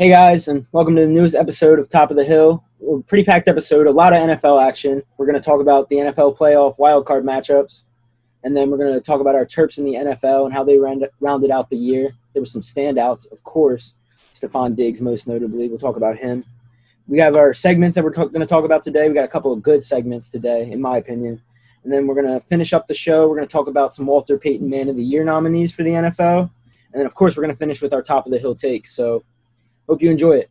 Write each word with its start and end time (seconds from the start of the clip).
Hey 0.00 0.08
guys, 0.08 0.48
and 0.48 0.64
welcome 0.72 0.96
to 0.96 1.02
the 1.02 1.12
newest 1.12 1.34
episode 1.34 1.78
of 1.78 1.90
Top 1.90 2.10
of 2.10 2.16
the 2.16 2.24
Hill. 2.24 2.64
A 2.90 3.02
pretty 3.02 3.22
packed 3.22 3.48
episode, 3.48 3.86
a 3.86 3.90
lot 3.90 4.14
of 4.14 4.20
NFL 4.20 4.66
action. 4.66 5.02
We're 5.18 5.26
going 5.26 5.36
to 5.36 5.44
talk 5.44 5.60
about 5.60 5.90
the 5.90 5.96
NFL 5.96 6.38
playoff 6.38 6.78
wildcard 6.78 7.22
matchups, 7.22 7.82
and 8.42 8.56
then 8.56 8.70
we're 8.70 8.78
going 8.78 8.94
to 8.94 9.00
talk 9.02 9.20
about 9.20 9.34
our 9.34 9.44
Terps 9.44 9.76
in 9.76 9.84
the 9.84 9.96
NFL 9.96 10.46
and 10.46 10.54
how 10.54 10.64
they 10.64 10.78
round, 10.78 11.06
rounded 11.20 11.50
out 11.50 11.68
the 11.68 11.76
year. 11.76 12.12
There 12.32 12.40
were 12.40 12.46
some 12.46 12.62
standouts, 12.62 13.30
of 13.30 13.44
course. 13.44 13.94
Stefon 14.34 14.74
Diggs, 14.74 15.02
most 15.02 15.28
notably. 15.28 15.68
We'll 15.68 15.78
talk 15.78 15.96
about 15.96 16.16
him. 16.16 16.46
We 17.06 17.18
have 17.18 17.36
our 17.36 17.52
segments 17.52 17.94
that 17.96 18.02
we're 18.02 18.08
going 18.08 18.32
to 18.32 18.46
talk 18.46 18.64
about 18.64 18.82
today. 18.82 19.06
We 19.06 19.12
got 19.12 19.24
a 19.24 19.28
couple 19.28 19.52
of 19.52 19.62
good 19.62 19.84
segments 19.84 20.30
today, 20.30 20.72
in 20.72 20.80
my 20.80 20.96
opinion. 20.96 21.42
And 21.84 21.92
then 21.92 22.06
we're 22.06 22.14
going 22.14 22.40
to 22.40 22.40
finish 22.46 22.72
up 22.72 22.88
the 22.88 22.94
show. 22.94 23.28
We're 23.28 23.36
going 23.36 23.48
to 23.48 23.52
talk 23.52 23.66
about 23.66 23.94
some 23.94 24.06
Walter 24.06 24.38
Payton 24.38 24.66
Man 24.66 24.88
of 24.88 24.96
the 24.96 25.04
Year 25.04 25.24
nominees 25.24 25.74
for 25.74 25.82
the 25.82 25.90
NFL. 25.90 26.50
And 26.94 27.00
then, 27.00 27.04
of 27.04 27.14
course, 27.14 27.36
we're 27.36 27.42
going 27.42 27.54
to 27.54 27.58
finish 27.58 27.82
with 27.82 27.92
our 27.92 28.00
top 28.02 28.24
of 28.24 28.32
the 28.32 28.38
hill 28.38 28.54
take. 28.54 28.88
So, 28.88 29.24
hope 29.90 30.02
you 30.02 30.08
enjoy 30.08 30.36
it. 30.36 30.48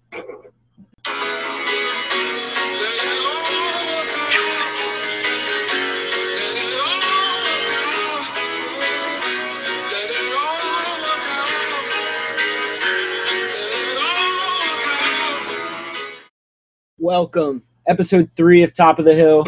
Welcome, 16.98 17.64
episode 17.88 18.30
three 18.36 18.64
of 18.64 18.74
Top 18.74 19.00
of 19.00 19.06
the 19.06 19.16
Hill. 19.16 19.46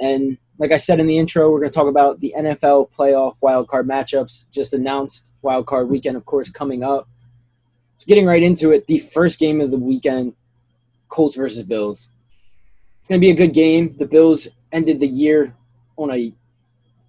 And 0.00 0.38
like 0.58 0.72
I 0.72 0.76
said 0.76 0.98
in 0.98 1.06
the 1.06 1.18
intro, 1.18 1.52
we're 1.52 1.60
going 1.60 1.70
to 1.70 1.74
talk 1.74 1.86
about 1.86 2.18
the 2.18 2.34
NFL 2.36 2.90
playoff 2.90 3.36
wildcard 3.40 3.84
matchups 3.84 4.50
just 4.50 4.72
announced. 4.72 5.30
Wildcard 5.44 5.86
weekend, 5.86 6.16
of 6.16 6.26
course, 6.26 6.50
coming 6.50 6.82
up. 6.82 7.08
Getting 8.06 8.26
right 8.26 8.42
into 8.42 8.72
it, 8.72 8.86
the 8.86 8.98
first 8.98 9.38
game 9.38 9.60
of 9.60 9.70
the 9.70 9.76
weekend, 9.76 10.34
Colts 11.08 11.36
versus 11.36 11.62
Bills. 11.62 12.08
It's 13.00 13.08
going 13.08 13.20
to 13.20 13.24
be 13.24 13.30
a 13.30 13.34
good 13.34 13.52
game. 13.52 13.94
The 13.98 14.06
Bills 14.06 14.48
ended 14.72 15.00
the 15.00 15.06
year 15.06 15.54
on 15.96 16.10
a 16.10 16.32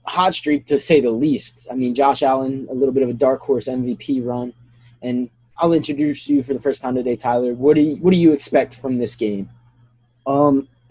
hot 0.04 0.34
streak, 0.34 0.68
to 0.68 0.80
say 0.80 1.00
the 1.00 1.10
least. 1.10 1.68
I 1.72 1.76
mean, 1.76 1.96
Josh 1.96 2.24
Allen, 2.24 2.68
a 2.70 2.74
little 2.74 2.94
bit 2.94 3.04
of 3.04 3.10
a 3.10 3.14
dark 3.14 3.42
horse 3.42 3.68
MVP 3.68 4.26
run. 4.26 4.54
And 5.02 5.30
I'll 5.58 5.74
introduce 5.74 6.28
you 6.28 6.44
for 6.44 6.54
the 6.54 6.60
first 6.60 6.82
time 6.82 6.96
today, 6.96 7.16
Tyler. 7.16 7.54
What 7.54 7.76
do 7.76 7.82
you, 7.82 7.96
what 7.98 8.12
do 8.12 8.18
you 8.18 8.34
expect 8.34 8.76
from 8.76 8.98
this 8.98 9.16
game? 9.16 9.50
Um, 10.26 10.68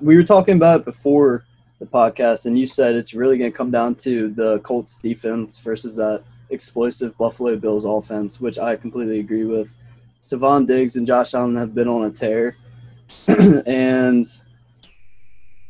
we 0.00 0.16
were 0.16 0.24
talking 0.24 0.56
about 0.56 0.80
it 0.80 0.84
before 0.84 1.44
the 1.78 1.86
podcast, 1.86 2.46
and 2.46 2.58
you 2.58 2.66
said 2.66 2.94
it's 2.94 3.14
really 3.14 3.36
going 3.36 3.50
to 3.50 3.56
come 3.56 3.70
down 3.70 3.96
to 3.96 4.30
the 4.30 4.60
Colts 4.60 4.98
defense 4.98 5.58
versus 5.58 5.96
that 5.96 6.22
explosive 6.52 7.16
Buffalo 7.18 7.56
Bills 7.56 7.84
offense, 7.84 8.40
which 8.40 8.58
I 8.58 8.76
completely 8.76 9.18
agree 9.20 9.44
with. 9.44 9.72
Stefon 10.22 10.66
Diggs 10.68 10.94
and 10.96 11.06
Josh 11.06 11.34
Allen 11.34 11.56
have 11.56 11.74
been 11.74 11.88
on 11.88 12.04
a 12.04 12.10
tear, 12.10 12.56
and 13.66 14.28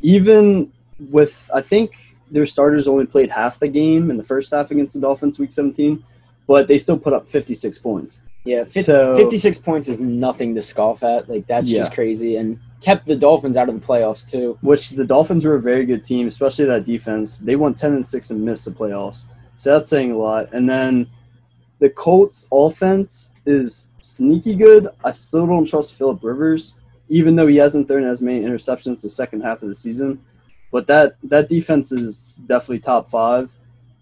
even 0.01 0.73
with 1.11 1.51
I 1.55 1.61
think 1.61 1.93
their 2.31 2.47
starters 2.47 2.89
only 2.89 3.07
played 3.07 3.31
half 3.31 3.59
the 3.59 3.69
game 3.69 4.11
in 4.11 4.17
the 4.17 4.25
first 4.25 4.51
half 4.53 4.71
against 4.71 4.95
the 4.95 5.01
Dolphins, 5.01 5.39
Week 5.39 5.53
17, 5.53 6.03
but 6.47 6.67
they 6.69 6.79
still 6.79 6.99
put 6.99 7.13
up 7.13 7.29
56 7.29 7.79
points. 7.79 8.21
Yeah, 8.45 8.65
50, 8.65 8.83
So- 8.83 9.17
56 9.17 9.59
points 9.59 9.89
is 9.89 10.01
nothing 10.01 10.55
to 10.55 10.63
scoff 10.63 11.03
at. 11.03 11.29
Like, 11.29 11.47
that's 11.47 11.69
Yeah. 11.69 11.81
just 11.81 11.93
crazy. 11.93 12.37
And 12.37 12.59
kept 12.81 13.07
the 13.07 13.15
Dolphins 13.15 13.57
out 13.57 13.69
of 13.69 13.79
the 13.79 13.87
playoffs, 13.87 14.29
too. 14.29 14.59
which 14.63 14.91
the 14.91 15.05
Dolphins 15.05 15.45
were 15.45 15.55
a 15.55 15.61
very 15.61 15.85
good 15.85 16.05
team, 16.05 16.27
especially 16.27 16.65
that 16.65 16.85
defense. 16.87 17.39
They 17.39 17.55
won 17.55 17.75
10 17.75 17.93
and 17.93 18.05
6 18.07 18.31
and 18.31 18.43
missed 18.45 18.65
the 18.65 18.71
playoffs. 18.73 19.25
So 19.63 19.71
that's 19.71 19.91
saying 19.91 20.11
a 20.11 20.19
lot. 20.19 20.53
And 20.53 20.69
then 20.69 21.09
the 21.79 21.89
Colts 21.89 22.49
offense 22.51 23.31
is 23.47 23.87
sneaky 24.01 24.57
good. 24.57 24.89
I 25.05 25.13
still 25.13 25.47
don't 25.47 25.65
trust 25.65 25.95
Philip 25.95 26.19
Rivers, 26.21 26.75
even 27.09 27.37
though 27.37 27.47
he 27.47 27.59
hasn't 27.59 27.87
thrown 27.87 28.03
as 28.03 28.21
many 28.21 28.43
interceptions 28.43 29.03
the 29.03 29.09
second 29.09 29.43
half 29.43 29.63
of 29.63 29.69
the 29.69 29.77
season. 29.77 30.21
But 30.73 30.89
that 30.89 31.15
that 31.23 31.49
defense 31.49 31.93
is 31.93 32.35
definitely 32.45 32.81
top 32.81 33.09
five. 33.09 33.53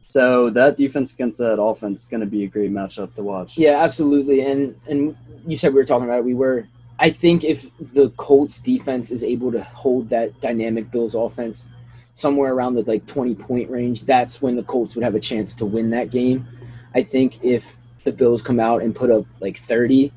So 0.09 0.49
that 0.49 0.79
defense 0.79 1.13
against 1.13 1.41
that 1.41 1.61
offense 1.61 2.05
is 2.05 2.07
going 2.07 2.21
to 2.23 2.27
be 2.27 2.45
a 2.45 2.49
great 2.49 2.73
matchup 2.73 3.15
to 3.17 3.23
watch. 3.23 3.59
Yeah, 3.59 3.83
absolutely. 3.83 4.41
And 4.41 4.75
and 4.87 5.15
you 5.47 5.59
said 5.59 5.75
we 5.75 5.81
were 5.81 5.85
talking 5.85 6.07
about 6.07 6.21
it. 6.21 6.25
We 6.25 6.33
were. 6.33 6.69
I 6.99 7.11
think 7.11 7.45
if 7.45 7.67
the 7.93 8.09
Colts 8.17 8.63
defense 8.63 9.11
is 9.11 9.23
able 9.23 9.53
to 9.53 9.63
hold 9.63 10.09
that 10.09 10.41
dynamic 10.41 10.91
Bills 10.91 11.15
offense 11.15 11.67
somewhere 12.15 12.53
around 12.53 12.75
the 12.75 12.83
like 12.83 13.07
20 13.07 13.35
point 13.35 13.71
range, 13.71 14.05
that's 14.05 14.43
when 14.43 14.57
the 14.57 14.63
Colts 14.63 14.95
would 14.95 15.05
have 15.05 15.15
a 15.15 15.21
chance 15.21 15.55
to 15.57 15.67
win 15.67 15.91
that 15.91 16.11
game. 16.11 16.47
I 16.95 17.03
think 17.03 17.45
if 17.45 17.77
the 18.05 18.13
Bills 18.13 18.43
come 18.43 18.61
out 18.61 18.83
and 18.83 18.95
put 18.95 19.11
up 19.11 19.25
like 19.41 19.59
30, 19.59 20.13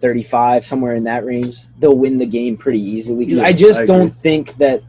35, 0.00 0.66
somewhere 0.66 0.94
in 0.94 1.04
that 1.04 1.24
range, 1.24 1.66
they'll 1.78 1.96
win 1.96 2.18
the 2.18 2.26
game 2.26 2.56
pretty 2.56 2.80
easily. 2.80 3.26
Yeah, 3.26 3.44
I 3.44 3.52
just 3.52 3.80
I 3.80 3.86
don't 3.86 4.14
think 4.14 4.56
that 4.56 4.82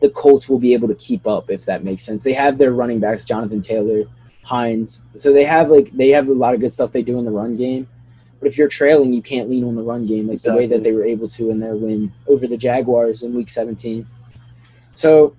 the 0.00 0.10
Colts 0.10 0.48
will 0.48 0.58
be 0.58 0.72
able 0.74 0.88
to 0.88 0.94
keep 0.94 1.26
up, 1.26 1.50
if 1.50 1.64
that 1.64 1.84
makes 1.84 2.04
sense. 2.04 2.22
They 2.22 2.34
have 2.34 2.58
their 2.58 2.72
running 2.72 3.00
backs, 3.00 3.24
Jonathan 3.24 3.62
Taylor, 3.62 4.04
Hines. 4.42 5.00
So 5.14 5.32
they 5.32 5.44
have 5.44 5.70
like 5.70 5.90
they 5.92 6.10
have 6.10 6.28
a 6.28 6.32
lot 6.32 6.54
of 6.54 6.60
good 6.60 6.72
stuff 6.72 6.92
they 6.92 7.02
do 7.02 7.18
in 7.18 7.24
the 7.24 7.30
run 7.30 7.56
game. 7.56 7.88
But 8.38 8.48
if 8.48 8.58
you're 8.58 8.68
trailing, 8.68 9.12
you 9.12 9.22
can't 9.22 9.48
lean 9.48 9.64
on 9.64 9.74
the 9.74 9.82
run 9.82 10.06
game 10.06 10.28
like 10.28 10.42
the 10.42 10.54
way 10.54 10.66
that 10.66 10.82
they 10.82 10.92
were 10.92 11.04
able 11.04 11.28
to 11.30 11.50
in 11.50 11.58
their 11.58 11.74
win 11.74 12.12
over 12.28 12.46
the 12.46 12.56
Jaguars 12.56 13.22
in 13.22 13.34
Week 13.34 13.48
17. 13.48 14.06
So 14.94 15.34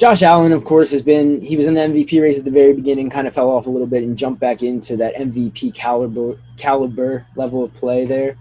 Josh 0.00 0.22
Allen, 0.22 0.52
of 0.52 0.64
course, 0.64 0.90
has 0.92 1.02
been 1.02 1.42
he 1.42 1.58
was 1.58 1.66
in 1.66 1.74
the 1.74 1.82
MVP 1.82 2.22
race 2.22 2.38
at 2.38 2.46
the 2.46 2.50
very 2.50 2.72
beginning, 2.72 3.10
kind 3.10 3.28
of 3.28 3.34
fell 3.34 3.50
off 3.50 3.66
a 3.66 3.70
little 3.70 3.86
bit 3.86 4.02
and 4.02 4.16
jumped 4.16 4.40
back 4.40 4.62
into 4.62 4.96
that 4.96 5.14
MVP 5.14 5.74
caliber 5.74 6.40
caliber 6.56 7.26
level 7.36 7.62
of 7.62 7.74
play 7.74 8.06
there. 8.06 8.38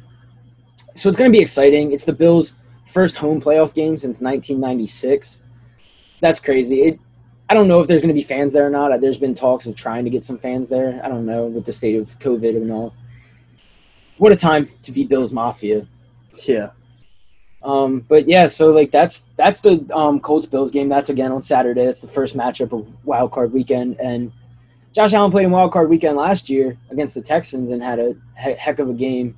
So 0.96 1.10
it's 1.10 1.18
going 1.18 1.30
to 1.30 1.38
be 1.38 1.42
exciting. 1.42 1.92
It's 1.92 2.06
the 2.06 2.14
Bills' 2.14 2.54
first 2.94 3.18
home 3.18 3.42
playoff 3.42 3.74
game 3.74 3.98
since 3.98 4.22
1996. 4.22 5.42
That's 6.22 6.40
crazy. 6.40 6.82
It, 6.84 7.00
I 7.50 7.56
don't 7.56 7.68
know 7.68 7.82
if 7.82 7.90
there's 7.90 8.02
going 8.02 8.16
to 8.16 8.22
be 8.22 8.24
fans 8.24 8.54
there 8.54 8.66
or 8.66 8.70
not. 8.70 9.02
There's 9.02 9.20
been 9.20 9.36
talks 9.36 9.66
of 9.66 9.76
trying 9.76 10.06
to 10.06 10.10
get 10.10 10.24
some 10.24 10.38
fans 10.38 10.70
there. 10.70 11.02
I 11.04 11.10
don't 11.10 11.26
know 11.26 11.48
with 11.48 11.66
the 11.66 11.74
state 11.74 11.98
of 11.98 12.18
COVID 12.20 12.56
and 12.56 12.72
all. 12.72 12.94
What 14.18 14.32
a 14.32 14.38
time 14.38 14.66
to 14.84 14.94
be 14.94 15.04
Bills 15.04 15.34
Mafia. 15.34 15.86
Yeah. 16.48 16.70
Um, 17.62 18.06
but 18.08 18.28
yeah, 18.28 18.48
so 18.48 18.72
like 18.72 18.92
that's 18.92 19.28
that's 19.36 19.60
the 19.60 19.86
um, 19.94 20.20
Colts 20.20 20.48
Bills 20.48 20.72
game. 20.72 20.90
That's 20.90 21.10
again 21.10 21.32
on 21.32 21.44
Saturday. 21.44 21.86
That's 21.86 22.00
the 22.00 22.08
first 22.08 22.38
matchup 22.38 22.72
of 22.72 22.88
Wild 23.06 23.32
Card 23.32 23.52
Weekend. 23.52 24.00
And 24.00 24.32
Josh 24.94 25.14
Allen 25.14 25.32
played 25.32 25.46
in 25.46 25.52
Wild 25.52 25.72
Card 25.72 25.90
Weekend 25.90 26.18
last 26.18 26.50
year 26.50 26.78
against 26.90 27.16
the 27.16 27.22
Texans 27.22 27.72
and 27.72 27.84
had 27.84 28.00
a 28.00 28.16
he- 28.42 28.54
heck 28.54 28.80
of 28.80 28.90
a 28.90 28.94
game. 28.94 29.38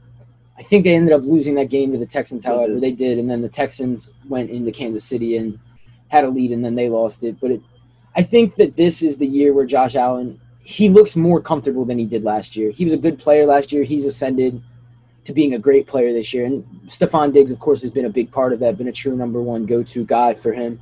I 0.58 0.64
think 0.64 0.84
they 0.84 0.94
ended 0.94 1.14
up 1.14 1.24
losing 1.24 1.56
that 1.56 1.70
game 1.70 1.92
to 1.92 1.98
the 1.98 2.06
Texans. 2.06 2.46
However, 2.46 2.80
they 2.80 2.92
did, 2.92 3.18
and 3.18 3.30
then 3.30 3.42
the 3.42 3.50
Texans 3.50 4.12
went 4.30 4.52
into 4.52 4.72
Kansas 4.72 5.04
City 5.04 5.38
and 5.38 5.58
had 6.10 6.24
a 6.24 6.30
lead, 6.30 6.52
and 6.52 6.64
then 6.64 6.76
they 6.76 6.90
lost 6.90 7.24
it. 7.24 7.40
But 7.42 7.52
it, 7.52 7.62
I 8.16 8.22
think 8.22 8.56
that 8.58 8.76
this 8.76 9.02
is 9.02 9.18
the 9.18 9.26
year 9.26 9.54
where 9.54 9.66
Josh 9.66 9.96
Allen 9.96 10.40
he 10.64 10.90
looks 10.90 11.16
more 11.16 11.42
comfortable 11.42 11.86
than 11.86 11.98
he 11.98 12.06
did 12.06 12.24
last 12.24 12.56
year. 12.56 12.72
He 12.72 12.86
was 12.86 12.94
a 12.94 12.98
good 12.98 13.20
player 13.20 13.46
last 13.46 13.72
year. 13.72 13.84
He's 13.84 14.06
ascended 14.06 14.62
to 15.26 15.34
being 15.34 15.54
a 15.54 15.60
great 15.60 15.88
player 15.88 16.14
this 16.14 16.34
year. 16.34 16.46
And 16.46 16.64
Stefon 16.88 17.34
Diggs, 17.34 17.52
of 17.52 17.60
course, 17.60 17.82
has 17.82 17.92
been 17.92 18.06
a 18.06 18.10
big 18.10 18.32
part 18.32 18.54
of 18.54 18.60
that, 18.60 18.78
been 18.78 18.88
a 18.88 18.92
true 18.92 19.16
number 19.16 19.42
one 19.42 19.66
go 19.66 19.84
to 19.84 20.06
guy 20.06 20.34
for 20.34 20.54
him. 20.54 20.82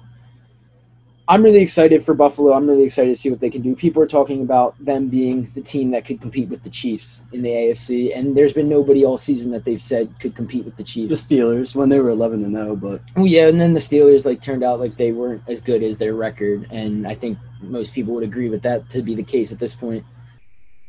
I'm 1.30 1.44
really 1.44 1.62
excited 1.62 2.04
for 2.04 2.16
Buffalo. 2.16 2.54
I'm 2.54 2.68
really 2.68 2.86
excited 2.86 3.10
to 3.10 3.16
see 3.16 3.30
what 3.30 3.40
they 3.40 3.52
can 3.52 3.62
do. 3.62 3.76
People 3.76 4.02
are 4.02 4.08
talking 4.08 4.42
about 4.42 4.74
them 4.84 5.10
being 5.10 5.52
the 5.54 5.62
team 5.62 5.92
that 5.92 6.04
could 6.04 6.20
compete 6.20 6.50
with 6.50 6.64
the 6.64 6.72
Chiefs 6.72 7.22
in 7.32 7.44
the 7.44 7.50
AFC, 7.50 8.18
and 8.18 8.36
there's 8.36 8.52
been 8.52 8.68
nobody 8.68 9.06
all 9.06 9.20
season 9.20 9.52
that 9.52 9.64
they've 9.64 9.82
said 9.82 10.12
could 10.20 10.36
compete 10.36 10.66
with 10.66 10.76
the 10.76 10.84
Chiefs. 10.84 11.28
The 11.28 11.36
Steelers 11.36 11.76
when 11.76 11.88
they 11.88 12.00
were 12.00 12.10
11 12.10 12.44
and 12.44 12.56
0, 12.56 12.76
but 12.78 13.04
Oh 13.16 13.26
yeah, 13.26 13.48
and 13.48 13.62
then 13.62 13.76
the 13.76 13.80
Steelers 13.80 14.26
like 14.26 14.42
turned 14.42 14.64
out 14.64 14.80
like 14.80 14.98
they 14.98 15.12
weren't 15.12 15.44
as 15.48 15.62
good 15.62 15.84
as 15.84 16.00
their 16.00 16.16
record, 16.16 16.68
and 16.72 17.08
I 17.08 17.14
think 17.14 17.38
most 17.62 17.94
people 17.94 18.16
would 18.16 18.24
agree 18.24 18.50
with 18.50 18.64
that 18.64 18.90
to 18.90 19.04
be 19.04 19.14
the 19.14 19.22
case 19.22 19.52
at 19.52 19.60
this 19.60 19.76
point. 19.76 20.04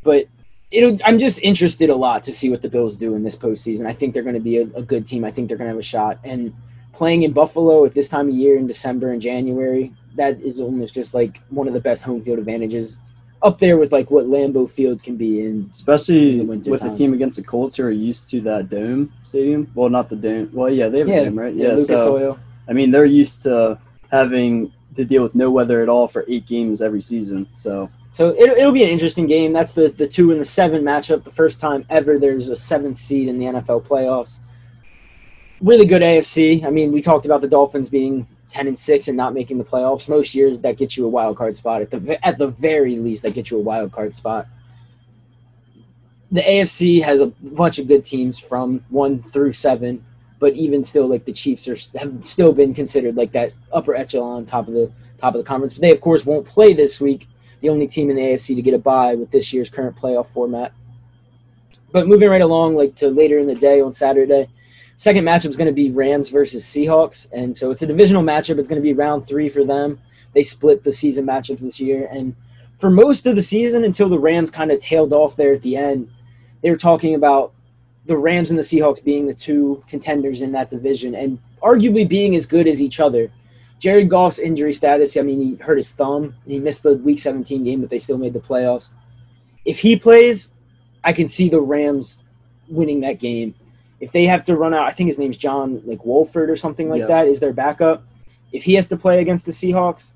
But 0.03 0.25
it'll, 0.71 0.99
I'm 1.05 1.19
just 1.19 1.43
interested 1.43 1.91
a 1.91 1.95
lot 1.95 2.25
to 2.25 2.33
see 2.33 2.51
what 2.51 2.63
the 2.63 2.69
Bills 2.69 2.97
do 2.97 3.15
in 3.15 3.23
this 3.23 3.37
postseason. 3.37 3.87
I 3.87 3.93
think 3.93 4.15
they're 4.15 4.23
going 4.23 4.35
to 4.35 4.41
be 4.41 4.59
a, 4.59 4.63
a 4.75 4.83
good 4.83 5.07
team. 5.07 5.25
I 5.25 5.31
think 5.31 5.49
they're 5.49 5.59
going 5.59 5.69
to 5.69 5.75
have 5.75 5.81
a 5.81 5.83
shot. 5.83 6.19
And 6.25 6.55
playing 6.93 7.23
in 7.23 7.33
Buffalo 7.33 7.85
at 7.85 7.95
this 7.95 8.09
time 8.09 8.29
of 8.29 8.35
year 8.35 8.57
in 8.57 8.67
December 8.67 9.13
and 9.13 9.21
January, 9.21 9.93
that 10.17 10.41
is 10.41 10.61
almost 10.61 10.95
just 10.95 11.15
like 11.15 11.41
one 11.51 11.67
of 11.69 11.75
the 11.75 11.81
best 11.81 12.03
home 12.03 12.23
field 12.23 12.39
advantages, 12.39 13.01
up 13.43 13.59
there 13.59 13.79
with 13.79 13.93
like 13.93 14.11
what 14.11 14.27
Lambeau 14.27 14.71
Field 14.71 15.03
can 15.03 15.17
be 15.17 15.41
in. 15.41 15.71
especially 15.73 16.33
In 16.33 16.39
the 16.39 16.45
winter 16.45 16.71
with 16.71 16.85
a 16.85 16.95
team 16.95 17.15
against 17.15 17.39
the 17.39 17.45
Colts 17.45 17.77
who 17.77 17.85
are 17.85 17.91
used 17.91 18.29
to 18.31 18.41
that 18.43 18.69
dome 18.69 19.13
stadium. 19.23 19.71
Well, 19.75 19.89
not 19.89 20.11
the 20.11 20.17
dome. 20.17 20.51
Well, 20.53 20.71
yeah, 20.71 20.89
they 20.89 20.99
have 20.99 21.09
Yeah, 21.09 21.21
a 21.21 21.25
dome, 21.27 21.39
right? 21.39 21.55
Yeah, 21.55 21.69
Yeah. 21.69 21.73
Lucas 21.73 21.87
so 21.87 22.17
Oil. 22.17 22.39
I 22.69 22.73
mean, 22.73 22.91
they're 22.91 23.07
used 23.07 23.43
to 23.45 23.79
having 24.11 24.73
to 24.97 25.05
deal 25.05 25.23
with 25.23 25.35
no 25.35 25.51
weather 25.51 25.83
at 25.83 25.89
all 25.89 26.07
for 26.07 26.25
eight 26.29 26.47
games 26.47 26.83
every 26.83 27.01
season. 27.01 27.49
So 27.55 27.89
So 28.13 28.35
it'll, 28.37 28.57
it'll 28.57 28.73
be 28.73 28.83
an 28.83 28.91
interesting 28.91 29.27
game. 29.27 29.53
That's 29.53 29.73
the, 29.73 29.89
the 29.89 30.07
two 30.07 30.33
and 30.33 30.41
the 30.41 30.45
seven 30.45 30.83
matchup. 30.83 31.25
The 31.25 31.31
first 31.33 31.61
time 31.61 31.85
ever 31.91 32.19
there's 32.19 32.49
a 32.49 32.57
seventh 32.57 32.99
seed 33.01 33.29
in 33.29 33.39
the 33.39 33.47
NFL 33.47 33.85
playoffs. 33.87 34.39
Really 35.61 35.87
good 35.87 36.03
AFC. 36.03 36.65
I 36.65 36.71
mean, 36.71 36.93
we 36.93 37.03
talked 37.03 37.27
about 37.27 37.41
the 37.41 37.49
Dolphins 37.49 37.89
being 37.89 38.27
ten 38.49 38.67
and 38.67 38.79
six 38.79 39.09
and 39.09 39.17
not 39.17 39.35
making 39.35 39.59
the 39.59 39.65
playoffs. 39.65 40.09
Most 40.09 40.35
years 40.35 40.59
that 40.61 40.77
gets 40.77 40.97
you 40.97 41.07
a 41.07 41.09
wild 41.09 41.37
card 41.37 41.57
spot. 41.57 41.83
At 41.83 41.91
the 41.91 42.27
at 42.27 42.39
the 42.39 42.49
very 42.49 42.97
least, 42.97 43.23
that 43.23 43.35
gets 43.35 43.51
you 43.51 43.59
a 43.59 43.63
wild 43.63 43.93
card 43.93 44.15
spot. 44.15 44.49
the 46.33 46.41
AFC 46.43 47.03
has 47.03 47.21
a 47.21 47.27
bunch 47.29 47.79
of 47.79 47.89
good 47.89 48.05
teams 48.05 48.39
from 48.39 48.85
one 48.89 49.23
through 49.23 49.53
seven, 49.53 50.05
but 50.39 50.55
even 50.55 50.85
still, 50.85 51.09
like 51.09 51.25
the 51.25 51.33
Chiefs 51.33 51.69
are 51.69 51.77
have 51.99 52.27
still 52.27 52.53
been 52.53 52.75
considered 52.75 53.17
like 53.17 53.33
that 53.33 53.53
upper 53.73 53.95
echelon, 53.95 54.47
top 54.47 54.69
of 54.69 54.75
the 54.75 54.91
top 55.21 55.35
of 55.35 55.39
the 55.39 55.45
conference. 55.47 55.75
But 55.75 55.83
they, 55.83 55.91
of 55.93 56.01
course, 56.01 56.25
won't 56.25 56.47
play 56.47 56.73
this 56.73 57.01
week. 57.01 57.29
The 57.61 57.69
only 57.69 57.87
team 57.87 58.11
in 58.11 58.17
the 58.17 58.23
AFC 58.23 58.55
to 58.57 58.63
get 58.63 58.75
a 58.75 58.79
bye 58.79 59.15
with 59.15 59.31
this 59.31 59.53
year's 59.53 59.71
current 59.71 59.97
playoff 59.97 60.29
format. 60.33 60.73
But 61.93 62.07
moving 62.07 62.31
right 62.31 62.41
along, 62.41 62.77
like 62.77 62.95
to 62.97 63.09
later 63.09 63.39
in 63.39 63.47
the 63.47 63.55
day 63.55 63.81
on 63.81 63.93
Saturday, 63.93 64.49
second 64.97 65.25
matchup 65.25 65.51
is 65.51 65.57
going 65.57 65.67
to 65.67 65.73
be 65.73 65.91
Rams 65.91 66.29
versus 66.29 66.65
Seahawks, 66.65 67.27
and 67.33 67.57
so 67.57 67.71
it's 67.71 67.83
a 67.83 67.87
divisional 67.87 68.23
matchup. 68.23 68.59
It's 68.59 68.69
going 68.69 68.81
to 68.81 68.87
be 68.87 68.95
round 68.95 69.27
three 69.27 69.49
for 69.49 69.65
them. 69.65 70.01
They 70.33 70.43
split 70.43 70.85
the 70.85 70.93
season 70.93 71.27
matchups 71.27 71.61
this 71.61 71.81
year, 71.81 72.09
and 72.13 72.37
for 72.79 72.91
most 72.91 73.27
of 73.27 73.37
the 73.37 73.43
season 73.43 73.85
until 73.85 74.09
the 74.09 74.19
Rams 74.19 74.51
kind 74.51 74.71
of 74.71 74.81
tailed 74.81 75.13
off 75.13 75.37
there 75.37 75.53
at 75.53 75.63
the 75.63 75.77
end, 75.77 76.11
they 76.63 76.71
were 76.71 76.77
talking 76.77 77.15
about 77.15 77.53
the 78.07 78.17
Rams 78.17 78.51
and 78.51 78.59
the 78.59 78.63
Seahawks 78.63 79.05
being 79.05 79.27
the 79.27 79.35
two 79.35 79.85
contenders 79.89 80.43
in 80.43 80.53
that 80.53 80.71
division 80.71 81.15
and 81.15 81.39
arguably 81.63 82.09
being 82.09 82.35
as 82.37 82.47
good 82.47 82.67
as 82.67 82.81
each 82.81 83.01
other. 83.01 83.31
Jared 83.81 84.09
Goff's 84.11 84.39
injury 84.39 84.73
status, 84.75 85.17
I 85.17 85.23
mean, 85.23 85.41
he 85.41 85.55
hurt 85.57 85.79
his 85.79 85.91
thumb. 85.91 86.35
He 86.47 86.59
missed 86.61 86.83
the 86.85 86.95
week 86.95 87.19
17 87.19 87.65
game, 87.65 87.81
but 87.81 87.91
they 87.91 87.99
still 87.99 88.19
made 88.19 88.35
the 88.35 88.41
playoffs. 88.41 88.91
If 89.65 89.79
he 89.81 89.97
plays, 89.97 90.53
I 91.03 91.13
can 91.15 91.27
see 91.29 91.49
the 91.49 91.61
Rams 91.61 92.23
winning 92.69 93.01
that 93.01 93.19
game. 93.19 93.55
If 93.99 94.13
they 94.13 94.25
have 94.27 94.45
to 94.45 94.57
run 94.57 94.75
out, 94.75 94.85
I 94.87 94.93
think 94.93 95.09
his 95.09 95.19
name's 95.19 95.37
John 95.39 95.83
like 95.87 96.05
Wolford 96.05 96.51
or 96.51 96.57
something 96.57 96.89
like 96.91 97.01
Yeah. 97.01 97.07
that 97.07 97.27
is 97.27 97.41
their 97.41 97.53
backup. 97.55 98.05
If 98.53 98.65
he 98.65 98.75
has 98.75 98.87
to 98.89 98.97
play 98.97 99.21
against 99.21 99.47
the 99.47 99.53
Seahawks, 99.53 100.13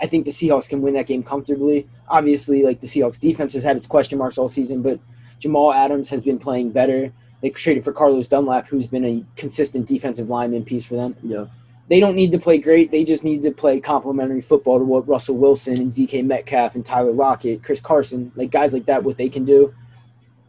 I 0.00 0.06
think 0.06 0.24
the 0.24 0.30
Seahawks 0.30 0.68
can 0.68 0.80
win 0.80 0.94
that 0.94 1.06
game 1.08 1.22
comfortably. 1.24 1.88
Obviously, 2.08 2.62
like 2.62 2.80
the 2.80 2.86
Seahawks 2.86 3.18
defense 3.18 3.52
has 3.54 3.64
had 3.64 3.76
its 3.76 3.86
question 3.88 4.16
marks 4.18 4.38
all 4.38 4.48
season, 4.48 4.80
but 4.80 5.00
Jamal 5.40 5.72
Adams 5.72 6.08
has 6.10 6.20
been 6.20 6.38
playing 6.38 6.70
better. 6.70 7.12
They 7.40 7.50
traded 7.50 7.84
for 7.84 7.92
Carlos 7.92 8.28
Dunlap, 8.28 8.68
who's 8.68 8.86
been 8.86 9.04
a 9.04 9.24
consistent 9.36 9.86
defensive 9.86 10.28
lineman 10.28 10.64
piece 10.64 10.84
for 10.84 10.94
them 10.96 11.16
Yeah. 11.22 11.46
They 11.88 12.00
don't 12.00 12.14
need 12.14 12.32
to 12.32 12.38
play 12.38 12.58
great. 12.58 12.90
They 12.90 13.04
just 13.04 13.24
need 13.24 13.42
to 13.42 13.50
play 13.50 13.80
complementary 13.80 14.42
football 14.42 14.78
to 14.78 14.84
what 14.84 15.08
Russell 15.08 15.36
Wilson 15.36 15.80
and 15.80 15.92
DK 15.92 16.24
Metcalf 16.24 16.74
and 16.74 16.84
Tyler 16.84 17.12
Lockett, 17.12 17.62
Chris 17.62 17.80
Carson, 17.80 18.30
like 18.36 18.50
guys 18.50 18.72
like 18.72 18.86
that, 18.86 19.04
what 19.04 19.16
they 19.16 19.28
can 19.28 19.44
do. 19.44 19.74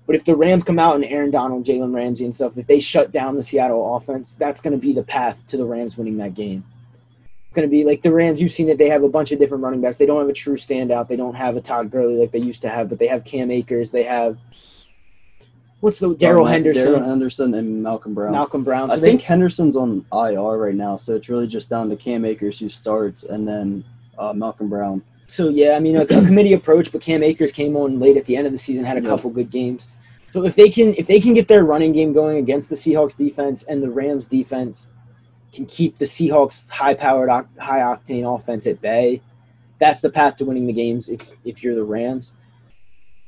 But 0.05 0.15
if 0.15 0.25
the 0.25 0.35
Rams 0.35 0.63
come 0.63 0.79
out 0.79 0.95
and 0.95 1.05
Aaron 1.05 1.31
Donald, 1.31 1.65
Jalen 1.65 1.93
Ramsey, 1.93 2.25
and 2.25 2.35
stuff, 2.35 2.57
if 2.57 2.67
they 2.67 2.79
shut 2.79 3.11
down 3.11 3.35
the 3.35 3.43
Seattle 3.43 3.95
offense, 3.95 4.33
that's 4.33 4.61
going 4.61 4.73
to 4.73 4.79
be 4.79 4.91
the 4.91 5.03
path 5.03 5.41
to 5.49 5.57
the 5.57 5.65
Rams 5.65 5.97
winning 5.97 6.17
that 6.17 6.33
game. 6.33 6.65
It's 7.45 7.55
going 7.55 7.67
to 7.67 7.71
be 7.71 7.83
like 7.83 8.01
the 8.01 8.11
Rams. 8.11 8.41
You've 8.41 8.51
seen 8.51 8.69
it. 8.69 8.77
They 8.77 8.89
have 8.89 9.03
a 9.03 9.09
bunch 9.09 9.31
of 9.31 9.39
different 9.39 9.63
running 9.63 9.81
backs. 9.81 9.97
They 9.97 10.05
don't 10.05 10.19
have 10.19 10.29
a 10.29 10.33
true 10.33 10.57
standout. 10.57 11.07
They 11.07 11.15
don't 11.15 11.35
have 11.35 11.57
a 11.57 11.61
Todd 11.61 11.89
Gurley 11.91 12.15
like 12.15 12.31
they 12.31 12.39
used 12.39 12.63
to 12.63 12.69
have, 12.69 12.89
but 12.89 12.99
they 12.99 13.07
have 13.07 13.23
Cam 13.23 13.49
Akers. 13.49 13.91
They 13.91 14.03
have 14.03 14.37
what's 15.81 15.99
the 15.99 16.13
Darrell 16.15 16.45
Um, 16.45 16.51
Henderson, 16.51 16.85
Darrell 16.85 17.03
Henderson, 17.03 17.53
and 17.55 17.81
Malcolm 17.83 18.13
Brown. 18.13 18.31
Malcolm 18.31 18.63
Brown. 18.63 18.89
So 18.89 18.95
I 18.95 18.99
they- 18.99 19.09
think 19.09 19.21
Henderson's 19.21 19.75
on 19.75 20.05
IR 20.13 20.57
right 20.57 20.75
now, 20.75 20.97
so 20.97 21.15
it's 21.15 21.29
really 21.29 21.47
just 21.47 21.69
down 21.69 21.89
to 21.89 21.95
Cam 21.95 22.25
Akers 22.25 22.59
who 22.59 22.69
starts, 22.69 23.23
and 23.23 23.47
then 23.47 23.83
uh, 24.17 24.33
Malcolm 24.33 24.69
Brown. 24.69 25.01
So 25.27 25.49
yeah, 25.49 25.73
I 25.75 25.79
mean 25.79 25.95
a, 25.95 26.01
a 26.01 26.05
committee 26.07 26.53
approach, 26.53 26.91
but 26.91 27.01
Cam 27.01 27.21
Akers 27.23 27.51
came 27.51 27.75
on 27.75 27.99
late 27.99 28.17
at 28.17 28.25
the 28.25 28.35
end 28.35 28.47
of 28.47 28.51
the 28.53 28.57
season, 28.59 28.83
had 28.83 28.97
a 28.97 29.01
Yeah. 29.01 29.09
couple 29.09 29.29
good 29.29 29.51
games. 29.51 29.85
So 30.33 30.43
if 30.45 30.55
they 30.55 30.69
can 30.69 30.93
if 30.95 31.07
they 31.07 31.19
can 31.19 31.33
get 31.33 31.47
their 31.47 31.63
running 31.63 31.93
game 31.93 32.13
going 32.13 32.37
against 32.37 32.69
the 32.69 32.75
Seahawks 32.75 33.15
defense 33.17 33.63
and 33.63 33.81
the 33.81 33.89
Rams 33.89 34.27
defense 34.27 34.87
can 35.53 35.65
keep 35.65 35.97
the 35.97 36.05
Seahawks 36.05 36.69
high 36.69 36.93
powered 36.93 37.29
high 37.57 37.79
octane 37.79 38.23
offense 38.35 38.67
at 38.67 38.81
bay, 38.81 39.21
that's 39.79 40.01
the 40.01 40.09
path 40.09 40.37
to 40.37 40.45
winning 40.45 40.67
the 40.67 40.73
games 40.73 41.09
if 41.09 41.27
if 41.45 41.63
you're 41.63 41.73
the 41.75 41.83
Rams. 41.83 42.33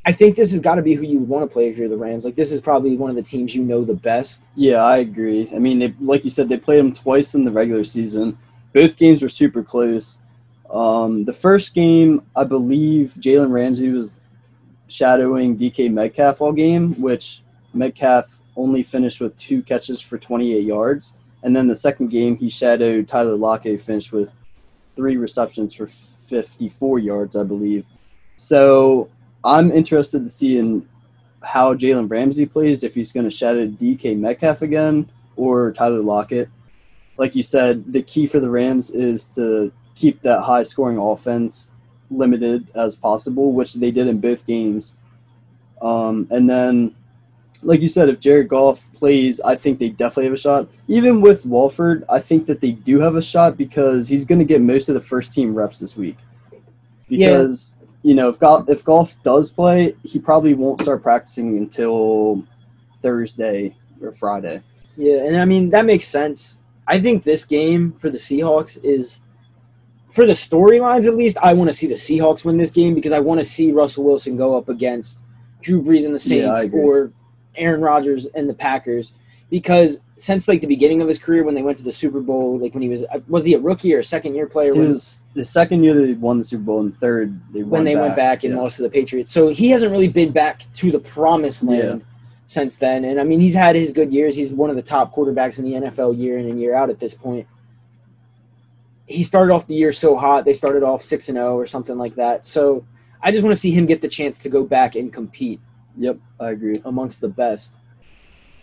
I 0.06 0.12
think 0.12 0.36
this 0.36 0.52
has 0.52 0.62
got 0.62 0.76
to 0.76 0.82
be 0.82 0.96
who 0.96 1.04
you 1.04 1.20
would 1.20 1.30
want 1.30 1.48
to 1.48 1.52
play 1.54 1.70
if 1.70 1.78
you're 1.78 1.88
the 1.88 1.98
Rams. 1.98 2.26
Like 2.26 2.36
this 2.36 2.52
is 2.52 2.60
probably 2.60 2.98
one 2.98 3.10
of 3.10 3.16
the 3.16 3.22
teams 3.22 3.54
you 3.54 3.64
know 3.64 3.84
the 3.86 3.94
best. 3.94 4.44
Yeah, 4.56 4.84
I 4.84 4.98
agree. 4.98 5.50
I 5.54 5.60
mean, 5.60 5.80
they, 5.80 5.94
like 6.00 6.24
you 6.24 6.32
said, 6.32 6.50
they 6.50 6.58
played 6.58 6.80
them 6.80 6.94
twice 6.94 7.36
in 7.36 7.46
the 7.46 7.52
regular 7.52 7.84
season. 7.84 8.38
Both 8.74 8.98
games 8.98 9.22
were 9.22 9.30
super 9.30 9.64
close. 9.64 10.20
Um, 10.72 11.26
the 11.26 11.34
first 11.34 11.76
game, 11.76 12.24
I 12.36 12.46
believe 12.46 13.16
Jalen 13.20 13.52
Ramsey 13.52 13.90
was 13.90 14.20
shadowing 14.88 15.58
DK 15.58 15.92
Metcalf 15.92 16.42
all 16.42 16.52
game, 16.52 17.00
which 17.00 17.44
Metcalf 17.74 18.42
only 18.56 18.82
finished 18.82 19.20
with 19.20 19.38
two 19.38 19.62
catches 19.62 20.02
for 20.02 20.18
28 20.18 20.66
yards. 20.66 21.16
And 21.44 21.56
then 21.56 21.68
the 21.68 21.76
second 21.76 22.10
game, 22.10 22.38
he 22.38 22.50
shadowed 22.50 23.08
Tyler 23.08 23.36
Lockett, 23.36 23.82
finished 23.82 24.12
with 24.12 24.32
three 24.96 25.18
receptions 25.18 25.74
for 25.74 25.88
54 25.88 27.00
yards, 27.00 27.36
I 27.36 27.44
believe. 27.44 27.86
So 28.38 29.10
I'm 29.44 29.72
interested 29.72 30.24
to 30.24 30.30
see 30.30 30.58
in 30.58 30.88
how 31.44 31.74
Jalen 31.74 32.10
Ramsey 32.10 32.46
plays, 32.46 32.84
if 32.84 32.94
he's 32.94 33.12
going 33.12 33.26
to 33.26 33.36
shadow 33.36 33.68
DK 33.68 34.18
Metcalf 34.18 34.62
again 34.62 35.10
or 35.36 35.72
Tyler 35.72 36.02
Lockett. 36.02 36.50
Like 37.18 37.36
you 37.36 37.44
said, 37.44 37.92
the 37.92 38.04
key 38.04 38.28
for 38.28 38.40
the 38.40 38.50
Rams 38.50 38.92
is 38.92 39.28
to 39.30 39.72
keep 39.96 40.22
that 40.22 40.42
high 40.42 40.64
scoring 40.64 40.98
offense 40.98 41.72
limited 42.10 42.68
as 42.76 42.96
possible, 42.96 43.54
which 43.54 43.74
they 43.76 43.92
did 43.92 44.08
in 44.08 44.20
both 44.20 44.46
games. 44.46 44.96
Um, 45.82 46.28
and 46.30 46.50
then, 46.50 46.96
like 47.64 47.82
you 47.82 47.90
said, 47.90 48.10
if 48.10 48.20
Jared 48.20 48.50
Goff 48.50 48.92
plays, 48.94 49.40
I 49.42 49.56
think 49.56 49.80
they 49.80 49.90
definitely 49.90 50.26
have 50.26 50.34
a 50.34 50.38
shot. 50.38 50.68
Even 50.88 51.22
with 51.22 51.46
Wolford, 51.46 52.04
I 52.10 52.20
think 52.20 52.46
that 52.48 52.62
they 52.62 52.72
do 52.72 53.00
have 53.00 53.16
a 53.16 53.22
shot 53.22 53.58
because 53.58 54.08
he's 54.08 54.26
going 54.26 54.40
to 54.40 54.46
get 54.46 54.62
most 54.62 54.90
of 54.90 54.96
the 54.96 55.02
first 55.02 55.34
team 55.34 55.56
reps 55.56 55.80
this 55.80 55.96
week. 55.96 56.18
Yeah. 57.08 57.52
You 58.04 58.16
know, 58.16 58.30
if 58.30 58.40
Goff 58.40 58.68
if 58.70 58.84
Goff 58.84 59.16
does 59.24 59.52
play, 59.52 59.96
he 60.04 60.20
probably 60.20 60.54
won't 60.54 60.82
start 60.82 61.04
practicing 61.04 61.58
until 61.58 62.44
Thursday 63.02 63.76
or 64.02 64.14
Friday. 64.14 64.62
Yeah, 64.98 65.26
and 65.26 65.38
I 65.38 65.46
mean 65.46 65.70
that 65.70 65.86
makes 65.86 66.08
sense. 66.08 66.58
I 66.88 67.00
think 67.00 67.24
this 67.24 67.46
game 67.46 67.94
for 67.94 68.10
the 68.10 68.18
Seahawks 68.18 68.84
is 68.84 69.22
for 70.14 70.26
the 70.26 70.34
storylines 70.34 71.08
at 71.08 71.16
least, 71.16 71.38
I 71.42 71.54
want 71.54 71.70
to 71.70 71.74
see 71.74 71.88
the 71.88 71.96
Seahawks 71.96 72.44
win 72.44 72.58
this 72.58 72.72
game 72.72 72.94
because 72.96 73.14
I 73.14 73.20
want 73.20 73.40
to 73.40 73.46
see 73.46 73.72
Russell 73.72 74.04
Wilson 74.04 74.36
go 74.36 74.58
up 74.58 74.68
against 74.68 75.20
Drew 75.62 75.82
Brees 75.82 76.06
and 76.06 76.14
the 76.14 76.20
Saints 76.20 76.62
agree. 76.62 76.82
or 76.82 77.12
Aaron 77.56 77.82
Rodgers 77.82 78.26
and 78.28 78.50
the 78.50 78.54
Packers 78.54 79.14
because 79.50 80.00
since 80.22 80.48
like 80.48 80.62
the 80.62 80.68
beginning 80.68 81.02
of 81.02 81.08
his 81.08 81.18
career 81.18 81.44
when 81.44 81.56
they 81.56 81.64
went 81.64 81.78
to 81.80 81.84
the 81.84 81.92
Super 81.92 82.20
Bowl, 82.20 82.60
like 82.60 82.74
when 82.76 82.84
he 82.84 82.90
was 82.90 83.04
uh, 83.06 83.20
was 83.28 83.44
he 83.44 83.56
a 83.56 83.60
rookie 83.60 83.94
or 83.96 84.00
a 84.00 84.06
second 84.06 84.36
year 84.36 84.46
player 84.46 84.70
It 84.72 84.78
when, 84.78 84.90
was 84.90 85.22
the 85.34 85.44
second 85.44 85.84
year 85.84 85.94
they 85.96 86.14
won 86.14 86.38
the 86.38 86.44
Super 86.44 86.64
Bowl, 86.64 86.80
and 86.82 86.94
third 86.94 87.40
they 87.52 87.64
when 87.64 87.84
they 87.84 87.96
went 87.96 88.16
back 88.16 88.44
and 88.44 88.54
Yeah. 88.54 88.60
lost 88.62 88.76
to 88.78 88.84
the 88.84 88.90
Patriots. 88.90 89.32
So 89.32 89.50
he 89.50 89.70
hasn't 89.70 89.92
really 89.92 90.08
been 90.08 90.32
back 90.32 90.64
to 90.76 90.92
the 90.92 91.00
promised 91.00 91.64
land 91.64 92.06
since 92.46 92.78
then. 92.78 93.06
And 93.06 93.20
I 93.20 93.24
mean, 93.24 93.40
he's 93.40 93.56
had 93.56 93.76
his 93.76 93.92
good 93.92 94.14
years. 94.14 94.36
He's 94.36 94.54
one 94.54 94.70
of 94.70 94.76
the 94.76 94.82
top 94.84 95.14
quarterbacks 95.16 95.58
in 95.58 95.66
the 95.66 95.74
NFL 95.74 96.18
year 96.20 96.38
in 96.38 96.46
and 96.48 96.60
year 96.62 96.76
out 96.76 96.90
at 96.92 97.00
this 97.00 97.16
point. 97.16 97.48
He 99.08 99.24
started 99.24 99.52
off 99.54 99.66
the 99.68 99.76
year 99.76 99.92
so 99.92 100.16
hot. 100.16 100.46
They 100.46 100.54
started 100.54 100.84
off 100.84 101.04
6 101.04 101.30
and 101.30 101.36
0 101.38 101.58
or 101.58 101.66
something 101.66 101.98
like 101.98 102.16
that. 102.16 102.46
So 102.46 102.86
I 103.22 103.32
just 103.32 103.44
want 103.44 103.56
to 103.56 103.60
see 103.60 103.72
him 103.72 103.86
get 103.86 104.02
the 104.02 104.08
chance 104.08 104.38
to 104.40 104.50
go 104.50 104.64
back 104.64 104.96
and 104.96 105.12
compete 105.12 105.60
Yep, 105.98 106.18
I 106.40 106.52
agree. 106.52 106.82
amongst 106.86 107.22
the 107.22 107.28
best. 107.28 107.74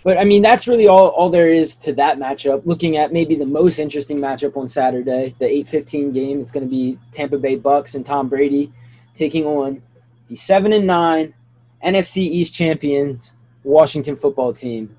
But 0.04 0.16
I 0.16 0.24
mean, 0.24 0.42
that's 0.42 0.68
really 0.68 0.86
all, 0.86 1.08
all 1.08 1.30
there 1.30 1.52
is 1.52 1.76
to 1.76 1.92
that 1.94 2.18
matchup. 2.18 2.64
Looking 2.64 2.96
at 2.96 3.12
maybe 3.12 3.34
the 3.34 3.46
most 3.46 3.78
interesting 3.78 4.18
matchup 4.18 4.56
on 4.56 4.68
Saturday, 4.68 5.34
the 5.38 5.46
8-15 5.46 6.14
game, 6.14 6.40
it's 6.40 6.52
going 6.52 6.64
to 6.64 6.70
be 6.70 6.98
Tampa 7.12 7.36
Bay 7.36 7.56
Bucks 7.56 7.94
and 7.94 8.06
Tom 8.06 8.28
Brady 8.28 8.72
taking 9.16 9.44
on 9.44 9.82
the 10.28 10.36
7 10.36 10.72
and 10.72 10.86
9 10.86 11.34
NFC 11.84 12.18
East 12.18 12.54
champions 12.54 13.34
Washington 13.64 14.16
football 14.16 14.52
team. 14.52 14.96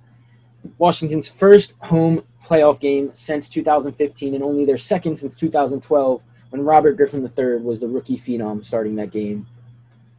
Washington's 0.78 1.28
first 1.28 1.76
home 1.80 2.24
playoff 2.46 2.80
game 2.80 3.12
since 3.14 3.50
2015 3.50 4.36
and 4.36 4.44
only 4.44 4.66
their 4.66 4.78
second 4.78 5.18
since 5.18 5.36
2012 5.36 6.24
when 6.50 6.64
Robert 6.64 6.98
Griffin 6.98 7.22
III 7.24 7.58
was 7.58 7.80
the 7.80 7.88
rookie 7.88 8.18
phenom 8.18 8.66
starting 8.66 8.96
that 8.96 9.12
game. 9.12 9.48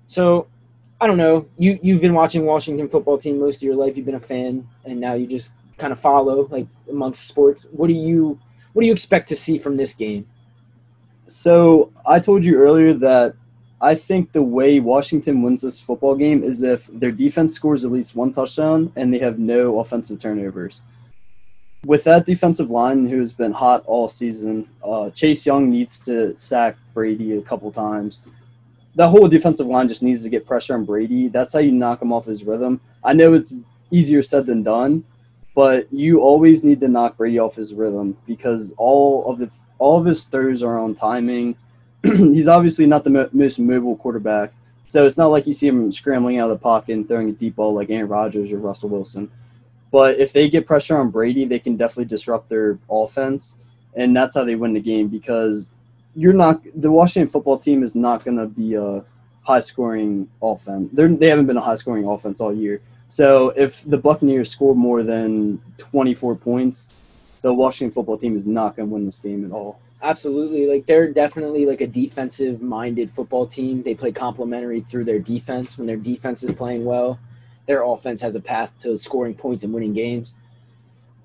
So 0.06 0.46
I 1.00 1.07
don't 1.07 1.16
know. 1.16 1.47
You 1.57 1.78
you've 1.83 2.00
been 2.00 2.14
watching 2.14 2.45
Washington 2.45 2.88
football 2.88 3.16
team 3.16 3.40
most 3.40 3.57
of 3.57 3.62
your 3.62 3.75
life. 3.75 3.97
You've 3.97 4.07
been 4.07 4.16
a 4.16 4.21
fan, 4.21 4.69
and 4.85 5.00
now 5.00 5.14
you 5.14 5.26
just 5.26 5.52
kind 5.78 5.92
of 5.92 6.00
follow 6.00 6.47
like 6.50 6.66
amongst 6.88 7.26
sports. 7.26 7.66
What 7.71 7.87
do 7.87 7.95
you 7.95 8.38
what 8.73 8.83
do 8.83 8.87
you 8.87 8.92
expect 8.92 9.28
to 9.30 9.37
see 9.37 9.59
from 9.59 9.76
this 9.76 9.95
game? 9.95 10.26
So 11.26 11.92
I 12.04 12.21
told 12.21 12.45
you 12.45 12.57
earlier 12.57 12.92
that 12.95 13.35
I 13.80 13.95
think 13.95 14.33
the 14.33 14.42
way 14.42 14.78
Washington 14.78 15.42
wins 15.42 15.62
this 15.62 15.80
football 15.80 16.14
game 16.14 16.45
is 16.45 16.62
if 16.62 16.87
their 16.92 17.12
defense 17.12 17.54
scores 17.54 17.85
at 17.85 17.90
least 17.90 18.14
one 18.14 18.33
touchdown 18.33 18.92
and 18.95 19.12
they 19.12 19.19
have 19.19 19.38
no 19.38 19.78
offensive 19.78 20.21
turnovers. 20.21 20.83
With 21.87 22.04
that 22.04 22.26
defensive 22.26 22.69
line, 22.69 23.09
who 23.09 23.21
has 23.21 23.33
been 23.33 23.52
hot 23.52 23.85
all 23.87 24.11
season, 24.11 24.69
uh, 24.85 25.09
Chase 25.11 25.47
Young 25.47 25.71
needs 25.71 26.04
to 26.04 26.37
sack 26.37 26.76
Brady 26.92 27.38
a 27.38 27.40
couple 27.40 27.73
times. 27.73 28.21
That 29.00 29.09
whole 29.09 29.28
defensive 29.28 29.66
line 29.66 29.88
just 29.88 30.02
needs 30.02 30.23
to 30.25 30.28
get 30.28 30.45
pressure 30.45 30.75
on 30.75 30.85
Brady. 30.85 31.28
That's 31.28 31.54
how 31.54 31.61
you 31.61 31.73
knock 31.73 32.02
him 32.02 32.12
off 32.12 32.26
his 32.26 32.45
rhythm. 32.45 32.83
I 33.02 33.14
know 33.14 33.33
it's 33.33 33.54
easier 33.90 34.23
said 34.23 34.45
than 34.45 34.62
done, 34.62 35.04
but 35.54 35.90
you 35.90 36.21
always 36.21 36.64
need 36.64 36.80
to 36.80 36.88
knock 36.88 37.16
Brady 37.16 37.38
off 37.38 37.57
his 37.57 37.73
rhythm 37.73 38.14
because 38.26 38.75
all 38.76 39.25
of 39.25 39.38
the 39.38 39.50
all 39.78 39.99
of 39.99 40.04
his 40.04 40.26
throws 40.26 40.62
are 40.62 40.78
on 40.78 40.95
timing. 40.95 41.57
He's 42.02 42.47
obviously 42.47 42.85
not 42.85 43.04
the 43.04 43.09
mo- 43.09 43.30
most 43.33 43.59
mobile 43.59 43.97
quarterback. 43.97 44.52
So 44.87 45.07
it's 45.07 45.16
not 45.16 45.28
like 45.28 45.47
you 45.47 45.54
see 45.54 45.69
him 45.69 45.90
scrambling 45.92 46.38
out 46.38 46.50
of 46.50 46.59
the 46.59 46.62
pocket 46.62 46.92
and 46.92 47.09
throwing 47.09 47.30
a 47.30 47.33
deep 47.33 47.57
ball 47.57 47.73
like 47.73 47.88
Aaron 47.88 48.07
Rodgers 48.07 48.52
or 48.52 48.59
Russell 48.59 48.90
Wilson. 48.90 49.30
But 49.90 50.21
if 50.21 50.35
they 50.35 50.50
get 50.50 50.66
pressure 50.66 50.99
on 50.99 51.09
Brady, 51.09 51.47
they 51.47 51.59
can 51.59 51.78
definitely 51.78 52.04
disrupt 52.04 52.50
their 52.50 52.78
offense, 52.90 53.54
and 53.95 54.14
that's 54.14 54.37
how 54.37 54.45
they 54.45 54.57
win 54.57 54.75
the 54.75 54.80
game 54.80 55.09
because 55.09 55.71
you're 56.14 56.32
not 56.32 56.62
the 56.74 56.90
Washington 56.90 57.30
football 57.30 57.58
team 57.58 57.82
is 57.82 57.94
not 57.94 58.24
going 58.24 58.36
to 58.36 58.46
be 58.46 58.74
a 58.74 59.04
high 59.42 59.60
scoring 59.60 60.28
offense. 60.42 60.90
They're, 60.92 61.08
they 61.08 61.28
haven't 61.28 61.46
been 61.46 61.56
a 61.56 61.62
high 61.62 61.76
scoring 61.76 62.06
offense 62.06 62.40
all 62.40 62.54
year. 62.54 62.80
So 63.08 63.50
if 63.50 63.82
the 63.84 63.98
Buccaneers 63.98 64.50
score 64.50 64.74
more 64.74 65.02
than 65.02 65.60
24 65.78 66.36
points, 66.36 66.92
the 67.42 67.52
Washington 67.52 67.92
football 67.92 68.18
team 68.18 68.36
is 68.36 68.46
not 68.46 68.76
going 68.76 68.88
to 68.88 68.94
win 68.94 69.06
this 69.06 69.18
game 69.18 69.44
at 69.44 69.50
all. 69.50 69.80
Absolutely. 70.02 70.66
Like 70.66 70.86
they're 70.86 71.12
definitely 71.12 71.66
like 71.66 71.80
a 71.80 71.86
defensive 71.86 72.62
minded 72.62 73.10
football 73.10 73.46
team. 73.46 73.82
They 73.82 73.94
play 73.94 74.12
complementary 74.12 74.80
through 74.80 75.04
their 75.04 75.18
defense. 75.18 75.76
When 75.76 75.86
their 75.86 75.96
defense 75.96 76.42
is 76.42 76.54
playing 76.54 76.84
well, 76.84 77.18
their 77.66 77.82
offense 77.82 78.22
has 78.22 78.34
a 78.34 78.40
path 78.40 78.70
to 78.82 78.98
scoring 78.98 79.34
points 79.34 79.64
and 79.64 79.72
winning 79.72 79.92
games. 79.92 80.32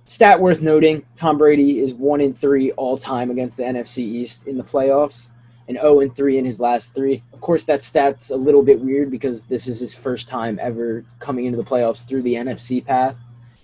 Stat 0.08 0.40
worth 0.40 0.62
noting: 0.62 1.04
Tom 1.16 1.38
Brady 1.38 1.80
is 1.80 1.94
one 1.94 2.22
in 2.22 2.34
three 2.34 2.72
all 2.74 2.98
time 2.98 3.32
against 3.32 3.58
the 3.58 3.64
NFC 3.64 4.00
East 4.00 4.46
in 4.46 4.58
the 4.58 4.64
playoffs, 4.64 5.30
and 5.68 5.78
zero 5.78 6.00
and 6.00 6.16
three 6.16 6.38
in 6.38 6.46
his 6.46 6.60
last 6.60 6.94
three. 6.94 7.24
Of 7.34 7.42
course, 7.42 7.64
that 7.64 7.82
stat's 7.82 8.30
a 8.30 8.38
little 8.38 8.62
bit 8.62 8.80
weird 8.80 9.10
because 9.10 9.46
this 9.46 9.68
is 9.68 9.80
his 9.80 9.96
first 9.96 10.30
time 10.30 10.60
ever 10.62 11.04
coming 11.20 11.46
into 11.46 11.58
the 11.58 11.64
playoffs 11.64 12.08
through 12.08 12.22
the 12.22 12.36
NFC 12.36 12.86
path. 12.86 13.16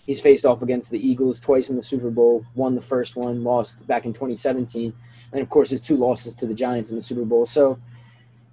He's 0.06 0.20
faced 0.20 0.44
off 0.44 0.64
against 0.64 0.90
the 0.90 1.08
Eagles 1.08 1.40
twice 1.40 1.70
in 1.70 1.76
the 1.76 1.84
Super 1.84 2.10
Bowl, 2.10 2.44
won 2.56 2.74
the 2.74 2.82
first 2.82 3.16
one, 3.16 3.44
lost 3.44 3.86
back 3.86 4.06
in 4.06 4.14
2017, 4.14 4.94
and 5.32 5.42
of 5.42 5.50
course 5.50 5.70
his 5.70 5.80
two 5.80 5.96
losses 5.96 6.34
to 6.36 6.48
the 6.48 6.56
Giants 6.56 6.90
in 6.90 6.98
the 6.98 7.04
Super 7.04 7.24
Bowl. 7.24 7.46
So 7.46 7.78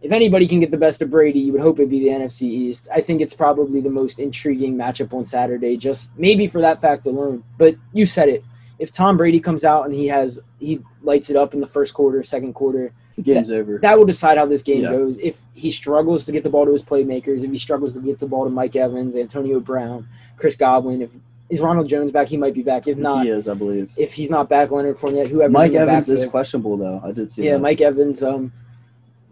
if 0.01 0.13
anybody 0.13 0.47
can 0.47 0.61
get 0.61 0.71
the 0.71 0.77
best 0.79 1.03
of 1.03 1.11
Brady, 1.11 1.41
you 1.41 1.53
would 1.53 1.61
hope 1.61 1.79
it'd 1.79 1.91
be 1.91 2.01
the 2.01 2.09
NFC 2.09 2.43
East. 2.43 2.89
I 2.95 3.01
think 3.01 3.21
it's 3.21 3.35
probably 3.35 3.81
the 3.81 3.91
most 3.91 4.19
intriguing 4.19 4.77
matchup 4.77 5.13
on 5.13 5.25
Saturday, 5.25 5.77
just 5.77 6.11
maybe 6.17 6.47
for 6.47 6.61
that 6.61 6.81
fact 6.81 7.07
alone. 7.07 7.43
But 7.59 7.75
you 7.93 8.07
said 8.07 8.29
it. 8.29 8.45
If 8.79 8.93
Tom 8.93 9.17
Brady 9.17 9.41
comes 9.41 9.65
out 9.65 9.87
and 9.87 9.95
he 9.95 10.07
has 10.07 10.41
he 10.61 10.81
lights 11.03 11.31
it 11.31 11.37
up 11.37 11.53
in 11.53 11.61
the 11.61 11.67
first 11.67 11.95
quarter, 11.95 12.23
second 12.23 12.53
quarter, 12.55 12.93
the 13.17 13.23
game's 13.23 13.49
that, 13.49 13.57
over. 13.61 13.79
That 13.79 13.99
will 13.99 14.07
decide 14.07 14.39
how 14.39 14.47
this 14.47 14.63
game 14.63 14.83
Yeah. 14.83 14.93
goes. 14.93 15.19
If 15.19 15.41
he 15.55 15.73
struggles 15.73 16.25
to 16.27 16.33
get 16.33 16.45
the 16.45 16.51
ball 16.51 16.65
to 16.65 16.73
his 16.73 16.83
playmakers, 16.83 17.43
if 17.43 17.51
he 17.51 17.59
struggles 17.59 17.93
to 17.95 18.01
get 18.01 18.21
the 18.21 18.27
ball 18.27 18.45
to 18.45 18.51
Mike 18.51 18.77
Evans, 18.77 19.17
Antonio 19.17 19.59
Brown, 19.59 20.07
Chris 20.37 20.55
Godwin, 20.57 21.03
if 21.03 21.11
is 21.51 21.61
Ronald 21.61 21.89
Jones 21.89 22.13
back, 22.13 22.29
he 22.29 22.37
might 22.37 22.55
be 22.55 22.63
back. 22.63 22.87
If 22.87 22.99
not, 22.99 23.25
he 23.25 23.31
is, 23.31 23.49
I 23.49 23.55
believe. 23.55 23.91
if 23.97 24.13
he's 24.13 24.31
not 24.31 24.49
back, 24.49 24.71
Leonard 24.71 24.99
Fournette, 24.99 25.27
whoever. 25.29 25.51
Mike 25.51 25.73
Evans 25.73 26.09
is 26.09 26.25
questionable 26.27 26.77
though. 26.77 27.01
I 27.03 27.11
did 27.11 27.33
see 27.33 27.45
Yeah, 27.47 27.55
that. 27.55 27.61
Mike 27.61 27.81
Evans, 27.81 28.23
um, 28.23 28.53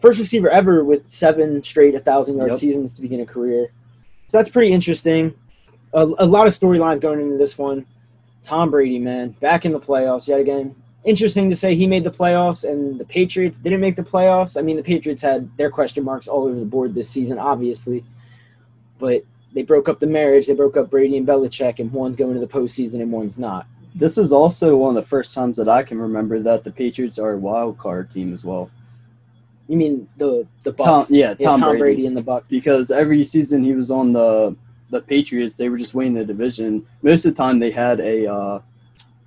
first 0.01 0.19
receiver 0.19 0.51
ever 0.51 0.85
with 0.85 1.11
seven 1.11 1.63
straight 1.63 1.95
1,000 1.95 2.37
yard 2.37 2.51
Yep. 2.51 2.59
seasons 2.59 2.95
to 2.95 3.03
begin 3.03 3.21
a 3.21 3.27
career. 3.27 3.71
So 4.29 4.39
that's 4.39 4.51
pretty 4.51 4.73
interesting. 4.73 5.35
A, 5.95 6.01
a 6.19 6.27
lot 6.27 6.47
of 6.47 6.53
storylines 6.53 7.01
going 7.01 7.21
into 7.21 7.37
this 7.39 7.57
one. 7.57 7.87
Tom 8.43 8.71
Brady, 8.71 8.99
man, 8.99 9.31
back 9.41 9.65
in 9.65 9.73
the 9.73 9.81
playoffs 9.81 10.29
yet 10.29 10.41
again. 10.41 10.75
Interesting 11.05 11.49
to 11.51 11.57
say 11.57 11.75
he 11.75 11.87
made 11.87 12.05
the 12.05 12.11
playoffs 12.11 12.69
and 12.69 12.99
the 12.99 13.05
Patriots 13.05 13.59
didn't 13.61 13.81
make 13.81 13.97
the 13.97 14.03
playoffs. 14.03 14.57
I 14.59 14.63
mean, 14.63 14.77
the 14.77 14.83
Patriots 14.83 15.23
had 15.23 15.49
their 15.57 15.71
question 15.71 16.05
marks 16.05 16.27
all 16.29 16.45
over 16.45 16.59
the 16.59 16.65
board 16.65 16.95
this 16.95 17.09
season, 17.09 17.39
obviously. 17.39 18.05
But 18.99 19.25
they 19.53 19.63
broke 19.63 19.89
up 19.89 20.01
the 20.01 20.07
marriage. 20.07 20.47
They 20.47 20.55
broke 20.55 20.77
up 20.77 20.91
Brady 20.91 21.17
and 21.17 21.27
Belichick, 21.27 21.79
and 21.79 21.91
one's 21.93 22.17
going 22.17 22.35
to 22.35 22.41
the 22.41 22.47
postseason 22.47 23.01
and 23.01 23.11
one's 23.11 23.39
not. 23.39 23.67
This 23.95 24.19
is 24.19 24.33
also 24.33 24.77
one 24.77 24.91
of 24.91 25.03
the 25.03 25.09
first 25.09 25.33
times 25.35 25.57
that 25.57 25.69
I 25.69 25.83
can 25.83 25.99
remember 25.99 26.39
that 26.41 26.65
the 26.65 26.71
Patriots 26.73 27.19
are 27.19 27.33
a 27.33 27.39
wild 27.39 27.79
card 27.79 28.11
team 28.13 28.33
as 28.35 28.45
well. 28.45 28.71
You 29.69 29.77
mean 29.77 30.09
the 30.17 30.47
the 30.63 30.73
Tom, 30.73 30.87
Bucks? 31.01 31.11
yeah, 31.11 31.35
yeah, 31.39 31.49
Tom, 31.49 31.61
Tom 31.61 31.69
Brady. 31.71 31.81
Brady 31.81 32.07
and 32.07 32.17
the 32.17 32.23
Bucks. 32.23 32.47
Because 32.49 32.91
every 32.91 33.25
season 33.25 33.63
he 33.65 33.75
was 33.75 33.91
on 33.91 34.13
the 34.13 34.55
the 34.91 35.01
Patriots, 35.03 35.57
they 35.57 35.69
were 35.69 35.77
just 35.79 35.95
winning 35.95 36.15
the 36.15 36.25
division. 36.25 36.87
Most 37.03 37.25
of 37.25 37.35
the 37.35 37.43
time, 37.43 37.59
they 37.59 37.73
had 37.73 37.99
a 38.01 38.27
uh, 38.33 38.61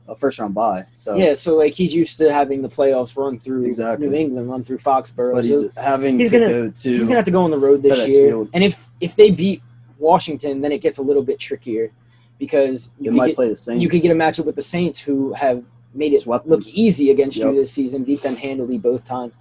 a 0.08 0.16
first 0.16 0.40
round 0.40 0.54
bye. 0.54 0.86
So 0.94 1.16
Yeah, 1.16 1.34
so 1.34 1.56
like 1.58 1.74
he's 1.74 1.94
used 1.94 2.18
to 2.20 2.32
having 2.34 2.62
the 2.62 2.70
playoffs 2.70 3.18
run 3.18 3.40
through 3.40 3.66
Exactly. 3.66 4.08
New 4.08 4.16
England, 4.16 4.50
run 4.50 4.64
through 4.64 4.80
Foxborough. 4.80 5.34
but 5.36 5.44
so 5.44 5.48
he's 5.50 5.66
having 5.76 6.18
he's 6.20 6.32
to 6.32 6.40
gonna- 6.40 6.52
go 6.52 6.70
to 6.72 6.90
he's 6.92 7.02
gonna 7.04 7.16
have 7.16 7.26
to 7.26 7.32
go 7.32 7.42
on 7.44 7.52
the 7.52 7.58
road 7.58 7.84
this 7.84 8.08
year. 8.08 8.30
Field. 8.30 8.50
And 8.54 8.64
if 8.64 8.90
if 9.02 9.16
they 9.18 9.32
beat 9.32 9.62
Washington, 10.00 10.62
then 10.62 10.72
it 10.72 10.80
gets 10.82 10.98
a 10.98 11.02
little 11.02 11.22
bit 11.24 11.40
trickier 11.40 11.92
because 12.40 12.92
they 13.00 13.06
you 13.06 13.12
might 13.12 13.28
get, 13.28 13.36
play 13.36 13.50
the 13.50 13.56
Saints. 13.58 13.82
you 13.84 13.90
could 13.90 14.02
get 14.02 14.12
a 14.12 14.16
matchup 14.16 14.46
with 14.46 14.56
the 14.56 14.62
Saints 14.62 14.98
who 15.00 15.34
have 15.34 15.62
made 15.94 16.14
it 16.14 16.22
Swept 16.22 16.48
look 16.48 16.64
them. 16.64 16.72
easy 16.74 17.12
against 17.12 17.36
Yep. 17.38 17.50
you 17.54 17.56
this 17.60 17.72
season, 17.72 18.04
beat 18.04 18.22
them 18.22 18.36
handily 18.38 18.78
both 18.78 19.04
times. 19.06 19.34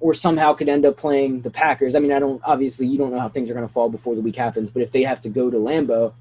Or 0.00 0.14
somehow 0.14 0.54
could 0.54 0.68
end 0.68 0.86
up 0.86 0.96
playing 0.96 1.42
the 1.42 1.50
Packers. 1.50 1.94
I 1.94 1.98
mean, 1.98 2.12
I 2.12 2.18
don't 2.18 2.40
obviously 2.44 2.86
you 2.86 2.96
don't 2.96 3.12
know 3.12 3.20
how 3.20 3.28
things 3.28 3.50
are 3.50 3.54
going 3.54 3.66
to 3.66 3.72
fall 3.72 3.90
before 3.90 4.14
the 4.14 4.22
week 4.22 4.36
happens, 4.36 4.70
but 4.70 4.82
if 4.82 4.92
they 4.92 5.02
have 5.02 5.20
to 5.22 5.28
go 5.28 5.50
to 5.50 5.56
Lambeau, 5.58 6.14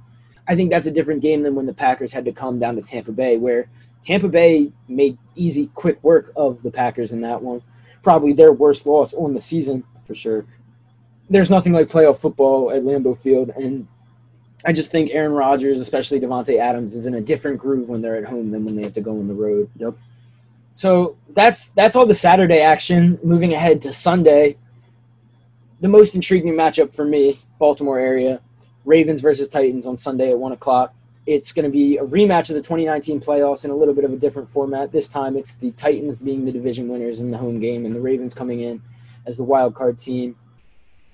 I 0.48 0.56
think 0.56 0.70
that's 0.70 0.88
a 0.88 0.92
different 0.92 1.22
game 1.22 1.44
than 1.44 1.56
when 1.56 1.66
the 1.66 1.74
Packers 1.74 2.12
had 2.12 2.26
to 2.26 2.32
come 2.32 2.60
down 2.60 2.76
to 2.76 2.82
Tampa 2.82 3.12
Bay, 3.12 3.38
where 3.38 3.70
Tampa 4.04 4.28
Bay 4.28 4.72
made 4.88 5.18
easy, 5.36 5.68
quick 5.76 6.04
work 6.04 6.32
of 6.36 6.62
the 6.64 6.72
Packers 6.72 7.12
in 7.12 7.22
that 7.22 7.42
one. 7.42 7.62
Probably 8.04 8.34
their 8.34 8.52
worst 8.52 8.86
loss 8.86 9.14
on 9.14 9.34
the 9.34 9.42
season. 9.42 9.84
for 10.08 10.16
sure. 10.16 10.46
There's 11.30 11.52
nothing 11.52 11.74
like 11.74 11.90
playoff 11.90 12.18
football 12.18 12.72
at 12.72 12.84
Lambeau 12.84 13.16
Field, 13.16 13.52
and 13.56 13.88
I 14.66 14.74
just 14.74 14.92
think 14.92 15.12
Aaron 15.12 15.32
Rodgers, 15.34 15.80
especially 15.80 16.20
Davante 16.20 16.60
Adams, 16.60 16.96
is 16.96 17.06
in 17.06 17.14
a 17.14 17.22
different 17.22 17.60
groove 17.60 17.88
when 17.88 18.02
they're 18.02 18.18
at 18.18 18.26
home 18.26 18.52
than 18.52 18.66
when 18.66 18.76
they 18.76 18.82
have 18.82 18.96
to 18.96 19.02
go 19.02 19.12
on 19.12 19.28
the 19.28 19.36
road. 19.36 19.70
Yep. 19.78 19.96
So 20.80 21.18
that's 21.36 21.68
that's 21.72 21.98
all 21.98 22.06
the 22.06 22.14
Saturday 22.14 22.62
action. 22.62 23.20
Moving 23.22 23.54
ahead 23.54 23.82
to 23.82 23.92
Sunday, 23.92 24.56
the 25.82 25.90
most 25.90 26.16
intriguing 26.16 26.54
matchup 26.54 26.94
for 26.94 27.04
me, 27.04 27.38
Baltimore 27.60 28.00
area, 28.00 28.40
Ravens 28.86 29.20
versus 29.20 29.50
Titans 29.50 29.86
on 29.86 29.98
Sunday 29.98 30.32
at 30.32 30.40
one 30.40 30.54
o'clock. 30.54 30.94
It's 31.26 31.52
going 31.52 31.66
to 31.66 31.70
be 31.70 31.98
a 31.98 32.06
rematch 32.06 32.48
of 32.50 32.56
the 32.56 32.62
2019 32.62 33.20
playoffs 33.20 33.66
in 33.66 33.72
a 33.72 33.76
little 33.76 33.94
bit 33.94 34.06
of 34.06 34.14
a 34.14 34.16
different 34.16 34.50
format. 34.50 34.94
This 34.94 35.10
time, 35.10 35.36
it's 35.36 35.56
the 35.56 35.72
Titans 35.72 36.20
being 36.20 36.46
the 36.46 36.52
division 36.54 36.88
winners 36.88 37.20
in 37.20 37.30
the 37.30 37.38
home 37.38 37.60
game, 37.60 37.86
and 37.86 37.94
the 37.94 38.00
Ravens 38.00 38.34
coming 38.34 38.62
in 38.62 38.82
as 39.26 39.36
the 39.36 39.44
wild 39.44 39.76
card 39.76 40.00
team. 40.00 40.38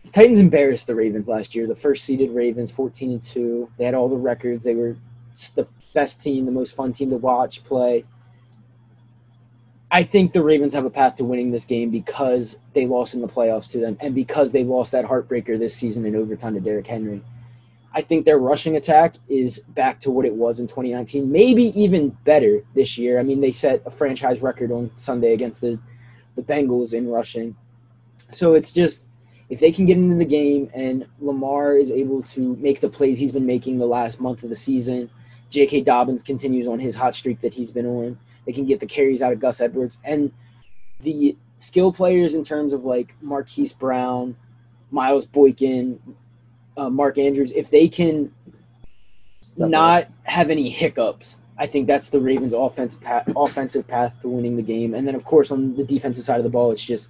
The 0.03 0.11
Titans 0.11 0.37
embarrassed 0.37 0.85
the 0.85 0.93
Ravens 0.93 1.27
last 1.27 1.55
year. 1.55 1.65
The 1.65 1.75
first 1.75 2.05
seeded 2.05 2.29
Ravens, 2.29 2.69
14 2.71 3.13
and 3.13 3.23
2. 3.23 3.71
They 3.79 3.85
had 3.85 3.95
all 3.95 4.09
the 4.09 4.15
records. 4.15 4.63
They 4.63 4.75
were 4.75 4.95
the 5.55 5.67
best 5.95 6.21
team, 6.21 6.45
the 6.45 6.51
most 6.51 6.75
fun 6.75 6.93
team 6.93 7.09
to 7.09 7.17
watch 7.17 7.63
play. 7.63 8.05
I 9.91 10.03
think 10.03 10.33
the 10.33 10.43
Ravens 10.43 10.73
have 10.73 10.85
a 10.85 10.89
path 10.89 11.17
to 11.17 11.23
winning 11.23 11.51
this 11.51 11.65
game 11.65 11.89
because 11.89 12.57
they 12.73 12.85
lost 12.85 13.13
in 13.13 13.21
the 13.21 13.27
playoffs 13.27 13.69
to 13.71 13.77
them 13.77 13.97
and 14.01 14.15
because 14.15 14.51
they 14.51 14.63
lost 14.63 14.91
that 14.91 15.05
heartbreaker 15.05 15.57
this 15.59 15.75
season 15.75 16.05
in 16.05 16.15
overtime 16.15 16.55
to 16.55 16.59
Derrick 16.59 16.87
Henry. 16.87 17.21
I 17.93 18.01
think 18.01 18.25
their 18.25 18.39
rushing 18.39 18.75
attack 18.75 19.15
is 19.29 19.59
back 19.59 20.01
to 20.01 20.11
what 20.11 20.25
it 20.25 20.33
was 20.33 20.59
in 20.59 20.67
2019, 20.67 21.31
maybe 21.31 21.65
even 21.81 22.09
better 22.25 22.61
this 22.73 22.97
year. 22.97 23.19
I 23.19 23.23
mean, 23.23 23.39
they 23.39 23.53
set 23.53 23.83
a 23.85 23.91
franchise 23.91 24.41
record 24.41 24.69
on 24.71 24.91
Sunday 24.97 25.33
against 25.33 25.61
the, 25.61 25.79
the 26.35 26.41
Bengals 26.41 26.93
in 26.93 27.07
rushing. 27.07 27.55
So 28.33 28.53
it's 28.53 28.73
just 28.73 29.07
if 29.49 29.61
they 29.61 29.71
can 29.71 29.85
get 29.85 29.97
into 29.97 30.17
the 30.17 30.25
game 30.25 30.69
and 30.73 31.05
Lamar 31.21 31.77
is 31.77 31.91
able 31.91 32.23
to 32.23 32.57
make 32.57 32.81
the 32.81 32.89
plays 32.89 33.17
he's 33.17 33.31
been 33.31 33.45
making 33.45 33.77
the 33.77 33.85
last 33.85 34.19
month 34.19 34.43
of 34.43 34.49
the 34.49 34.55
season, 34.57 35.09
J.K. 35.49 35.81
Dobbins 35.81 36.23
continues 36.23 36.67
on 36.67 36.79
his 36.79 36.95
hot 36.95 37.15
streak 37.15 37.39
that 37.41 37.53
he's 37.53 37.71
been 37.71 37.85
on. 37.85 38.17
They 38.45 38.53
can 38.53 38.65
get 38.65 38.79
the 38.79 38.85
carries 38.85 39.21
out 39.21 39.33
of 39.33 39.39
Gus 39.39 39.61
Edwards 39.61 39.99
and 40.03 40.31
the 41.01 41.35
skill 41.59 41.91
players 41.91 42.33
in 42.33 42.43
terms 42.43 42.73
of 42.73 42.85
like 42.85 43.13
Marquise 43.21 43.73
Brown, 43.73 44.35
Miles 44.91 45.25
Boykin, 45.25 45.99
uh, 46.77 46.89
Mark 46.89 47.17
Andrews. 47.17 47.51
If 47.51 47.69
they 47.69 47.87
can 47.87 48.31
Step 49.41 49.69
not 49.69 50.03
up. 50.03 50.11
have 50.23 50.49
any 50.49 50.69
hiccups. 50.71 51.37
I 51.57 51.67
think 51.67 51.85
that's 51.85 52.09
the 52.09 52.19
Ravens' 52.19 52.53
offensive 52.53 52.99
path, 52.99 53.31
offensive 53.35 53.87
path 53.87 54.13
to 54.21 54.27
winning 54.27 54.57
the 54.57 54.63
game. 54.63 54.95
And 54.95 55.07
then, 55.07 55.13
of 55.13 55.23
course, 55.23 55.51
on 55.51 55.75
the 55.75 55.83
defensive 55.83 56.25
side 56.25 56.39
of 56.39 56.43
the 56.43 56.49
ball, 56.49 56.71
it's 56.71 56.83
just 56.83 57.09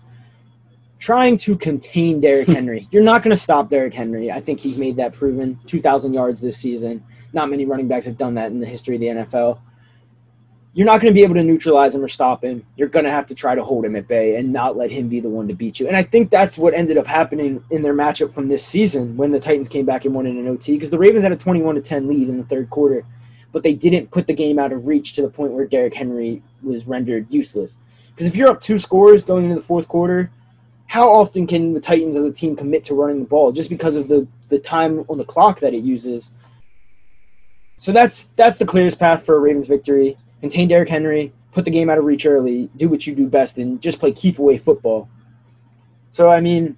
trying 0.99 1.37
to 1.39 1.55
contain 1.57 2.19
Derrick 2.19 2.47
Henry. 2.57 2.89
You're 2.91 3.03
not 3.03 3.23
going 3.23 3.35
to 3.35 3.41
stop 3.41 3.69
Derrick 3.69 3.93
Henry. 3.93 4.31
I 4.31 4.41
think 4.41 4.59
he's 4.59 4.77
made 4.77 4.97
that 4.97 5.13
proven. 5.13 5.59
2,000 5.67 6.13
yards 6.13 6.41
this 6.41 6.57
season. 6.57 7.03
Not 7.31 7.49
many 7.49 7.65
running 7.65 7.87
backs 7.87 8.05
have 8.05 8.17
done 8.17 8.35
that 8.35 8.51
in 8.51 8.59
the 8.59 8.67
history 8.67 8.95
of 8.95 9.01
the 9.01 9.07
NFL. 9.07 9.59
You're 10.75 10.85
not 10.85 10.99
going 10.99 11.07
to 11.07 11.13
be 11.13 11.23
able 11.23 11.35
to 11.35 11.43
neutralize 11.43 11.95
him 11.95 12.03
or 12.03 12.09
stop 12.09 12.43
him. 12.43 12.65
You're 12.75 12.89
going 12.89 13.05
to 13.05 13.11
have 13.11 13.25
to 13.27 13.33
try 13.33 13.55
to 13.55 13.63
hold 13.63 13.85
him 13.85 13.95
at 13.95 14.09
bay 14.09 14.35
and 14.35 14.51
not 14.51 14.75
let 14.75 14.91
him 14.91 15.07
be 15.07 15.21
the 15.21 15.29
one 15.29 15.47
to 15.47 15.53
beat 15.53 15.79
you. 15.79 15.87
And 15.87 15.95
I 15.95 16.03
think 16.03 16.29
that's 16.29 16.57
what 16.57 16.73
ended 16.73 16.97
up 16.97 17.07
happening 17.07 17.63
in 17.71 17.81
their 17.81 17.93
matchup 17.93 18.33
from 18.33 18.49
this 18.49 18.65
season 18.65 19.15
when 19.15 19.31
the 19.31 19.39
Titans 19.39 19.69
came 19.69 19.85
back 19.85 20.03
and 20.03 20.13
won 20.13 20.25
in 20.25 20.37
an 20.37 20.49
OT 20.49 20.73
because 20.73 20.89
the 20.89 20.97
Ravens 20.97 21.23
had 21.23 21.31
a 21.31 21.37
21 21.37 21.75
to 21.75 21.81
10 21.81 22.09
lead 22.09 22.27
in 22.27 22.37
the 22.37 22.43
third 22.43 22.69
quarter, 22.69 23.05
but 23.53 23.63
they 23.63 23.73
didn't 23.73 24.11
put 24.11 24.27
the 24.27 24.33
game 24.33 24.59
out 24.59 24.73
of 24.73 24.85
reach 24.85 25.13
to 25.13 25.21
the 25.21 25.29
point 25.29 25.53
where 25.53 25.65
Derrick 25.65 25.93
Henry 25.93 26.43
was 26.61 26.85
rendered 26.85 27.25
useless. 27.29 27.77
Because 28.09 28.27
if 28.27 28.35
you're 28.35 28.49
up 28.49 28.61
two 28.61 28.77
scores 28.77 29.23
going 29.23 29.45
into 29.45 29.55
the 29.55 29.65
fourth 29.65 29.87
quarter, 29.87 30.29
how 30.87 31.09
often 31.09 31.47
can 31.47 31.73
the 31.73 31.79
Titans 31.79 32.17
as 32.17 32.25
a 32.25 32.33
team 32.33 32.53
commit 32.53 32.83
to 32.85 32.95
running 32.95 33.19
the 33.19 33.29
ball 33.29 33.53
just 33.53 33.69
because 33.69 33.95
of 33.95 34.09
the, 34.09 34.27
the 34.49 34.59
time 34.59 35.05
on 35.07 35.17
the 35.17 35.23
clock 35.23 35.61
that 35.61 35.73
it 35.73 35.85
uses? 35.85 36.31
So 37.77 37.93
that's 37.93 38.27
that's 38.35 38.57
the 38.57 38.65
clearest 38.65 38.99
path 38.99 39.25
for 39.25 39.35
a 39.35 39.39
Ravens 39.39 39.67
victory. 39.67 40.17
Contain 40.45 40.67
Derrick 40.67 40.89
Henry, 40.89 41.33
put 41.53 41.65
the 41.65 41.71
game 41.71 41.89
out 41.89 41.97
of 41.97 42.03
reach 42.03 42.23
early, 42.23 42.69
do 42.77 42.87
what 42.87 43.07
you 43.07 43.15
do 43.15 43.25
best, 43.25 43.57
and 43.57 43.81
just 43.81 43.99
play 43.99 44.11
keep 44.11 44.37
away 44.37 44.59
football. 44.59 45.09
So 46.11 46.29
I 46.29 46.39
mean, 46.39 46.77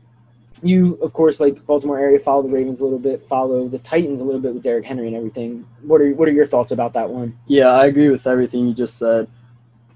you, 0.63 0.93
of 1.01 1.11
course, 1.11 1.41
like 1.41 1.65
Baltimore 1.65 1.99
area, 1.99 2.17
follow 2.17 2.43
the 2.43 2.47
Ravens 2.47 2.79
a 2.79 2.85
little 2.85 2.97
bit, 2.97 3.21
follow 3.23 3.67
the 3.67 3.79
Titans 3.79 4.21
a 4.21 4.23
little 4.23 4.39
bit 4.39 4.53
with 4.53 4.63
Derrick 4.63 4.85
Henry 4.85 5.07
and 5.07 5.17
everything. 5.17 5.67
What 5.81 5.99
are 5.99 6.09
what 6.13 6.29
are 6.29 6.31
your 6.31 6.47
thoughts 6.47 6.71
about 6.71 6.93
that 6.93 7.09
one? 7.09 7.37
Yeah, 7.45 7.67
I 7.67 7.87
agree 7.87 8.07
with 8.07 8.25
everything 8.25 8.69
you 8.69 8.73
just 8.73 8.97
said. 8.97 9.27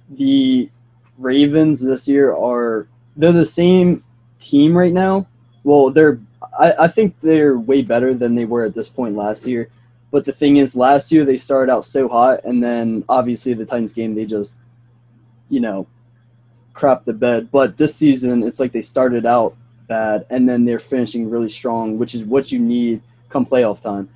The 0.10 0.70
Ravens 1.18 1.80
this 1.80 2.10
year 2.10 2.36
are 2.36 2.90
they're 3.16 3.32
the 3.32 3.46
same 3.46 4.04
team 4.42 4.78
right 4.78 4.92
now. 4.92 5.28
Well, 5.64 5.92
they're 5.92 6.20
I, 6.60 6.74
I 6.78 6.88
think 6.90 7.16
they're 7.22 7.58
way 7.58 7.84
better 7.84 8.14
than 8.14 8.36
they 8.36 8.44
were 8.44 8.66
at 8.66 8.76
this 8.76 8.90
point 8.90 9.16
last 9.16 9.48
year. 9.48 9.70
But 10.12 10.26
the 10.26 10.34
thing 10.34 10.58
is, 10.58 10.76
last 10.76 11.12
year 11.12 11.26
they 11.26 11.38
started 11.38 11.72
out 11.72 11.86
so 11.86 12.08
hot, 12.08 12.42
and 12.44 12.62
then 12.62 13.04
obviously 13.08 13.54
the 13.54 13.66
Titans 13.66 13.94
game 13.94 14.14
they 14.14 14.26
just, 14.26 14.58
you 15.50 15.62
know, 15.62 15.88
crap 16.74 17.06
the 17.06 17.14
bed. 17.14 17.50
But 17.52 17.78
this 17.78 17.96
season 17.96 18.44
it's 18.44 18.60
like 18.60 18.74
they 18.74 18.82
started 18.82 19.26
out 19.26 19.56
bad, 19.88 20.26
and 20.30 20.48
then 20.48 20.66
they're 20.66 20.80
finishing 20.80 21.30
really 21.30 21.50
strong, 21.50 21.98
which 21.98 22.14
is 22.14 22.24
what 22.24 22.52
you 22.52 22.60
need 22.60 23.02
come 23.30 23.46
playoff 23.46 23.82
time. 23.82 24.10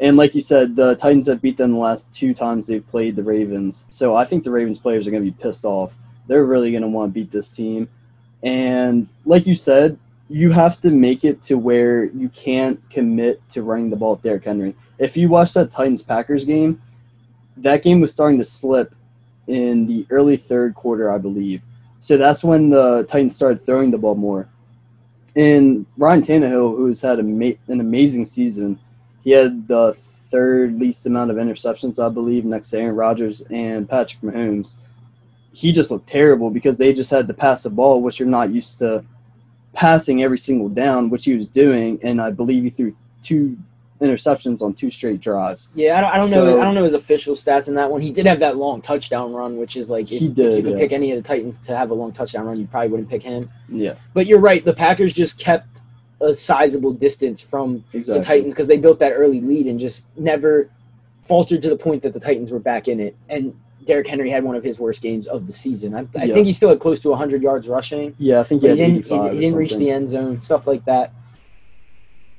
And 0.00 0.16
like 0.16 0.34
you 0.34 0.40
said, 0.40 0.74
the 0.74 0.96
Titans 0.96 1.28
have 1.28 1.40
beat 1.40 1.56
them 1.56 1.72
the 1.72 1.78
last 1.78 2.12
two 2.12 2.34
times 2.34 2.66
they've 2.66 2.86
played 2.88 3.14
the 3.14 3.22
Ravens. 3.22 3.86
So 3.90 4.14
I 4.14 4.24
think 4.24 4.42
the 4.42 4.50
Ravens 4.50 4.78
players 4.78 5.06
are 5.06 5.10
going 5.10 5.24
to 5.24 5.30
be 5.30 5.42
pissed 5.42 5.64
off. 5.64 5.94
They're 6.26 6.44
really 6.44 6.72
going 6.72 6.82
to 6.82 6.88
want 6.88 7.10
to 7.10 7.14
beat 7.14 7.30
this 7.30 7.50
team. 7.50 7.88
And 8.42 9.08
like 9.24 9.46
you 9.46 9.54
said, 9.54 9.98
you 10.28 10.50
have 10.50 10.80
to 10.80 10.90
make 10.90 11.24
it 11.24 11.42
to 11.44 11.56
where 11.56 12.06
you 12.06 12.28
can't 12.30 12.80
commit 12.90 13.46
to 13.50 13.62
running 13.62 13.90
the 13.90 13.96
ball 13.96 14.14
with 14.14 14.22
Derrick 14.22 14.44
Henry. 14.44 14.74
If 14.98 15.16
you 15.16 15.28
watch 15.28 15.52
that 15.54 15.70
Titans 15.70 16.02
Packers 16.02 16.44
game, 16.44 16.80
that 17.58 17.82
game 17.82 18.00
was 18.00 18.12
starting 18.12 18.38
to 18.38 18.44
slip 18.44 18.94
in 19.46 19.86
the 19.86 20.06
early 20.10 20.36
third 20.36 20.74
quarter, 20.74 21.10
I 21.10 21.18
believe. 21.18 21.62
So 22.00 22.16
that's 22.16 22.44
when 22.44 22.70
the 22.70 23.04
Titans 23.04 23.34
started 23.34 23.62
throwing 23.64 23.90
the 23.90 23.98
ball 23.98 24.14
more. 24.14 24.48
And 25.36 25.86
Ryan 25.96 26.22
Tannehill, 26.22 26.76
who's 26.76 27.00
had 27.00 27.18
an 27.18 27.58
amazing 27.68 28.26
season, 28.26 28.78
he 29.22 29.30
had 29.30 29.66
the 29.66 29.94
third 29.94 30.78
least 30.78 31.06
amount 31.06 31.30
of 31.30 31.38
interceptions, 31.38 32.04
I 32.04 32.08
believe, 32.08 32.44
next 32.44 32.70
to 32.70 32.78
Aaron 32.78 32.94
Rodgers 32.94 33.40
and 33.50 33.88
Patrick 33.88 34.20
Mahomes. 34.22 34.76
He 35.52 35.72
just 35.72 35.90
looked 35.90 36.08
terrible 36.08 36.50
because 36.50 36.76
they 36.76 36.92
just 36.92 37.10
had 37.10 37.26
to 37.28 37.34
pass 37.34 37.62
the 37.62 37.70
ball, 37.70 38.02
which 38.02 38.18
you're 38.18 38.28
not 38.28 38.50
used 38.50 38.78
to 38.80 39.04
passing 39.72 40.22
every 40.22 40.38
single 40.38 40.68
down, 40.68 41.10
which 41.10 41.24
he 41.24 41.36
was 41.36 41.48
doing. 41.48 41.98
And 42.02 42.20
I 42.20 42.30
believe 42.30 42.64
he 42.64 42.70
threw 42.70 42.96
two 43.22 43.56
interceptions 44.04 44.62
on 44.62 44.74
two 44.74 44.90
straight 44.90 45.20
drives. 45.20 45.68
Yeah, 45.74 45.98
I 45.98 46.00
don't, 46.00 46.10
I 46.10 46.16
don't 46.18 46.30
so, 46.30 46.44
know. 46.44 46.60
I 46.60 46.64
don't 46.64 46.74
know 46.74 46.84
his 46.84 46.94
official 46.94 47.34
stats 47.34 47.68
in 47.68 47.74
that 47.74 47.90
one. 47.90 48.00
He 48.00 48.12
did 48.12 48.26
have 48.26 48.40
that 48.40 48.56
long 48.56 48.82
touchdown 48.82 49.32
run, 49.32 49.56
which 49.56 49.76
is 49.76 49.90
like 49.90 50.10
if, 50.12 50.20
he 50.20 50.28
did, 50.28 50.52
if 50.52 50.56
you 50.58 50.62
could 50.62 50.72
yeah. 50.72 50.78
pick 50.78 50.92
any 50.92 51.12
of 51.12 51.22
the 51.22 51.26
Titans 51.26 51.58
to 51.58 51.76
have 51.76 51.90
a 51.90 51.94
long 51.94 52.12
touchdown 52.12 52.46
run, 52.46 52.58
you 52.58 52.66
probably 52.66 52.88
wouldn't 52.90 53.08
pick 53.08 53.22
him. 53.22 53.50
Yeah, 53.68 53.94
but 54.12 54.26
you're 54.26 54.40
right. 54.40 54.64
The 54.64 54.74
Packers 54.74 55.12
just 55.12 55.38
kept 55.38 55.68
a 56.20 56.34
sizable 56.34 56.92
distance 56.92 57.40
from 57.40 57.84
exactly. 57.92 58.20
the 58.20 58.24
Titans 58.24 58.54
because 58.54 58.68
they 58.68 58.78
built 58.78 58.98
that 59.00 59.12
early 59.12 59.40
lead 59.40 59.66
and 59.66 59.78
just 59.78 60.06
never 60.16 60.70
faltered 61.26 61.62
to 61.62 61.68
the 61.68 61.76
point 61.76 62.02
that 62.02 62.12
the 62.12 62.20
Titans 62.20 62.50
were 62.50 62.58
back 62.58 62.88
in 62.88 63.00
it. 63.00 63.16
And 63.28 63.58
Derrick 63.86 64.06
Henry 64.06 64.30
had 64.30 64.44
one 64.44 64.56
of 64.56 64.64
his 64.64 64.78
worst 64.78 65.02
games 65.02 65.26
of 65.26 65.46
the 65.46 65.52
season. 65.52 65.94
I, 65.94 66.00
I 66.18 66.24
Yeah. 66.24 66.34
think 66.34 66.46
he's 66.46 66.56
still 66.56 66.70
at 66.70 66.80
close 66.80 67.00
to 67.00 67.10
100 67.10 67.42
yards 67.42 67.68
rushing. 67.68 68.14
yeah, 68.18 68.40
I 68.40 68.44
think 68.44 68.62
he 68.62 68.68
he 68.68 68.76
didn't, 68.76 69.04
he, 69.04 69.28
he 69.30 69.40
didn't 69.40 69.56
reach 69.56 69.76
the 69.76 69.90
end 69.90 70.10
zone, 70.10 70.40
stuff 70.40 70.66
like 70.66 70.84
that. 70.86 71.12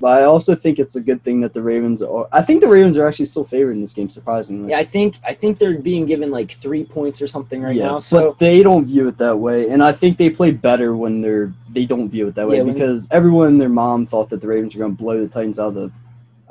But 0.01 0.19
I 0.21 0.25
also 0.25 0.55
think 0.55 0.77
it's 0.77 0.97
a 0.97 1.01
good 1.01 1.23
thing 1.23 1.39
that 1.41 1.53
the 1.53 1.61
Ravens 1.61 2.01
are. 2.01 2.27
I 2.33 2.41
think 2.41 2.59
the 2.61 2.67
Ravens 2.67 2.97
are 2.97 3.07
actually 3.07 3.25
still 3.27 3.45
favored 3.45 3.71
in 3.71 3.81
this 3.81 3.93
game, 3.93 4.09
surprisingly. 4.09 4.71
Yeah, 4.71 4.77
I 4.79 4.83
think 4.83 5.15
I 5.23 5.33
think 5.33 5.57
they're 5.57 5.79
being 5.79 6.05
given 6.05 6.31
like 6.31 6.51
three 6.51 6.83
points 6.83 7.21
or 7.21 7.27
something 7.27 7.61
right 7.61 7.75
Yeah, 7.75 7.85
now. 7.85 7.99
So 7.99 8.29
but 8.31 8.39
they 8.39 8.61
don't 8.61 8.83
view 8.85 9.07
it 9.07 9.17
that 9.19 9.39
way, 9.39 9.69
and 9.69 9.81
I 9.81 9.93
think 9.93 10.17
they 10.17 10.29
play 10.29 10.51
better 10.51 10.95
when 10.97 11.21
they're 11.21 11.53
they 11.69 11.85
don't 11.85 12.09
view 12.09 12.27
it 12.27 12.35
that 12.35 12.47
way 12.47 12.57
Yeah, 12.57 12.63
when- 12.63 12.73
because 12.73 13.07
everyone 13.09 13.47
and 13.47 13.61
their 13.61 13.69
mom 13.69 14.05
thought 14.05 14.29
that 14.31 14.41
the 14.41 14.47
Ravens 14.47 14.75
were 14.75 14.79
going 14.79 14.95
to 14.97 15.01
blow 15.01 15.19
the 15.19 15.29
Titans 15.29 15.59
out 15.59 15.69
of 15.69 15.75
the 15.75 15.91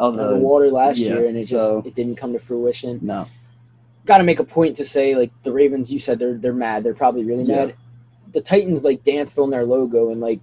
out 0.01 0.09
of 0.13 0.17
the, 0.17 0.31
the 0.31 0.39
water 0.39 0.71
last 0.71 0.97
yeah, 0.99 1.11
year, 1.11 1.27
and 1.29 1.37
it 1.37 1.43
so- 1.47 1.77
just 1.77 1.87
it 1.89 1.95
didn't 1.95 2.17
come 2.17 2.33
to 2.33 2.39
fruition. 2.39 2.99
no. 3.03 3.27
Got 4.07 4.19
to 4.19 4.25
make 4.25 4.39
a 4.39 4.45
point 4.45 4.77
to 4.79 4.85
say 4.85 5.15
like 5.17 5.31
the 5.45 5.53
Ravens. 5.53 5.91
You 5.93 5.99
said 6.01 6.19
they're 6.19 6.35
they're 6.35 6.53
mad. 6.53 6.83
They're 6.83 6.95
probably 6.95 7.25
really 7.25 7.45
Yeah. 7.45 7.67
mad. 7.67 7.75
The 8.35 8.41
Titans 8.41 8.83
like 8.83 9.05
danced 9.05 9.39
on 9.39 9.51
their 9.51 9.65
logo 9.65 10.11
and 10.11 10.21
like 10.21 10.43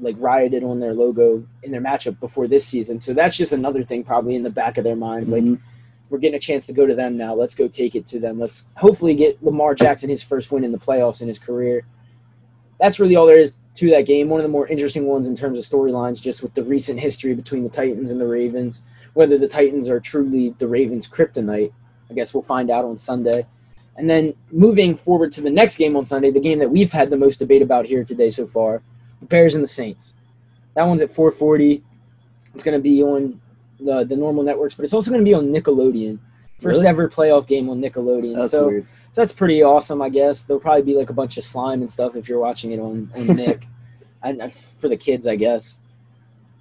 like 0.00 0.16
rioted 0.18 0.64
on 0.64 0.80
their 0.80 0.92
logo 0.92 1.44
in 1.62 1.70
their 1.70 1.80
matchup 1.80 2.18
before 2.20 2.48
this 2.48 2.66
season. 2.66 3.00
So 3.00 3.14
that's 3.14 3.36
just 3.36 3.52
another 3.52 3.84
thing 3.84 4.02
probably 4.04 4.34
in 4.34 4.42
the 4.42 4.50
back 4.50 4.76
of 4.76 4.84
their 4.84 4.96
minds. 4.96 5.30
Like 5.30 5.44
Mhm. 5.44 5.60
we're 6.10 6.18
getting 6.18 6.36
a 6.36 6.40
chance 6.40 6.66
to 6.66 6.72
go 6.72 6.84
to 6.86 6.94
them 6.96 7.16
now. 7.16 7.34
Let's 7.34 7.54
go 7.54 7.68
take 7.68 7.94
it 7.94 8.06
to 8.08 8.18
them. 8.18 8.40
Let's 8.40 8.66
hopefully 8.76 9.14
get 9.14 9.42
Lamar 9.42 9.74
Jackson 9.74 10.10
his 10.10 10.22
first 10.22 10.50
win 10.50 10.64
in 10.64 10.72
the 10.72 10.78
playoffs 10.78 11.22
in 11.22 11.28
his 11.28 11.38
career. 11.38 11.84
That's 12.80 12.98
really 12.98 13.14
all 13.14 13.26
there 13.26 13.38
is 13.38 13.54
to 13.76 13.90
that 13.90 14.06
game. 14.06 14.28
One 14.28 14.40
of 14.40 14.44
the 14.44 14.50
more 14.50 14.66
interesting 14.66 15.06
ones 15.06 15.28
in 15.28 15.36
terms 15.36 15.58
of 15.60 15.64
storylines, 15.64 16.20
just 16.20 16.42
with 16.42 16.54
the 16.54 16.64
recent 16.64 16.98
history 16.98 17.34
between 17.34 17.62
the 17.62 17.68
Titans 17.68 18.10
and 18.10 18.20
the 18.20 18.26
Ravens. 18.26 18.82
Whether 19.14 19.38
the 19.38 19.48
Titans 19.48 19.88
are 19.88 20.00
truly 20.00 20.54
the 20.58 20.66
Ravens' 20.66 21.08
kryptonite, 21.08 21.72
I 22.10 22.14
guess 22.14 22.34
we'll 22.34 22.42
find 22.42 22.70
out 22.70 22.84
on 22.84 22.98
Sunday. 22.98 23.46
And 23.98 24.08
then 24.08 24.32
moving 24.52 24.96
forward 24.96 25.32
to 25.32 25.40
the 25.40 25.50
next 25.50 25.76
game 25.76 25.96
on 25.96 26.04
Sunday, 26.04 26.30
the 26.30 26.40
game 26.40 26.60
that 26.60 26.70
we've 26.70 26.92
had 26.92 27.10
the 27.10 27.16
most 27.16 27.38
debate 27.40 27.62
about 27.62 27.84
here 27.84 28.04
today 28.04 28.30
so 28.30 28.46
far, 28.46 28.80
the 29.20 29.26
Bears 29.26 29.54
and 29.56 29.62
the 29.62 29.68
Saints. 29.68 30.14
That 30.74 30.84
one's 30.86 31.02
at 31.02 31.12
4:40. 31.14 31.82
It's 32.54 32.62
going 32.64 32.78
to 32.78 32.82
be 32.82 33.02
on 33.02 33.40
the 33.80 34.04
the 34.04 34.16
normal 34.16 34.44
networks, 34.44 34.76
but 34.76 34.84
it's 34.84 34.94
also 34.94 35.10
going 35.10 35.22
to 35.22 35.28
be 35.28 35.34
on 35.34 35.48
Nickelodeon. 35.48 36.18
First 36.60 36.76
Really? 36.78 36.86
ever 36.86 37.08
playoff 37.08 37.46
game 37.46 37.68
on 37.68 37.80
Nickelodeon. 37.80 38.36
That's 38.36 38.50
so, 38.52 38.66
weird. 38.68 38.86
so 39.12 39.20
that's 39.20 39.32
pretty 39.32 39.62
awesome, 39.62 40.00
I 40.00 40.08
guess. 40.08 40.44
There'll 40.44 40.60
probably 40.60 40.82
be 40.82 40.94
like 40.94 41.10
a 41.10 41.12
bunch 41.12 41.36
of 41.36 41.44
slime 41.44 41.82
and 41.82 41.90
stuff 41.90 42.16
if 42.16 42.28
you're 42.28 42.40
watching 42.40 42.72
it 42.72 42.78
on, 42.80 43.10
on 43.16 43.26
Nick. 43.36 43.66
and 44.22 44.40
and 44.40 44.52
for 44.54 44.88
the 44.88 44.96
kids, 44.96 45.26
I 45.26 45.34
guess. 45.36 45.78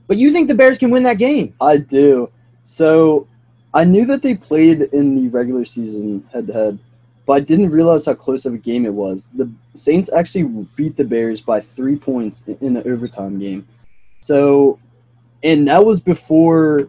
But 0.08 0.18
you 0.18 0.32
think 0.32 0.48
the 0.48 0.56
Bears 0.56 0.78
can 0.80 0.90
win 0.90 1.04
that 1.04 1.18
game? 1.20 1.54
I 1.62 1.78
do. 1.78 2.30
So 2.66 3.28
I 3.74 3.84
knew 3.84 4.06
that 4.06 4.22
they 4.24 4.36
played 4.36 4.82
in 4.82 5.16
the 5.16 5.28
regular 5.30 5.66
season 5.66 6.28
head 6.34 6.48
to 6.48 6.54
head, 6.54 6.80
but 7.28 7.34
I 7.34 7.40
didn't 7.42 7.70
realize 7.70 8.06
how 8.06 8.14
close 8.16 8.46
of 8.46 8.54
a 8.54 8.58
game 8.58 8.86
it 8.86 8.94
was. 8.94 9.28
The 9.36 9.52
Saints 9.76 10.12
actually 10.12 10.66
beat 10.78 10.96
the 10.96 11.04
Bears 11.04 11.42
by 11.42 11.60
three 11.60 11.98
points 11.98 12.44
in- 12.62 12.74
the 12.74 12.88
overtime 12.90 13.38
game. 13.38 13.68
So, 14.22 14.80
and 15.44 15.68
that 15.68 15.86
was 15.86 16.00
before. 16.00 16.88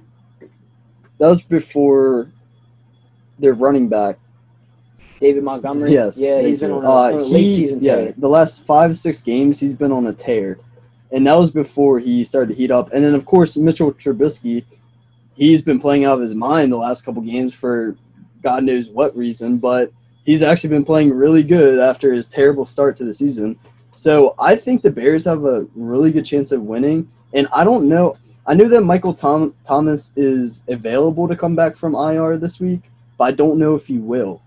That 1.18 1.28
was 1.28 1.42
before 1.42 2.30
their 3.40 3.54
running 3.54 3.88
back. 3.88 4.18
David 5.20 5.42
Montgomery? 5.42 5.92
Yes. 5.92 6.20
Yeah, 6.20 6.40
he's 6.40 6.60
been 6.60 6.70
on 6.70 6.84
a, 6.84 6.88
Uh, 6.88 6.92
on 6.92 7.12
a 7.14 7.16
late 7.24 7.42
he- 7.42 7.56
season 7.56 7.80
Yeah, 7.82 8.12
the 8.16 8.28
last 8.28 8.62
five 8.64 8.96
six 8.96 9.20
games 9.20 9.58
he's 9.58 9.74
been 9.74 9.90
on 9.90 10.06
a 10.06 10.12
tear, 10.12 10.58
and 11.10 11.26
that 11.26 11.34
was 11.34 11.50
before 11.50 11.98
he 11.98 12.22
started 12.22 12.50
to 12.50 12.54
heat 12.54 12.70
up. 12.70 12.92
And 12.92 13.04
then 13.04 13.14
of 13.16 13.24
course 13.24 13.56
Mitchell 13.56 13.92
Trubisky, 13.92 14.62
he's 15.34 15.60
been 15.60 15.80
playing 15.80 16.04
out 16.04 16.14
of 16.14 16.20
his 16.20 16.36
mind 16.36 16.70
the 16.70 16.76
last 16.76 17.04
couple 17.04 17.20
games 17.22 17.52
for 17.52 17.96
God 18.44 18.62
knows 18.62 18.88
what 18.90 19.16
reason, 19.16 19.56
but 19.58 19.90
he's 20.28 20.42
actually 20.42 20.68
been 20.68 20.84
playing 20.84 21.10
really 21.10 21.42
good 21.42 21.78
after 21.78 22.12
his 22.12 22.26
terrible 22.26 22.66
start 22.66 22.98
to 22.98 23.02
the 23.02 23.14
season. 23.14 23.58
So 23.94 24.34
I 24.38 24.56
think 24.56 24.82
the 24.82 24.90
Bears 24.90 25.24
have 25.24 25.46
a 25.46 25.66
really 25.74 26.12
good 26.12 26.26
chance 26.26 26.52
of 26.52 26.60
winning. 26.60 27.10
And 27.32 27.48
I 27.50 27.64
don't 27.64 27.88
know. 27.88 28.14
I 28.46 28.52
know 28.52 28.68
that 28.68 28.82
Michael 28.82 29.14
Tom- 29.14 29.54
Thomas 29.66 30.12
is 30.16 30.64
available 30.68 31.28
to 31.28 31.34
come 31.34 31.56
back 31.56 31.76
from 31.76 31.94
IR 31.94 32.36
this 32.36 32.60
week, 32.60 32.82
but 33.16 33.24
I 33.24 33.30
don't 33.30 33.58
know 33.58 33.74
if 33.74 33.86
he 33.86 33.96
will. 33.96 34.42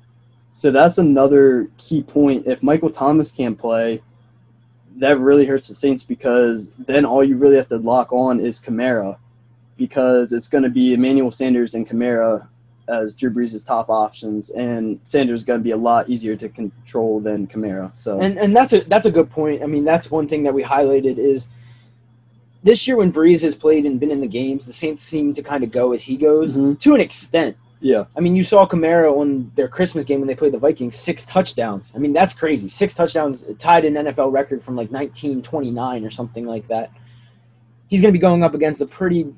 So 0.54 0.70
that's 0.70 1.00
another 1.00 1.68
key 1.80 2.04
point. 2.04 2.46
If 2.46 2.62
Michael 2.62 2.92
Thomas 2.92 3.32
can't 3.32 3.58
play, 3.58 4.04
that 4.98 5.18
really 5.18 5.48
hurts 5.48 5.68
the 5.68 5.74
Saints 5.74 6.04
because 6.04 6.70
then 6.78 7.06
all 7.06 7.24
you 7.24 7.38
really 7.38 7.56
have 7.56 7.70
to 7.70 7.78
lock 7.78 8.14
on 8.14 8.40
is 8.40 8.62
Kamara 8.62 9.18
because 9.78 10.32
it's 10.32 10.48
going 10.48 10.64
to 10.64 10.70
be 10.70 10.94
Emmanuel 10.94 11.32
Sanders 11.32 11.74
and 11.74 11.90
Kamara 11.90 12.48
as 12.88 13.16
Drew 13.16 13.30
Brees' 13.30 13.66
top 13.66 13.90
options, 13.90 14.50
and 14.52 15.00
Sanders 15.06 15.40
is 15.42 15.46
going 15.46 15.60
to 15.60 15.64
be 15.64 15.72
a 15.72 15.78
lot 15.78 16.10
easier 16.10 16.36
to 16.36 16.50
control 16.50 17.20
than 17.20 17.48
Kamara. 17.48 17.96
So 17.96 18.20
And 18.22 18.38
and 18.38 18.56
that's 18.56 18.74
a 18.74 18.82
that's 18.82 19.06
a 19.06 19.12
good 19.12 19.30
point. 19.30 19.64
I 19.64 19.66
mean, 19.68 19.86
that's 19.86 20.10
one 20.12 20.28
thing 20.28 20.44
that 20.44 20.54
we 20.54 20.64
highlighted 20.64 21.18
is 21.18 21.48
this 22.64 22.88
year 22.88 22.98
when 22.98 23.12
Brees 23.12 23.42
has 23.44 23.56
played 23.56 23.86
and 23.86 24.00
been 24.00 24.12
in 24.12 24.22
the 24.22 24.28
games, 24.28 24.66
the 24.66 24.74
Saints 24.74 25.02
seem 25.02 25.34
to 25.34 25.42
kind 25.42 25.64
of 25.64 25.72
go 25.72 25.94
as 25.94 26.04
he 26.04 26.16
goes 26.18 26.56
Mhm. 26.56 26.80
to 26.82 26.94
an 26.96 27.02
extent. 27.02 27.56
yeah, 27.84 28.06
I 28.16 28.20
mean, 28.20 28.36
you 28.36 28.44
saw 28.44 28.68
Kamara 28.68 29.12
on 29.12 29.52
their 29.56 29.68
Christmas 29.68 30.06
game 30.06 30.20
when 30.20 30.28
they 30.28 30.36
played 30.36 30.54
the 30.54 30.60
Vikings, 30.60 30.96
six 30.96 31.26
touchdowns. 31.26 31.92
I 31.96 31.98
mean, 31.98 32.14
that's 32.14 32.32
crazy. 32.36 32.70
Six 32.70 32.94
touchdowns 32.94 33.44
tied 33.58 33.86
an 33.86 33.96
NFL 33.96 34.32
record 34.32 34.62
from 34.62 34.76
like 34.76 34.92
1929 34.92 36.06
or 36.06 36.12
something 36.12 36.46
like 36.46 36.68
that. 36.68 36.92
He's 37.88 38.00
going 38.02 38.14
to 38.14 38.18
be 38.18 38.22
going 38.22 38.44
up 38.44 38.54
against 38.54 38.82
a 38.82 38.86
pretty 38.86 39.34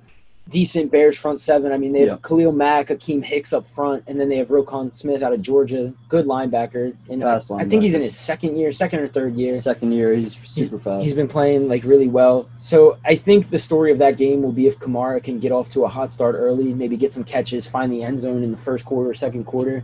decent 0.50 0.92
Bears 0.92 1.18
front 1.18 1.40
seven. 1.40 1.72
I 1.72 1.78
mean, 1.78 1.94
they 1.94 2.02
have 2.02 2.08
Yeah. 2.08 2.18
Khalil 2.28 2.52
Mack, 2.52 2.90
Akiem 2.90 3.24
Hicks 3.24 3.54
up 3.54 3.68
front, 3.70 4.04
and 4.08 4.20
then 4.20 4.28
they 4.30 4.38
have 4.38 4.50
Roquan 4.50 4.94
Smith 4.94 5.24
out 5.24 5.34
of 5.34 5.42
Georgia, 5.42 5.94
good 6.10 6.26
linebacker. 6.26 6.96
And 7.10 7.24
I, 7.24 7.36
Fast 7.36 7.52
I 7.52 7.66
think 7.66 7.82
he's 7.82 7.94
in 7.94 8.02
his 8.02 8.18
second 8.18 8.58
year, 8.58 8.72
second 8.72 9.00
or 9.00 9.08
third 9.08 9.36
year. 9.36 9.60
second 9.60 9.94
year 9.94 10.14
he's 10.14 10.36
super 10.36 10.78
fast. 10.78 11.04
He's 11.04 11.16
been 11.16 11.30
playing 11.30 11.70
like 11.70 11.84
really 11.84 12.10
well. 12.10 12.50
So 12.60 12.98
I 13.06 13.16
think 13.16 13.50
the 13.50 13.60
story 13.60 13.92
of 13.92 13.98
that 14.00 14.18
game 14.18 14.42
will 14.42 14.52
be 14.52 14.68
if 14.68 14.78
Kamara 14.80 15.24
can 15.24 15.40
get 15.40 15.52
off 15.52 15.70
to 15.72 15.86
a 15.86 15.88
hot 15.88 16.12
start 16.12 16.36
early, 16.38 16.74
maybe 16.74 16.98
get 16.98 17.14
some 17.14 17.24
catches, 17.24 17.66
find 17.66 17.92
the 17.92 18.04
end 18.04 18.20
zone 18.20 18.44
in 18.44 18.52
the 18.52 18.58
first 18.58 18.86
quarter, 18.86 19.14
second 19.14 19.46
quarter. 19.46 19.84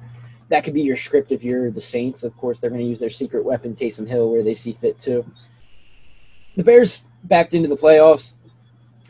That 0.50 0.63
could 0.63 0.74
be 0.74 0.82
your 0.82 0.98
script 0.98 1.32
if 1.32 1.43
you're 1.43 1.69
the 1.72 1.80
Saints. 1.82 2.24
Of 2.24 2.36
course, 2.36 2.60
they're 2.60 2.72
going 2.72 2.82
to 2.82 2.88
use 2.88 3.00
their 3.00 3.12
secret 3.12 3.45
weapon, 3.45 3.76
Taysom 3.76 4.08
Hill, 4.08 4.32
where 4.32 4.43
they 4.43 4.56
see 4.56 4.74
fit 4.74 5.00
too. 5.00 5.24
The 6.58 6.63
Bears 6.63 7.06
backed 7.24 7.54
into 7.54 7.69
the 7.69 7.78
playoffs. 7.78 8.36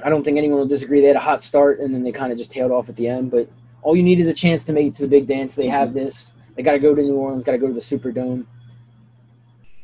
I 0.03 0.09
don't 0.09 0.23
think 0.23 0.37
anyone 0.37 0.59
will 0.59 0.67
disagree. 0.67 1.01
They 1.01 1.07
had 1.07 1.15
a 1.15 1.21
hot 1.21 1.41
start 1.41 1.79
and 1.79 1.93
then 1.93 2.03
they 2.03 2.11
kind 2.11 2.31
of 2.31 2.37
just 2.37 2.51
tailed 2.51 2.71
off 2.71 2.89
at 2.89 2.95
the 2.95 3.07
end. 3.07 3.31
But 3.31 3.49
all 3.81 3.95
you 3.95 4.03
need 4.03 4.19
is 4.19 4.27
a 4.27 4.33
chance 4.33 4.63
to 4.65 4.73
make 4.73 4.87
it 4.87 4.95
to 4.95 5.03
the 5.03 5.07
big 5.07 5.27
dance. 5.27 5.55
They 5.55 5.67
have 5.67 5.89
mhm. 5.89 5.93
this. 5.93 6.31
They 6.55 6.63
got 6.63 6.73
to 6.73 6.79
go 6.79 6.93
to 6.93 7.01
New 7.01 7.15
Orleans. 7.15 7.45
Got 7.45 7.53
to 7.53 7.57
go 7.57 7.67
to 7.67 7.73
the 7.73 7.79
Superdome 7.79 8.45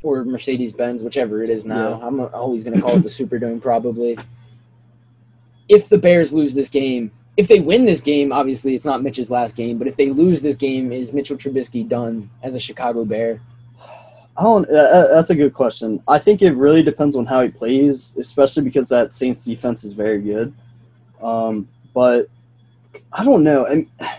or 0.03 0.23
Mercedes 0.23 0.73
Benz, 0.73 1.03
whichever 1.03 1.43
it 1.43 1.49
is 1.49 1.65
now. 1.65 1.99
Yeah. 1.99 2.07
I'm 2.07 2.19
always 2.19 2.63
going 2.63 2.75
to 2.75 2.81
call 2.81 2.95
it 2.97 3.03
the 3.03 3.09
Superdome 3.09 3.61
probably. 3.61 4.17
If 5.67 5.89
the 5.89 5.97
Bears 5.97 6.31
lose 6.31 6.53
this 6.53 6.69
game, 6.69 7.11
if 7.37 7.47
they 7.47 7.59
win 7.59 7.85
this 7.85 8.01
game, 8.01 8.31
obviously 8.31 8.75
it's 8.75 8.85
not 8.85 9.01
Mitch's 9.01 9.31
last 9.31 9.55
game. 9.55 9.77
But 9.77 9.87
if 9.87 9.97
they 9.97 10.09
lose 10.09 10.41
this 10.41 10.55
game, 10.55 10.91
is 10.91 11.11
Mitchell 11.11 11.37
Trubisky 11.37 11.87
done 11.87 12.29
as 12.43 12.55
a 12.55 12.59
Chicago 12.59 13.03
Bear? 13.03 13.41
I 14.37 14.43
don't. 14.43 14.69
Uh, 14.69 14.73
uh, 14.73 15.07
that's 15.15 15.29
a 15.29 15.35
good 15.35 15.53
question. 15.53 16.01
I 16.07 16.19
think 16.19 16.41
it 16.41 16.53
really 16.53 16.83
depends 16.83 17.15
on 17.15 17.25
how 17.25 17.41
he 17.41 17.49
plays, 17.49 18.15
especially 18.17 18.63
because 18.63 18.89
that 18.89 19.13
Saints 19.13 19.45
defense 19.45 19.83
is 19.83 19.93
very 19.93 20.21
good. 20.21 20.53
Um, 21.21 21.69
but 21.93 22.27
I 23.13 23.23
don't 23.23 23.43
know. 23.43 23.65
And 23.65 23.87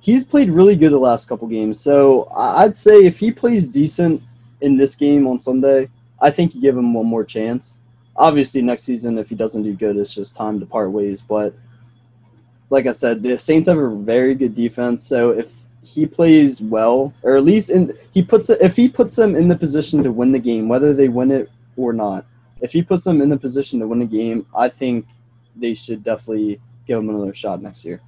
he's 0.00 0.24
played 0.24 0.48
really 0.48 0.76
good 0.76 0.92
the 0.92 0.98
last 0.98 1.28
couple 1.28 1.48
games, 1.48 1.78
so 1.78 2.30
I'd 2.34 2.76
say 2.76 3.04
if 3.04 3.18
he 3.18 3.30
plays 3.30 3.66
decent 3.66 4.22
in 4.62 4.76
this 4.76 4.94
game 4.94 5.26
on 5.26 5.38
Sunday, 5.38 5.90
I 6.20 6.30
think 6.30 6.54
you 6.54 6.62
give 6.62 6.76
him 6.76 6.94
one 6.94 7.06
more 7.06 7.24
chance. 7.24 7.76
Obviously, 8.16 8.62
next 8.62 8.84
season, 8.84 9.18
if 9.18 9.28
he 9.28 9.34
doesn't 9.34 9.64
do 9.64 9.74
good, 9.74 9.98
it's 9.98 10.14
just 10.14 10.34
time 10.34 10.58
to 10.60 10.64
part 10.64 10.90
ways. 10.90 11.20
But 11.20 11.54
like 12.70 12.86
I 12.86 12.92
said, 12.92 13.22
the 13.22 13.38
Saints 13.38 13.68
have 13.68 13.76
a 13.76 13.94
very 13.94 14.34
good 14.34 14.54
defense, 14.54 15.04
so 15.04 15.32
if 15.32 15.65
he 15.86 16.04
plays 16.04 16.60
well, 16.60 17.14
or 17.22 17.36
at 17.36 17.44
least 17.44 17.70
in 17.70 17.96
he 18.12 18.22
puts 18.22 18.50
if 18.50 18.74
he 18.74 18.88
puts 18.88 19.14
them 19.14 19.36
in 19.36 19.46
the 19.48 19.56
position 19.56 20.02
to 20.02 20.10
win 20.10 20.32
the 20.32 20.38
game, 20.38 20.68
whether 20.68 20.92
they 20.92 21.08
win 21.08 21.30
it 21.30 21.48
or 21.76 21.92
not. 21.92 22.26
If 22.60 22.72
he 22.72 22.82
puts 22.82 23.04
them 23.04 23.20
in 23.20 23.28
the 23.28 23.36
position 23.36 23.78
to 23.80 23.86
win 23.86 24.00
the 24.00 24.06
game, 24.06 24.46
I 24.56 24.68
think 24.68 25.06
they 25.54 25.74
should 25.74 26.02
definitely 26.02 26.60
give 26.86 26.98
him 26.98 27.08
another 27.10 27.34
shot 27.34 27.62
next 27.62 27.84
year. 27.84 28.00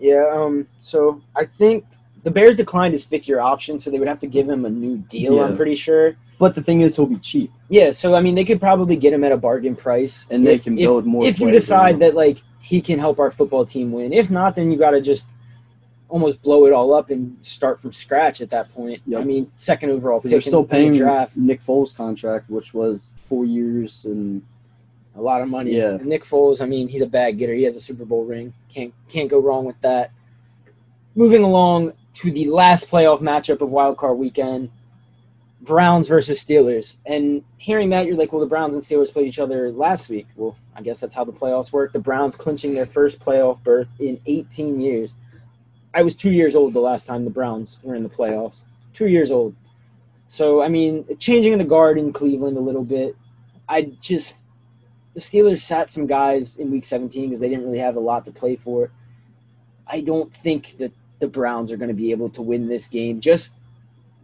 Yeah, 0.00 0.24
um, 0.34 0.66
so 0.80 1.22
I 1.36 1.44
think 1.46 1.84
the 2.24 2.30
Bears 2.30 2.56
declined 2.56 2.92
his 2.94 3.04
fifth 3.04 3.28
year 3.28 3.38
option, 3.40 3.78
so 3.78 3.90
they 3.90 3.98
would 3.98 4.08
have 4.08 4.18
to 4.20 4.26
give 4.26 4.48
him 4.48 4.64
a 4.64 4.70
new 4.70 4.96
deal, 4.98 5.40
I'm 5.40 5.56
pretty 5.56 5.76
sure. 5.76 6.16
But 6.38 6.54
the 6.56 6.62
thing 6.62 6.80
is, 6.80 6.96
he'll 6.96 7.06
be 7.06 7.18
cheap, 7.18 7.52
Yeah, 7.68 7.92
so 7.92 8.14
I 8.14 8.20
mean 8.20 8.34
they 8.34 8.44
could 8.44 8.60
probably 8.60 8.96
get 8.96 9.12
him 9.12 9.22
at 9.22 9.30
a 9.30 9.36
bargain 9.36 9.76
price. 9.76 10.26
and 10.30 10.44
they 10.44 10.54
if- 10.54 10.64
can 10.64 10.76
if- 10.76 10.84
build 10.84 11.06
more. 11.06 11.24
If 11.24 11.38
you 11.38 11.50
decide 11.50 12.00
that 12.00 12.14
like 12.14 12.38
he 12.60 12.80
can 12.80 12.98
help 12.98 13.18
our 13.20 13.30
football 13.30 13.64
team 13.66 13.92
win. 13.92 14.12
If 14.12 14.30
not, 14.30 14.56
then 14.56 14.70
you 14.70 14.78
gotta 14.78 15.00
just 15.00 15.28
almost 16.14 16.40
blow 16.42 16.64
it 16.64 16.72
all 16.72 16.94
up 16.94 17.10
and 17.10 17.36
start 17.42 17.80
from 17.80 17.92
scratch 17.92 18.40
at 18.40 18.48
that 18.48 18.72
point. 18.72 19.02
Yep. 19.04 19.20
I 19.20 19.24
mean, 19.24 19.50
second 19.56 19.90
overall 19.90 20.20
pick 20.20 20.30
they're 20.30 20.40
still 20.40 20.60
in- 20.60 20.64
in 20.66 20.70
paying 20.70 20.94
draft. 20.94 21.36
Nick 21.36 21.60
Foles' 21.60 21.92
contract, 21.92 22.48
which 22.48 22.72
was 22.72 23.16
four 23.24 23.44
years, 23.44 24.04
and 24.04 24.40
a 25.16 25.20
lot 25.20 25.42
of 25.42 25.48
money. 25.48 25.72
Yeah. 25.72 25.94
And 25.94 26.06
Nick 26.06 26.24
Foles, 26.24 26.62
I 26.62 26.66
mean, 26.66 26.86
he's 26.86 27.02
a 27.02 27.06
bag 27.08 27.36
getter. 27.38 27.52
He 27.52 27.64
has 27.64 27.74
a 27.74 27.80
Super 27.80 28.04
Bowl 28.04 28.24
ring. 28.24 28.52
Can't 28.72 28.94
can't 29.08 29.28
go 29.28 29.40
wrong 29.40 29.64
with 29.64 29.80
that. 29.80 30.12
Moving 31.16 31.42
along 31.42 31.94
to 32.14 32.30
the 32.30 32.46
last 32.46 32.88
playoff 32.88 33.20
matchup 33.20 33.60
of 33.60 33.70
Wild 33.70 33.96
Card 33.96 34.16
Weekend, 34.16 34.70
Browns 35.62 36.06
versus 36.06 36.38
Steelers. 36.44 36.94
And 37.06 37.42
hearing 37.58 37.90
that, 37.90 38.06
you're 38.06 38.16
like, 38.16 38.32
well, 38.32 38.40
the 38.40 38.46
Browns 38.46 38.76
and 38.76 38.84
Steelers 38.84 39.12
played 39.12 39.26
each 39.26 39.40
other 39.40 39.72
last 39.72 40.08
week. 40.08 40.28
Well, 40.36 40.56
I 40.76 40.82
guess 40.82 41.00
that's 41.00 41.14
how 41.16 41.24
the 41.24 41.32
playoffs 41.32 41.72
work. 41.72 41.92
The 41.92 41.98
Browns 41.98 42.36
clinching 42.36 42.72
their 42.72 42.86
first 42.86 43.18
playoff 43.18 43.60
berth 43.64 43.88
in 43.98 44.20
18 44.26 44.80
years. 44.80 45.12
I 45.94 46.02
was 46.02 46.14
two 46.14 46.32
years 46.32 46.56
old 46.56 46.74
the 46.74 46.80
last 46.80 47.06
time 47.06 47.24
the 47.24 47.30
Browns 47.30 47.78
were 47.82 47.94
in 47.94 48.02
the 48.02 48.08
playoffs. 48.08 48.62
Two 48.92 49.06
years 49.06 49.30
old. 49.30 49.54
So 50.28 50.62
I 50.62 50.68
mean, 50.68 51.06
changing 51.18 51.56
the 51.58 51.64
guard 51.64 51.98
in 51.98 52.12
Cleveland 52.12 52.56
a 52.56 52.60
little 52.60 52.84
bit. 52.84 53.16
I 53.68 53.92
just 54.00 54.44
the 55.14 55.20
Steelers 55.20 55.60
sat 55.60 55.90
some 55.90 56.06
guys 56.06 56.56
in 56.56 56.70
Week 56.70 56.84
17 56.84 57.30
because 57.30 57.40
they 57.40 57.48
didn't 57.48 57.64
really 57.64 57.78
have 57.78 57.96
a 57.96 58.00
lot 58.00 58.24
to 58.24 58.32
play 58.32 58.56
for. 58.56 58.90
I 59.86 60.00
don't 60.00 60.34
think 60.38 60.76
that 60.78 60.92
the 61.20 61.28
Browns 61.28 61.70
are 61.70 61.76
going 61.76 61.88
to 61.88 61.94
be 61.94 62.10
able 62.10 62.30
to 62.30 62.42
win 62.42 62.68
this 62.68 62.88
game. 62.88 63.20
Just 63.20 63.54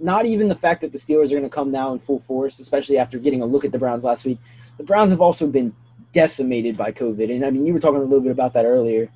not 0.00 0.26
even 0.26 0.48
the 0.48 0.54
fact 0.54 0.80
that 0.80 0.92
the 0.92 0.98
Steelers 0.98 1.26
are 1.26 1.38
going 1.38 1.42
to 1.44 1.48
come 1.48 1.70
now 1.70 1.92
in 1.92 2.00
full 2.00 2.18
force, 2.18 2.58
especially 2.58 2.98
after 2.98 3.18
getting 3.18 3.42
a 3.42 3.46
look 3.46 3.64
at 3.64 3.70
the 3.70 3.78
Browns 3.78 4.02
last 4.02 4.24
week. 4.24 4.38
The 4.78 4.84
Browns 4.84 5.10
have 5.10 5.20
also 5.20 5.46
been 5.46 5.74
decimated 6.12 6.76
by 6.76 6.90
COVID, 6.90 7.32
and 7.32 7.44
I 7.44 7.50
mean, 7.50 7.66
you 7.66 7.72
were 7.72 7.80
talking 7.80 8.00
a 8.00 8.04
little 8.04 8.20
bit 8.20 8.32
about 8.32 8.54
that 8.54 8.64
earlier. 8.64 9.08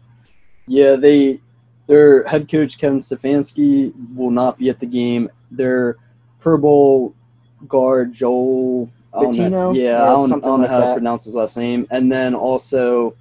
Yeah, 0.67 0.97
they 0.97 1.41
their 1.87 2.25
head 2.25 2.51
coach 2.51 2.79
Kevin 2.79 3.01
Stefanski 3.01 3.93
will 4.15 4.31
not 4.31 4.59
be 4.59 4.71
at 4.71 4.81
the 4.81 4.87
game. 4.87 5.31
Their 5.51 5.97
Pro 6.41 6.59
Bowl 6.59 7.15
guard 7.69 8.13
Joel 8.13 8.91
Bitonio? 9.13 9.75
yeah, 9.75 10.03
I 10.03 10.07
don't, 10.07 10.33
I 10.33 10.39
don't 10.39 10.61
know 10.63 10.67
how 10.67 10.81
that. 10.81 10.87
to 10.89 10.95
pronounce 10.95 11.25
his 11.25 11.35
last 11.35 11.57
name. 11.57 11.87
And 11.91 12.11
then 12.11 12.35
also 12.35 13.17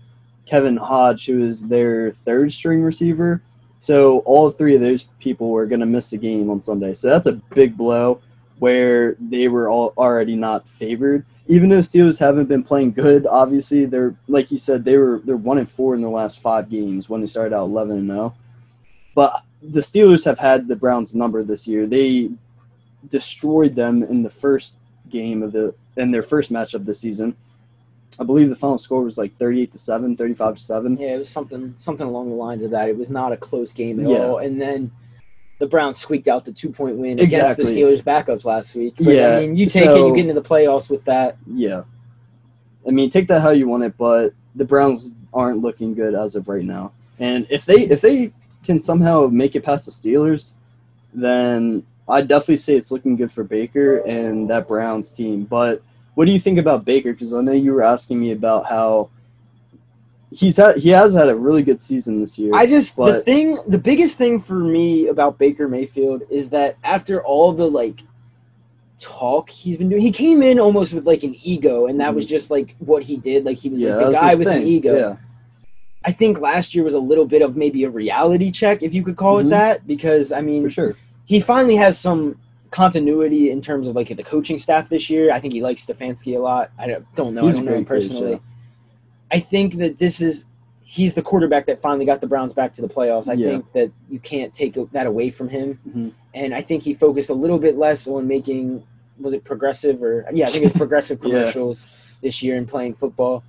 Kevin 0.46 0.78
Hodge, 0.78 1.26
who 1.26 1.44
is 1.44 1.68
their 1.68 2.12
third 2.12 2.52
string 2.52 2.82
receiver. 2.82 3.42
So 3.80 4.20
all 4.20 4.50
three 4.50 4.76
of 4.76 4.82
those 4.82 5.04
people 5.20 5.50
were 5.50 5.66
going 5.66 5.82
to 5.82 5.86
miss 5.86 6.10
the 6.10 6.18
game 6.18 6.50
on 6.50 6.62
Sunday. 6.62 6.94
So 6.94 7.10
that's 7.10 7.28
a 7.28 7.34
big 7.34 7.76
blow 7.76 8.22
where 8.60 9.16
they 9.20 9.50
were 9.50 9.70
all 9.70 9.94
already 9.98 10.36
not 10.36 10.68
favored. 10.68 11.26
Even 11.48 11.70
though 11.70 11.80
Steelers 11.80 12.18
haven't 12.18 12.46
been 12.46 12.64
playing 12.64 12.94
good, 12.94 13.28
obviously 13.28 13.86
they're 13.86 14.16
like 14.30 14.52
you 14.52 14.58
said 14.58 14.86
they 14.86 14.98
were 14.98 15.22
they're 15.26 15.36
one 15.36 15.58
and 15.58 15.70
four 15.70 15.96
in 15.96 16.02
the 16.02 16.10
last 16.10 16.40
five 16.40 16.70
games 16.70 17.10
when 17.10 17.20
they 17.20 17.28
started 17.28 17.54
out 17.54 17.66
eleven 17.66 17.98
and 17.98 18.10
zero. 18.10 18.34
But 19.16 19.44
the 19.62 19.82
Steelers 19.82 20.26
have 20.26 20.40
had 20.40 20.68
the 20.68 20.76
Browns 20.76 21.14
number 21.16 21.44
this 21.44 21.68
year. 21.68 21.86
They 21.88 22.30
destroyed 23.10 23.76
them 23.76 24.04
in 24.04 24.24
the 24.24 24.30
first 24.30 24.78
game 25.10 25.44
of 25.44 25.52
the 25.52 25.74
in 25.98 26.12
their 26.12 26.24
first 26.24 26.52
matchup 26.52 26.86
this 26.86 27.00
season. 27.00 27.36
I 28.20 28.24
believe 28.24 28.50
the 28.50 28.56
final 28.56 28.78
score 28.78 29.04
was 29.04 29.18
like 29.18 29.36
38 29.38 29.72
to 29.72 29.78
7, 29.80 30.16
35 30.16 30.56
to 30.58 30.62
7. 30.62 30.98
Yeah, 30.98 31.16
it 31.16 31.20
was 31.20 31.30
something 31.30 31.74
something 31.78 32.06
along 32.08 32.30
the 32.30 32.36
lines 32.36 32.64
of 32.64 32.72
that. 32.72 32.90
It 32.90 32.98
was 32.98 33.10
not 33.10 33.32
a 33.32 33.38
close 33.38 33.74
game 33.74 34.00
at 34.00 34.08
Yeah. 34.10 34.18
all. 34.20 34.38
And 34.40 34.62
then 34.62 34.92
the 35.60 35.68
Browns 35.68 35.98
squeaked 36.00 36.28
out 36.28 36.46
the 36.46 36.52
two 36.52 36.70
point 36.70 36.98
win 36.98 37.20
Exactly. 37.20 37.64
against 37.64 37.76
the 37.76 37.82
Steelers 37.82 38.04
backups 38.04 38.46
last 38.46 38.76
week. 38.76 38.96
But, 38.98 39.08
Yeah, 39.08 39.38
I 39.38 39.42
mean, 39.48 39.56
you 39.56 39.66
take 39.68 39.86
it, 39.88 39.98
you 39.98 40.16
get 40.16 40.28
into 40.28 40.34
the 40.40 40.48
playoffs 40.48 40.90
with 40.90 41.04
that. 41.06 41.38
Yeah. 41.48 41.84
I 42.88 42.92
mean, 42.92 43.10
take 43.10 43.28
that 43.30 43.42
how 43.42 43.52
you 43.52 43.68
want 43.68 43.84
it, 43.84 43.94
but 43.98 44.34
the 44.56 44.66
Browns 44.66 45.12
aren't 45.34 45.60
looking 45.62 45.94
good 45.94 46.14
as 46.16 46.36
of 46.36 46.48
right 46.48 46.66
now. 46.66 46.92
And 47.20 47.48
if 47.50 47.66
they 47.66 47.82
if 47.82 48.02
they 48.02 48.32
can 48.64 48.80
somehow 48.80 49.28
make 49.28 49.56
it 49.56 49.64
past 49.64 49.86
the 49.86 49.92
Steelers, 49.92 50.54
then 51.14 51.84
I'd 52.08 52.28
definitely 52.28 52.58
say 52.58 52.76
it's 52.76 52.92
looking 52.92 53.16
good 53.16 53.32
for 53.32 53.44
Baker 53.44 53.98
and 54.00 54.50
that 54.50 54.68
Browns 54.68 55.12
team. 55.12 55.44
But 55.44 55.82
what 56.16 56.26
do 56.26 56.32
you 56.32 56.40
think 56.40 56.60
about 56.60 56.86
Baker? 56.86 57.14
Because 57.14 57.34
I 57.34 57.42
know 57.42 57.52
you 57.52 57.74
were 57.74 57.84
asking 57.84 58.20
me 58.20 58.32
about 58.32 58.66
how 58.66 59.10
he's 60.32 60.58
had 60.58 60.78
he 60.78 60.90
has 60.90 61.14
had 61.14 61.30
a 61.30 61.36
really 61.36 61.64
good 61.64 61.82
season 61.82 62.20
this 62.20 62.38
year. 62.38 62.52
I 62.54 62.66
just 62.66 62.96
the 62.96 63.22
thing, 63.22 63.60
the 63.68 63.78
biggest 63.78 64.18
thing 64.18 64.42
for 64.42 64.56
me 64.56 65.08
about 65.08 65.38
Baker 65.38 65.68
Mayfield 65.68 66.24
is 66.30 66.50
that 66.50 66.78
after 66.84 67.24
all 67.24 67.52
the 67.54 67.70
like 67.70 68.02
talk 69.00 69.50
he's 69.50 69.78
been 69.78 69.90
doing, 69.90 70.02
he 70.02 70.12
came 70.12 70.42
in 70.42 70.60
almost 70.60 70.94
with 70.94 71.06
like 71.06 71.24
an 71.24 71.36
ego, 71.42 71.88
and 71.88 72.00
that 72.00 72.14
was 72.14 72.26
just 72.26 72.52
like 72.52 72.76
what 72.80 73.04
he 73.04 73.18
did. 73.18 73.46
Like 73.46 73.58
he 73.58 73.70
was 73.70 73.80
Mm-hmm. 73.80 73.90
yeah, 73.90 73.96
like 73.96 74.06
the 74.08 74.12
guy 74.14 74.36
with 74.36 74.48
an 74.48 74.64
ego. 74.64 74.96
Yeah. 74.98 75.16
I 76.06 76.12
think 76.12 76.40
last 76.40 76.76
year 76.76 76.84
was 76.84 76.94
a 76.96 77.00
little 77.00 77.26
bit 77.26 77.42
of 77.42 77.56
maybe 77.56 77.84
a 77.86 77.90
reality 77.90 78.52
check, 78.52 78.84
if 78.84 78.94
you 78.94 79.04
could 79.04 79.16
call 79.16 79.38
Mhm. 79.38 79.46
it 79.46 79.50
that, 79.50 79.88
because 79.88 80.32
I 80.32 80.42
mean, 80.42 80.64
For 80.64 80.70
sure. 80.70 80.96
he 81.26 81.40
finally 81.40 81.76
has 81.78 81.98
some 81.98 82.38
continuity 82.72 83.52
in 83.52 83.62
terms 83.62 83.88
of 83.88 83.96
like 83.96 84.10
the 84.16 84.24
coaching 84.24 84.58
staff 84.60 84.90
this 84.90 85.10
year. 85.10 85.32
I 85.32 85.40
think 85.40 85.54
he 85.54 85.62
likes 85.62 85.86
Stefanski 85.86 86.36
a 86.36 86.40
lot. 86.40 86.72
I 86.78 86.88
don't, 86.88 87.06
don't 87.16 87.34
know. 87.36 87.46
He's 87.46 87.56
I 87.56 87.58
don't 87.60 87.66
know 87.66 87.72
him 87.76 87.84
great 87.84 88.02
coach, 88.02 88.10
personally. 88.10 88.32
yeah. 88.32 88.38
I 89.32 89.40
think 89.40 89.76
that 89.78 89.98
this 90.00 90.22
is 90.22 90.46
he's 90.84 91.16
the 91.16 91.22
quarterback 91.24 91.66
that 91.66 91.82
finally 91.82 92.06
got 92.06 92.22
the 92.22 92.28
Browns 92.28 92.54
back 92.54 92.72
to 92.74 92.82
the 92.82 92.88
playoffs. 92.88 93.28
I 93.28 93.34
Yeah. 93.34 93.48
think 93.50 93.72
that 93.74 93.92
you 94.10 94.20
can't 94.20 94.54
take 94.54 94.76
that 94.92 95.08
away 95.08 95.32
from 95.32 95.50
him. 95.50 95.80
Mhm. 95.90 96.12
And 96.36 96.54
I 96.54 96.62
think 96.62 96.84
he 96.84 96.94
focused 96.94 97.30
a 97.32 97.34
little 97.34 97.58
bit 97.58 97.78
less 97.78 98.08
on 98.08 98.28
making 98.28 98.84
was 99.20 99.34
it 99.34 99.44
progressive 99.44 100.02
or 100.04 100.26
yeah, 100.34 100.46
I 100.46 100.50
think 100.50 100.66
it's 100.66 100.78
progressive 100.86 101.20
Yeah. 101.24 101.30
commercials 101.30 101.86
this 102.22 102.42
year 102.44 102.58
and 102.58 102.68
playing 102.68 102.94
football. 102.96 103.44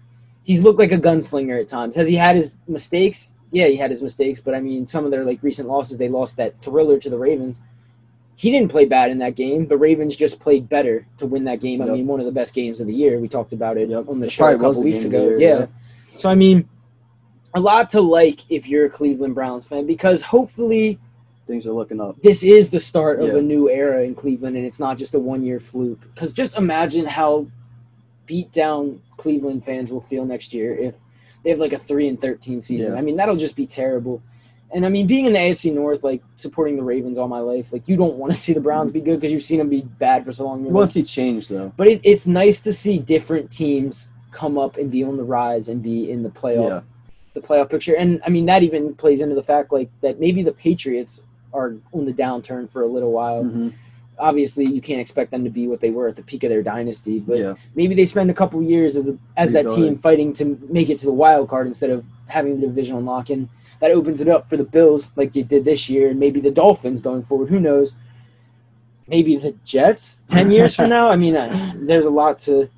He's 0.45 0.63
looked 0.63 0.79
like 0.79 0.93
a 0.93 0.99
gunslinger 0.99 1.61
at 1.61 1.69
times. 1.69 1.97
Has 1.97 2.07
he 2.07 2.15
had 2.15 2.37
his 2.37 2.57
mistakes? 2.69 3.35
Yeah, 3.51 3.67
he 3.67 3.77
had 3.77 3.91
his 3.91 4.03
mistakes, 4.03 4.41
but 4.41 4.55
I 4.55 4.61
mean, 4.61 4.87
some 4.87 5.05
of 5.05 5.11
their 5.11 5.25
like 5.25 5.43
recent 5.43 5.69
losses, 5.69 5.97
they 5.99 6.09
lost 6.09 6.37
that 6.37 6.61
thriller 6.63 6.99
to 7.01 7.11
the 7.11 7.19
Ravens. 7.19 7.61
He 8.37 8.51
didn't 8.51 8.71
play 8.71 8.85
bad 8.85 9.11
in 9.13 9.19
that 9.19 9.37
game. 9.37 9.69
The 9.69 9.77
Ravens 9.77 10.17
just 10.17 10.41
played 10.41 10.69
better 10.69 11.07
to 11.19 11.27
win 11.27 11.45
that 11.45 11.61
game. 11.61 11.81
I 11.81 11.87
Yep. 11.87 11.95
mean, 11.95 12.07
one 12.09 12.19
of 12.21 12.27
the 12.27 12.33
best 12.33 12.53
games 12.53 12.81
of 12.81 12.87
the 12.89 12.95
year. 12.95 13.21
We 13.21 13.29
talked 13.29 13.53
about 13.53 13.77
it 13.79 13.89
Yep. 13.89 14.09
on 14.09 14.19
the 14.21 14.27
It 14.27 14.33
show 14.33 14.47
a 14.49 14.59
couple 14.59 14.83
weeks 14.83 15.05
game 15.05 15.07
of 15.07 15.13
the 15.13 15.19
ago. 15.19 15.29
year, 15.29 15.41
yeah. 15.41 15.59
yeah. 15.61 15.67
So 16.19 16.29
I 16.29 16.35
mean, 16.35 16.69
a 17.55 17.61
lot 17.61 17.91
to 17.91 18.01
like 18.01 18.41
if 18.51 18.69
you're 18.69 18.87
a 18.87 18.91
Cleveland 18.91 19.35
Browns 19.37 19.67
fan 19.67 19.87
because 19.87 20.21
hopefully 20.23 20.99
Things 21.47 21.67
are 21.67 21.73
looking 21.73 22.01
up. 22.01 22.17
this 22.23 22.43
is 22.43 22.71
the 22.71 22.81
start 22.81 23.21
of 23.21 23.29
Yeah. 23.29 23.37
a 23.37 23.43
new 23.43 23.71
era 23.71 24.03
in 24.03 24.15
Cleveland 24.17 24.57
and 24.57 24.67
it's 24.67 24.81
not 24.81 24.99
just 24.99 25.15
a 25.15 25.19
one 25.21 25.43
year 25.43 25.61
fluke. 25.61 26.01
Because 26.13 26.33
just 26.33 26.57
imagine 26.57 27.05
how 27.07 27.47
beat 28.27 28.53
down 28.53 29.01
Cleveland 29.17 29.65
fans 29.65 29.93
will 29.93 30.01
feel 30.03 30.25
next 30.25 30.53
year 30.53 30.75
if 30.77 30.95
they 31.43 31.51
have 31.51 31.59
like 31.59 31.73
a 31.73 31.79
three 31.79 32.09
and 32.09 32.21
thirteen 32.21 32.63
season. 32.63 32.93
Yeah. 32.93 32.99
I 32.99 33.03
mean, 33.03 33.17
that'll 33.17 33.37
just 33.37 33.57
be 33.57 33.67
terrible. 33.67 34.23
And 34.73 34.85
I 34.85 34.89
mean, 34.89 35.07
being 35.07 35.27
in 35.27 35.35
the 35.35 35.39
AFC 35.39 35.73
North, 35.73 36.03
like 36.03 36.23
supporting 36.37 36.77
the 36.77 36.83
Ravens 36.83 37.17
all 37.19 37.29
my 37.29 37.39
life, 37.39 37.73
like 37.73 37.87
you 37.87 37.97
don't 37.97 38.17
want 38.17 38.33
to 38.33 38.39
see 38.45 38.53
the 38.53 38.61
Browns 38.61 38.93
be 38.93 39.01
good 39.01 39.21
because 39.21 39.33
you've 39.33 39.43
seen 39.43 39.59
them 39.59 39.69
be 39.69 39.83
bad 39.83 40.25
for 40.25 40.33
so 40.33 40.45
long. 40.45 40.65
You 40.65 40.71
want 40.73 40.89
to 40.89 40.93
see 40.93 41.03
change 41.03 41.49
though. 41.49 41.73
But 41.77 41.89
it, 41.89 42.01
it's 42.03 42.27
nice 42.27 42.61
to 42.63 42.73
see 42.73 42.99
different 42.99 43.51
teams 43.53 44.11
come 44.33 44.59
up 44.59 44.77
and 44.77 44.91
be 44.91 45.05
on 45.05 45.17
the 45.17 45.23
rise 45.23 45.69
and 45.69 45.83
be 45.83 46.11
in 46.11 46.23
the 46.25 46.29
playoff 46.31 46.69
Yeah. 46.69 46.81
the 47.35 47.41
playoff 47.41 47.71
picture. 47.71 47.95
And 47.95 48.21
I 48.27 48.31
mean 48.31 48.47
that 48.47 48.63
even 48.65 48.95
plays 48.97 49.21
into 49.21 49.35
the 49.37 49.43
fact 49.45 49.71
like 49.73 49.91
that 50.01 50.19
maybe 50.19 50.43
the 50.43 50.53
Patriots 50.53 51.23
are 51.53 51.75
on 51.93 52.05
the 52.05 52.13
downturn 52.13 52.69
for 52.69 52.83
a 52.83 52.87
little 52.89 53.13
while. 53.13 53.45
Mhm. 53.45 53.75
Obviously, 54.19 54.65
you 54.65 54.81
can't 54.81 55.01
expect 55.01 55.31
them 55.31 55.45
to 55.45 55.51
be 55.51 55.67
what 55.67 55.81
they 55.81 55.91
were 55.91 56.09
at 56.09 56.17
the 56.17 56.23
peak 56.23 56.45
of 56.45 56.51
their 56.51 56.63
dynasty, 56.63 57.19
but 57.19 57.39
yeah. 57.39 57.55
maybe 57.75 57.95
they 57.95 58.07
spend 58.07 58.31
a 58.31 58.35
couple 58.35 58.63
years 58.63 58.97
as, 58.97 59.09
a, 59.09 59.19
as 59.37 59.53
that 59.53 59.69
team 59.71 59.99
fighting 59.99 60.33
to 60.35 60.59
make 60.69 60.89
it 60.89 61.01
to 61.01 61.07
the 61.07 61.13
wild 61.13 61.49
card 61.49 61.67
instead 61.67 61.91
of 61.91 62.05
having 62.27 62.61
the 62.61 62.67
divisional 62.67 63.03
lock 63.03 63.31
in. 63.31 63.49
That 63.81 63.91
opens 63.91 64.21
it 64.21 64.29
up 64.29 64.49
for 64.49 64.57
the 64.57 64.65
Bills 64.65 65.11
like 65.17 65.33
they 65.33 65.43
did 65.43 65.65
this 65.65 65.89
year, 65.89 66.11
and 66.11 66.21
maybe 66.21 66.41
the 66.41 66.51
Dolphins 66.51 67.01
going 67.01 67.25
forward. 67.25 67.49
Who 67.49 67.61
knows? 67.61 67.93
Maybe 69.07 69.37
the 69.37 69.55
Jets 69.65 70.23
ten 70.29 70.51
years 70.51 70.75
from 70.75 70.89
now. 70.89 71.09
I 71.09 71.17
mean, 71.17 71.37
uh, 71.37 71.75
there's 71.77 72.07
a 72.07 72.11
lot 72.11 72.39
to 72.41 72.71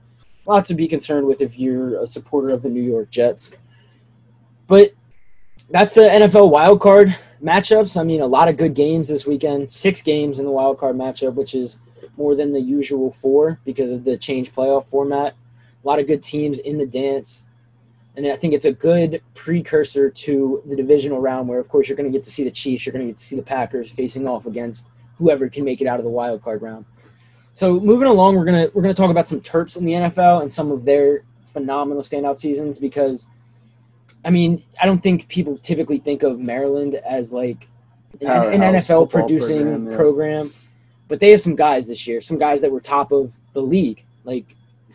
lot 0.47 0.67
to 0.67 0.75
be 0.75 0.89
concerned 0.89 1.27
with 1.27 1.41
if 1.41 1.59
you're 1.59 2.03
a 2.03 2.11
supporter 2.11 2.51
of 2.51 2.63
the 2.63 2.69
New 2.69 2.83
York 2.83 3.11
Jets. 3.11 3.53
But 4.67 4.95
that's 5.71 5.93
the 5.93 6.03
NFL 6.03 6.51
wild 6.51 6.81
card 6.81 7.17
matchups. 7.43 7.99
I 7.99 8.05
mean, 8.05 8.21
a 8.21 8.27
lot 8.27 8.49
of 8.49 8.57
good 8.57 8.75
games 8.75 9.09
this 9.09 9.27
weekend. 9.27 9.73
Six 9.73 10.03
games 10.03 10.39
in 10.39 10.45
the 10.45 10.51
wild 10.51 10.79
card 10.79 10.97
matchup, 10.97 11.35
which 11.35 11.55
is 11.55 11.81
more 12.17 12.35
than 12.35 12.53
the 12.53 12.61
usual 12.61 13.13
four 13.13 13.61
because 13.65 13.91
of 13.91 14.05
the 14.05 14.17
change 14.17 14.55
playoff 14.55 14.87
format. 14.87 15.35
A 15.85 15.87
lot 15.87 15.99
of 15.99 16.07
good 16.07 16.23
teams 16.23 16.59
in 16.59 16.79
the 16.79 16.87
dance. 16.87 17.45
And 18.17 18.27
I 18.27 18.37
think 18.37 18.55
it's 18.55 18.65
a 18.65 18.73
good 18.73 19.23
precursor 19.35 20.11
to 20.11 20.63
the 20.67 20.75
divisional 20.75 21.21
round 21.21 21.49
where, 21.49 21.59
of 21.59 21.69
course, 21.69 21.89
you're 21.89 21.97
going 21.97 22.11
to 22.11 22.19
get 22.19 22.25
to 22.25 22.31
see 22.31 22.45
the 22.45 22.51
Chiefs, 22.51 22.87
you're 22.87 22.93
going 22.93 23.07
to 23.07 23.13
get 23.13 23.19
to 23.19 23.25
see 23.25 23.37
the 23.37 23.43
Packers 23.43 23.91
facing 23.91 24.27
off 24.27 24.47
against 24.47 24.89
whoever 25.19 25.49
can 25.49 25.65
make 25.65 25.81
it 25.81 25.87
out 25.87 25.99
of 25.99 26.05
the 26.05 26.11
wild 26.11 26.43
card 26.43 26.63
round. 26.63 26.87
So 27.55 27.81
moving 27.81 28.07
along, 28.07 28.37
we're 28.37 28.45
gonna 28.45 28.69
we're 28.75 28.83
gonna 28.83 28.93
talk 28.93 29.11
about 29.11 29.27
some 29.27 29.41
Terps 29.41 29.79
in 29.79 29.87
the 29.87 29.93
NFL 29.93 30.43
and 30.43 30.53
some 30.53 30.71
of 30.71 30.85
their 30.85 31.25
phenomenal 31.55 32.03
standout 32.03 32.37
seasons 32.37 32.79
because, 32.79 33.29
I 34.27 34.31
mean, 34.31 34.65
I 34.83 34.87
don't 34.87 35.01
think 35.01 35.29
people 35.29 35.57
typically 35.59 35.99
think 35.99 36.25
of 36.25 36.41
Maryland 36.41 36.97
as 36.97 37.33
like 37.33 37.69
an, 38.21 38.27
an 38.29 38.75
NFL 38.75 39.09
producing 39.09 39.63
program, 39.63 39.87
yeah. 39.87 39.97
program, 39.97 40.53
but 41.07 41.21
they 41.21 41.31
have 41.31 41.41
some 41.41 41.55
guys 41.55 41.87
this 41.87 42.09
year, 42.09 42.21
some 42.21 42.37
guys 42.37 42.61
that 42.63 42.73
were 42.73 42.81
top 42.81 43.13
of 43.13 43.33
the 43.53 43.63
league, 43.63 44.05
like 44.25 44.45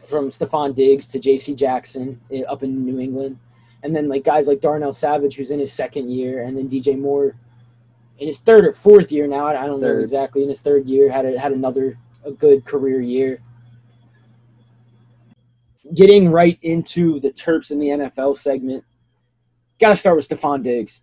from 0.05 0.31
Stefon 0.31 0.75
Diggs 0.75 1.07
to 1.07 1.19
J.C. 1.19 1.55
Jackson 1.55 2.19
eh, 2.29 2.41
up 2.41 2.61
in 2.61 2.83
New 2.83 2.99
England, 2.99 3.39
and 3.83 3.95
then 3.95 4.09
like 4.09 4.25
guys 4.25 4.49
like 4.49 4.59
Darnell 4.59 4.93
Savage 4.93 5.37
who's 5.37 5.51
in 5.51 5.59
his 5.59 5.71
second 5.71 6.11
year, 6.11 6.43
and 6.43 6.57
then 6.57 6.69
DJ 6.69 6.99
Moore 6.99 7.33
in 8.19 8.27
his 8.27 8.39
third 8.39 8.65
or 8.65 8.73
fourth 8.73 9.13
year 9.13 9.27
now. 9.27 9.45
I 9.45 9.65
don't 9.65 9.79
know 9.79 9.97
exactly. 9.97 10.43
In 10.43 10.49
his 10.49 10.59
third 10.59 10.87
year, 10.87 11.09
had 11.09 11.25
a, 11.25 11.39
had 11.39 11.53
another 11.53 11.97
a 12.25 12.31
good 12.33 12.65
career 12.65 12.99
year. 12.99 13.39
Getting 15.93 16.29
right 16.29 16.59
into 16.63 17.21
the 17.21 17.31
Terps 17.31 17.71
in 17.71 17.79
the 17.79 17.87
NFL 17.87 18.37
segment, 18.37 18.83
got 19.81 19.89
to 19.89 19.95
start 19.95 20.15
with 20.15 20.29
Stefon 20.29 20.63
Diggs. 20.63 21.01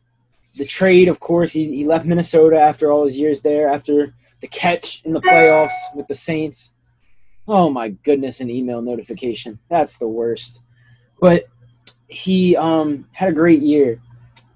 The 0.56 0.64
trade, 0.64 1.08
of 1.08 1.20
course, 1.20 1.52
he, 1.52 1.76
he 1.76 1.84
left 1.84 2.06
Minnesota 2.06 2.58
after 2.58 2.90
all 2.90 3.04
his 3.04 3.18
years 3.18 3.42
there, 3.42 3.68
after 3.68 4.14
the 4.40 4.46
catch 4.46 5.02
in 5.04 5.12
the 5.12 5.20
playoffs 5.20 5.74
with 5.94 6.06
the 6.06 6.14
Saints. 6.14 6.72
Oh 7.46 7.68
my 7.70 7.88
goodness, 7.90 8.40
an 8.40 8.50
email 8.50 8.80
notification. 8.80 9.58
That's 9.68 9.98
the 9.98 10.08
worst. 10.08 10.60
But 11.20 11.48
he 12.06 12.56
um, 12.56 13.06
had 13.12 13.28
a 13.30 13.32
great 13.32 13.62
year. 13.62 14.00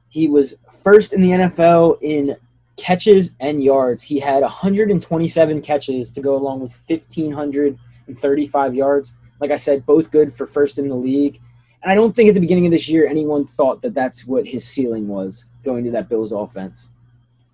He 0.08 0.28
was 0.28 0.58
first 0.84 1.12
in 1.12 1.20
the 1.22 1.30
NFL 1.30 1.98
in 2.00 2.36
catches 2.76 3.32
and 3.40 3.62
yards. 3.62 4.02
He 4.02 4.18
had 4.18 4.42
127 4.42 5.62
catches 5.62 6.10
to 6.12 6.20
go 6.20 6.36
along 6.36 6.60
with 6.60 6.74
1,535 6.86 8.74
yards. 8.74 9.12
Like 9.40 9.50
I 9.50 9.56
said, 9.56 9.86
both 9.86 10.10
good 10.10 10.34
for 10.34 10.46
first 10.46 10.78
in 10.78 10.88
the 10.88 10.94
league. 10.94 11.40
And 11.82 11.90
I 11.90 11.94
don't 11.94 12.14
think 12.14 12.28
at 12.28 12.34
the 12.34 12.40
beginning 12.40 12.66
of 12.66 12.72
this 12.72 12.88
year 12.88 13.06
anyone 13.06 13.46
thought 13.46 13.82
that 13.82 13.94
that's 13.94 14.26
what 14.26 14.46
his 14.46 14.64
ceiling 14.64 15.08
was 15.08 15.46
going 15.64 15.84
to 15.84 15.90
that 15.92 16.08
Bills 16.08 16.32
offense. 16.32 16.88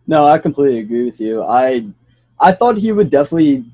No, 0.07 0.27
I 0.27 0.38
completely 0.38 0.81
agree 0.81 1.05
with 1.05 1.21
you. 1.21 1.43
I 1.43 1.87
I 2.41 2.53
thought 2.53 2.79
he 2.79 2.93
would 2.93 3.11
definitely 3.11 3.64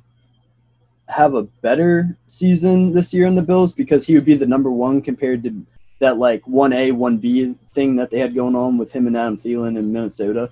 have 1.09 1.35
a 1.35 1.43
better 1.43 2.17
season 2.29 2.93
this 2.93 3.13
year 3.13 3.27
in 3.27 3.35
the 3.35 3.43
Bills 3.43 3.73
because 3.73 4.07
he 4.07 4.15
would 4.15 4.25
be 4.25 4.35
the 4.35 4.47
number 4.47 4.71
one 4.71 5.03
compared 5.03 5.43
to 5.45 5.67
that 6.01 6.19
like 6.19 6.47
one 6.47 6.73
A, 6.73 6.91
one 6.93 7.19
B 7.19 7.55
thing 7.73 7.97
that 7.97 8.11
they 8.11 8.19
had 8.19 8.35
going 8.35 8.57
on 8.57 8.79
with 8.79 8.93
him 8.93 9.07
and 9.07 9.17
Adam 9.17 9.39
Thielen 9.39 9.79
in 9.79 9.93
Minnesota. 9.93 10.51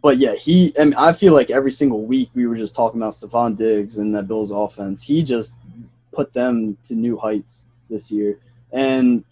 But 0.00 0.18
yeah, 0.18 0.34
he 0.34 0.72
I 0.78 0.84
mean 0.84 0.94
I 0.94 1.12
feel 1.12 1.34
like 1.34 1.50
every 1.50 1.72
single 1.72 2.04
week 2.04 2.30
we 2.34 2.46
were 2.46 2.56
just 2.56 2.76
talking 2.76 3.00
about 3.00 3.14
Stefon 3.14 3.56
Diggs 3.56 3.98
and 3.98 4.14
that 4.14 4.28
Bills 4.28 4.50
offense. 4.50 5.02
He 5.02 5.22
just 5.22 5.56
put 6.12 6.32
them 6.32 6.76
to 6.86 6.94
new 6.94 7.16
heights 7.16 7.66
this 7.88 8.10
year. 8.10 8.38
And 8.72 9.24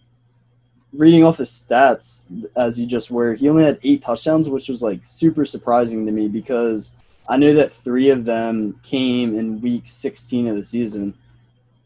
reading 0.92 1.24
off 1.24 1.38
his 1.38 1.50
stats 1.50 2.26
as 2.56 2.78
you 2.78 2.86
just 2.86 3.10
were, 3.10 3.34
he 3.34 3.48
only 3.48 3.64
had 3.64 3.78
eight 3.82 4.02
touchdowns, 4.02 4.48
which 4.48 4.68
was 4.68 4.82
like 4.82 5.04
super 5.04 5.44
surprising 5.44 6.06
to 6.06 6.12
me 6.12 6.28
because 6.28 6.94
I 7.28 7.36
knew 7.36 7.54
that 7.54 7.72
three 7.72 8.10
of 8.10 8.24
them 8.24 8.80
came 8.82 9.38
in 9.38 9.60
week 9.60 9.84
16 9.86 10.48
of 10.48 10.56
the 10.56 10.64
season. 10.64 11.14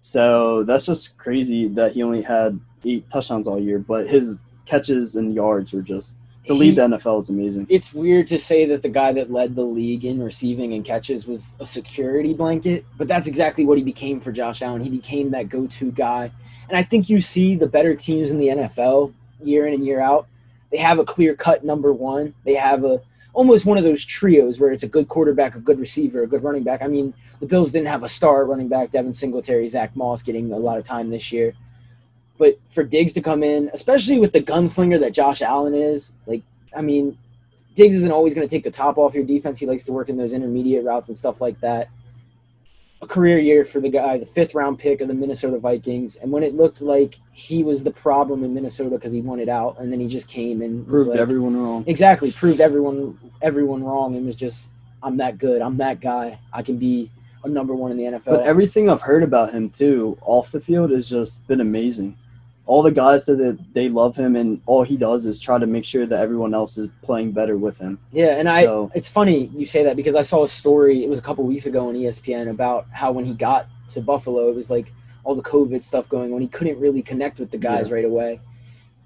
So 0.00 0.62
that's 0.64 0.86
just 0.86 1.16
crazy 1.16 1.68
that 1.68 1.92
he 1.92 2.02
only 2.02 2.22
had 2.22 2.58
eight 2.84 3.08
touchdowns 3.10 3.46
all 3.46 3.60
year, 3.60 3.78
but 3.78 4.08
his 4.08 4.40
catches 4.66 5.16
and 5.16 5.34
yards 5.34 5.72
were 5.72 5.82
just 5.82 6.16
to 6.46 6.54
lead 6.54 6.76
the 6.76 6.82
NFL 6.82 7.20
is 7.20 7.28
amazing. 7.28 7.66
it's 7.68 7.94
weird 7.94 8.26
to 8.26 8.38
say 8.38 8.66
that 8.66 8.82
the 8.82 8.88
guy 8.88 9.12
that 9.12 9.30
led 9.30 9.54
the 9.54 9.62
league 9.62 10.04
in 10.04 10.20
receiving 10.20 10.74
and 10.74 10.84
catches 10.84 11.26
was 11.26 11.54
a 11.60 11.66
security 11.66 12.34
blanket, 12.34 12.84
but 12.96 13.06
that's 13.06 13.28
exactly 13.28 13.64
what 13.64 13.78
he 13.78 13.84
became 13.84 14.20
for 14.20 14.32
Josh 14.32 14.60
Allen. 14.60 14.82
He 14.82 14.90
became 14.90 15.30
that 15.30 15.48
go-to 15.48 15.92
guy. 15.92 16.32
And 16.68 16.77
I 16.77 16.83
think 16.83 17.09
you 17.09 17.20
see 17.20 17.55
the 17.57 17.66
better 17.66 17.94
teams 17.94 18.31
in 18.31 18.38
the 18.38 18.48
NFL 18.48 19.12
year 19.42 19.66
in 19.66 19.75
and 19.75 19.85
year 19.85 20.01
out. 20.01 20.27
They 20.70 20.79
have 20.79 20.98
a 20.98 21.05
clear-cut 21.05 21.64
number 21.64 21.92
one. 21.92 22.35
They 22.44 22.55
have 22.55 22.85
a 22.85 23.03
almost 23.35 23.64
one 23.64 23.79
of 23.79 23.85
those 23.85 24.05
trios 24.05 24.61
where 24.61 24.72
it's 24.72 24.83
a 24.83 24.88
good 24.88 25.09
quarterback, 25.09 25.55
a 25.55 25.59
good 25.59 25.81
receiver, 25.81 26.22
a 26.22 26.27
good 26.27 26.42
running 26.42 26.62
back. 26.62 26.83
I 26.83 26.87
mean, 26.87 27.14
the 27.40 27.46
Bills 27.46 27.72
didn't 27.72 27.88
have 27.88 28.03
a 28.03 28.09
star 28.09 28.44
running 28.44 28.68
back, 28.68 28.90
Devin 28.90 29.14
Singletary, 29.14 29.68
Zach 29.68 29.96
Moss 29.96 30.22
getting 30.22 30.53
a 30.53 30.59
lot 30.59 30.79
of 30.79 30.85
time 30.85 31.11
this 31.11 31.33
year. 31.33 31.55
But 32.38 32.59
for 32.70 32.83
Diggs 32.83 33.12
to 33.14 33.22
come 33.22 33.42
in, 33.42 33.70
especially 33.72 34.18
with 34.18 34.33
the 34.33 34.40
gunslinger 34.40 35.01
that 35.01 35.12
Josh 35.12 35.42
Allen 35.42 35.75
is, 35.75 36.12
like, 36.27 36.42
I 36.77 36.83
mean, 36.83 37.16
Diggs 37.75 37.94
isn't 37.94 38.12
always 38.12 38.35
going 38.35 38.46
to 38.46 38.55
take 38.55 38.64
the 38.64 38.70
top 38.70 38.98
off 38.98 39.14
your 39.14 39.25
defense. 39.25 39.59
He 39.59 39.66
likes 39.66 39.85
to 39.85 39.92
work 39.92 40.09
in 40.09 40.16
those 40.16 40.33
intermediate 40.33 40.85
routes 40.85 41.09
and 41.09 41.16
stuff 41.16 41.40
like 41.40 41.59
that. 41.61 41.88
A 43.02 43.06
career 43.06 43.40
year 43.40 43.64
for 43.64 43.80
the 43.80 43.88
guy, 43.88 44.16
the 44.16 44.26
fifth 44.26 44.54
round 44.54 44.78
pick 44.78 45.00
of 45.00 45.08
the 45.08 45.14
Minnesota 45.14 45.58
Vikings. 45.58 46.14
And 46.14 46.30
when 46.30 46.44
it 46.44 46.54
looked 46.54 46.80
like 46.80 47.18
he 47.32 47.64
was 47.64 47.82
the 47.82 47.90
problem 47.90 48.44
in 48.44 48.54
Minnesota 48.54 48.90
because 48.90 49.12
he 49.12 49.20
wanted 49.20 49.48
out, 49.48 49.80
and 49.80 49.92
then 49.92 49.98
he 49.98 50.06
just 50.06 50.28
came 50.28 50.62
and 50.62 50.86
Proved 50.86 51.10
like- 51.10 51.18
everyone 51.18 51.56
wrong. 51.60 51.82
exactly 51.88 52.30
proved 52.30 52.60
everyone 52.60 53.18
everyone 53.42 53.82
wrong 53.82 54.14
and 54.14 54.24
was 54.24 54.36
just 54.36 54.70
I'm 55.02 55.16
that 55.16 55.38
good. 55.38 55.62
I'm 55.62 55.76
that 55.78 56.00
guy. 56.00 56.38
I 56.52 56.62
can 56.62 56.76
be 56.76 57.10
a 57.42 57.48
number 57.48 57.74
one 57.74 57.90
in 57.90 57.96
the 57.96 58.04
NFL. 58.04 58.24
But 58.36 58.42
everything 58.44 58.88
I've 58.88 59.02
heard 59.02 59.24
about 59.24 59.52
him 59.52 59.68
too 59.68 60.16
off 60.22 60.52
the 60.52 60.60
field 60.60 60.92
has 60.92 61.08
just 61.08 61.44
been 61.48 61.60
amazing. 61.60 62.16
All 62.64 62.83
the 62.83 62.92
guys 62.92 63.27
said 63.27 63.38
that 63.38 63.59
they 63.75 63.88
love 63.88 64.14
him, 64.16 64.37
and 64.37 64.61
all 64.66 64.85
he 64.85 64.96
does 64.96 65.27
is 65.27 65.40
try 65.40 65.59
to 65.59 65.66
make 65.66 65.85
sure 65.85 66.07
that 66.07 66.20
everyone 66.20 66.55
else 66.55 66.79
is 66.79 66.88
playing 67.03 67.33
better 67.33 67.57
with 67.57 67.77
him. 67.79 67.98
Yeah, 68.12 68.38
and 68.38 68.48
I 68.48 68.64
So- 68.64 68.90
it's 68.94 69.09
funny 69.09 69.51
you 69.55 69.66
say 69.66 69.83
that 69.85 69.96
because 69.96 70.14
I 70.14 70.22
saw 70.22 70.44
a 70.44 70.48
story, 70.48 71.03
it 71.03 71.09
was 71.09 71.18
a 71.18 71.22
couple 71.22 71.44
weeks 71.44 71.66
ago 71.66 71.88
on 71.88 71.94
ESPN 71.96 72.48
about 72.51 72.87
how 72.92 73.11
when 73.11 73.25
he 73.25 73.33
got 73.35 73.66
to 73.90 74.01
Buffalo, 74.01 74.48
it 74.48 74.55
was 74.55 74.70
like 74.70 74.92
all 75.25 75.35
the 75.35 75.42
COVID 75.42 75.83
stuff 75.83 76.09
going 76.09 76.33
on. 76.33 76.40
He 76.40 76.48
couldn't 76.48 76.79
really 76.79 77.03
connect 77.03 77.38
with 77.38 77.51
the 77.51 77.59
guys 77.59 77.90
right 77.90 78.05
away. 78.05 78.40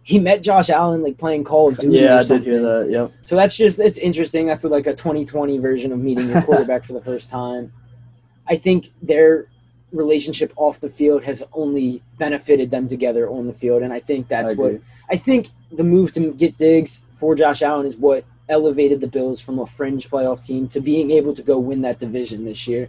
He 0.03 0.19
met 0.21 0.41
Josh 0.43 0.71
Allen 0.71 1.03
like 1.03 1.19
playing 1.19 1.45
Call 1.45 1.69
of 1.71 1.79
Duty. 1.79 1.97
Yeah, 1.99 2.21
I 2.21 2.23
did 2.25 2.43
hear 2.45 2.61
that. 2.63 2.89
Yep. 2.91 3.13
So 3.23 3.37
that's 3.37 3.57
just 3.57 3.79
it's 3.81 3.99
interesting. 3.99 4.47
That's 4.47 4.65
like 4.65 4.87
a 4.87 4.95
2020 4.95 5.59
version 5.59 5.93
of 5.93 5.99
meeting 5.99 6.29
your 6.29 6.43
quarterback 6.43 6.85
for 6.85 6.93
the 6.93 7.01
first 7.01 7.31
time. 7.31 7.73
I 8.49 8.57
think 8.57 8.91
their 9.03 9.49
relationship 9.97 10.53
off 10.57 10.81
the 10.81 10.89
field 10.89 11.25
has 11.25 11.43
only 11.53 12.03
benefited 12.19 12.71
them 12.71 12.89
together 12.89 13.29
on 13.29 13.47
the 13.47 13.53
field, 13.53 13.83
and 13.83 13.93
I 13.93 14.01
think 14.01 14.29
that's 14.29 14.53
I 14.53 14.55
what. 14.55 14.81
I 15.11 15.17
think 15.17 15.49
the 15.71 15.85
move 15.85 16.13
to 16.15 16.33
get 16.33 16.59
Diggs 16.59 17.03
for 17.15 17.35
Josh 17.35 17.63
Allen 17.63 17.87
is 17.87 17.97
what 17.97 18.25
elevated 18.49 19.01
the 19.01 19.07
Bills 19.07 19.41
from 19.41 19.59
a 19.59 19.67
fringe 19.67 20.09
playoff 20.09 20.45
team 20.45 20.69
to 20.69 20.81
being 20.81 21.11
able 21.11 21.35
to 21.35 21.43
go 21.43 21.59
win 21.59 21.83
that 21.83 21.99
division 21.99 22.45
this 22.45 22.67
year. 22.67 22.89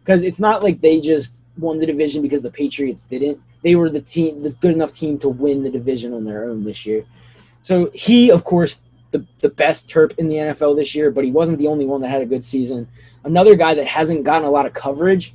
Because 0.00 0.22
it's 0.22 0.38
not 0.38 0.62
like 0.62 0.80
they 0.80 1.00
just 1.00 1.36
won 1.56 1.78
the 1.78 1.86
division 1.86 2.22
because 2.22 2.42
the 2.42 2.50
Patriots 2.50 3.04
didn't. 3.04 3.40
They 3.62 3.74
were 3.76 3.88
the 3.88 4.00
team, 4.00 4.42
the 4.42 4.50
good 4.50 4.74
enough 4.74 4.92
team 4.92 5.18
to 5.20 5.28
win 5.28 5.62
the 5.62 5.70
division 5.70 6.12
on 6.12 6.24
their 6.24 6.44
own 6.44 6.64
this 6.64 6.84
year. 6.84 7.04
So 7.62 7.90
he, 7.94 8.30
of 8.30 8.44
course, 8.44 8.82
the 9.10 9.24
the 9.40 9.48
best 9.48 9.88
Terp 9.88 10.18
in 10.18 10.28
the 10.28 10.36
NFL 10.36 10.76
this 10.76 10.94
year, 10.94 11.10
but 11.10 11.24
he 11.24 11.30
wasn't 11.30 11.58
the 11.58 11.68
only 11.68 11.86
one 11.86 12.00
that 12.02 12.08
had 12.08 12.20
a 12.20 12.26
good 12.26 12.44
season. 12.44 12.88
Another 13.24 13.54
guy 13.54 13.74
that 13.74 13.86
hasn't 13.86 14.24
gotten 14.24 14.46
a 14.46 14.50
lot 14.50 14.66
of 14.66 14.74
coverage 14.74 15.34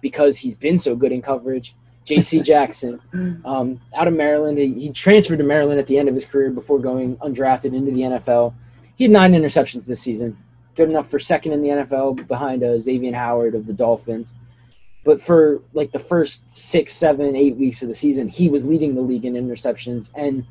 because 0.00 0.38
he's 0.38 0.54
been 0.54 0.78
so 0.78 0.94
good 0.94 1.12
in 1.12 1.22
coverage, 1.22 1.74
J.C. 2.04 2.40
Jackson 2.42 3.00
um, 3.44 3.80
out 3.94 4.08
of 4.08 4.14
Maryland. 4.14 4.58
He, 4.58 4.72
he 4.74 4.90
transferred 4.90 5.38
to 5.38 5.44
Maryland 5.44 5.78
at 5.78 5.86
the 5.86 5.98
end 5.98 6.08
of 6.08 6.14
his 6.14 6.24
career 6.24 6.50
before 6.50 6.78
going 6.78 7.16
undrafted 7.18 7.74
into 7.74 7.90
the 7.90 8.00
NFL. 8.00 8.54
He 8.96 9.04
had 9.04 9.10
nine 9.10 9.32
interceptions 9.32 9.86
this 9.86 10.00
season, 10.00 10.36
good 10.74 10.88
enough 10.88 11.10
for 11.10 11.18
second 11.18 11.52
in 11.52 11.62
the 11.62 11.68
NFL 11.68 12.26
behind 12.26 12.62
uh, 12.64 12.80
Xavier 12.80 13.14
Howard 13.14 13.54
of 13.54 13.66
the 13.66 13.72
Dolphins. 13.72 14.34
But 15.04 15.22
for 15.22 15.62
like 15.72 15.92
the 15.92 15.98
first 15.98 16.52
six, 16.54 16.94
seven, 16.94 17.36
eight 17.36 17.56
weeks 17.56 17.82
of 17.82 17.88
the 17.88 17.94
season, 17.94 18.28
he 18.28 18.48
was 18.48 18.66
leading 18.66 18.94
the 18.94 19.00
league 19.00 19.24
in 19.24 19.34
interceptions. 19.34 20.12
And 20.14 20.44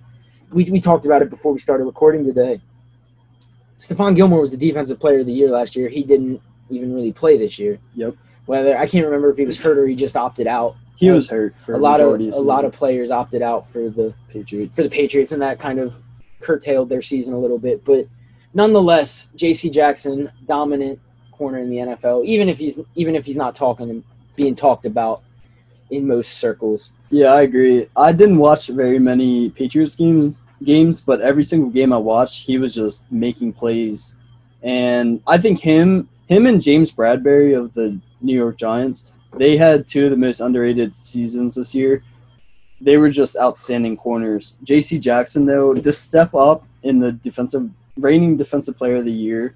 we, 0.51 0.65
we 0.71 0.81
talked 0.81 1.05
about 1.05 1.21
it 1.21 1.29
before 1.29 1.53
we 1.53 1.59
started 1.59 1.83
recording 1.83 2.25
today. 2.25 2.61
Stephon 3.79 4.15
Gilmore 4.15 4.41
was 4.41 4.51
the 4.51 4.57
defensive 4.57 4.99
player 4.99 5.19
of 5.19 5.27
the 5.27 5.33
year 5.33 5.49
last 5.49 5.75
year. 5.75 5.89
He 5.89 6.03
didn't 6.03 6.41
even 6.69 6.93
really 6.93 7.11
play 7.13 7.37
this 7.37 7.59
year. 7.59 7.79
Yep. 7.95 8.15
Whether 8.47 8.77
I 8.77 8.87
can't 8.87 9.05
remember 9.05 9.29
if 9.29 9.37
he 9.37 9.45
was 9.45 9.59
hurt 9.59 9.77
or 9.77 9.85
he 9.85 9.95
just 9.95 10.15
opted 10.15 10.47
out. 10.47 10.75
He 10.95 11.09
um, 11.09 11.15
was 11.15 11.29
hurt 11.29 11.59
for 11.61 11.75
a 11.75 11.77
lot 11.77 12.01
of 12.01 12.07
majority 12.07 12.29
a 12.29 12.41
lot 12.41 12.65
of 12.65 12.73
players 12.73 13.11
opted 13.11 13.43
out 13.43 13.69
for 13.69 13.89
the 13.89 14.15
Patriots. 14.29 14.75
for 14.75 14.81
the 14.81 14.89
Patriots, 14.89 15.31
and 15.31 15.41
that 15.43 15.59
kind 15.59 15.79
of 15.79 15.93
curtailed 16.39 16.89
their 16.89 17.03
season 17.03 17.35
a 17.35 17.39
little 17.39 17.59
bit. 17.59 17.85
But 17.85 18.07
nonetheless, 18.53 19.29
J.C. 19.35 19.69
Jackson, 19.69 20.31
dominant 20.47 20.99
corner 21.31 21.59
in 21.59 21.69
the 21.69 21.77
NFL, 21.77 22.25
even 22.25 22.49
if 22.49 22.57
he's 22.57 22.79
even 22.95 23.15
if 23.15 23.25
he's 23.25 23.37
not 23.37 23.55
talking 23.55 23.89
and 23.89 24.03
being 24.35 24.55
talked 24.55 24.85
about 24.85 25.21
in 25.89 26.07
most 26.07 26.39
circles. 26.39 26.91
Yeah, 27.09 27.33
I 27.33 27.41
agree. 27.41 27.87
I 27.95 28.11
didn't 28.11 28.37
watch 28.37 28.67
very 28.67 28.99
many 28.99 29.49
Patriots 29.51 29.95
game, 29.95 30.37
games, 30.63 30.99
but 31.01 31.21
every 31.21 31.43
single 31.43 31.69
game 31.69 31.93
I 31.93 31.97
watched, 31.97 32.45
he 32.45 32.57
was 32.57 32.73
just 32.73 33.09
making 33.11 33.53
plays. 33.53 34.15
And 34.61 35.21
I 35.27 35.37
think 35.37 35.59
him 35.59 36.09
him 36.27 36.45
and 36.45 36.61
James 36.61 36.91
Bradberry 36.91 37.57
of 37.57 37.73
the 37.73 37.99
New 38.21 38.35
York 38.35 38.57
Giants, 38.57 39.07
they 39.37 39.57
had 39.57 39.87
two 39.87 40.05
of 40.05 40.11
the 40.11 40.17
most 40.17 40.39
underrated 40.39 40.95
seasons 40.95 41.55
this 41.55 41.73
year. 41.73 42.03
They 42.79 42.97
were 42.97 43.09
just 43.09 43.37
outstanding 43.37 43.97
corners. 43.97 44.57
JC 44.63 44.99
Jackson 44.99 45.45
though, 45.45 45.73
to 45.73 45.93
step 45.93 46.33
up 46.35 46.65
in 46.83 46.99
the 46.99 47.13
defensive 47.13 47.69
reigning 47.97 48.37
defensive 48.37 48.77
player 48.77 48.97
of 48.97 49.05
the 49.05 49.11
year, 49.11 49.55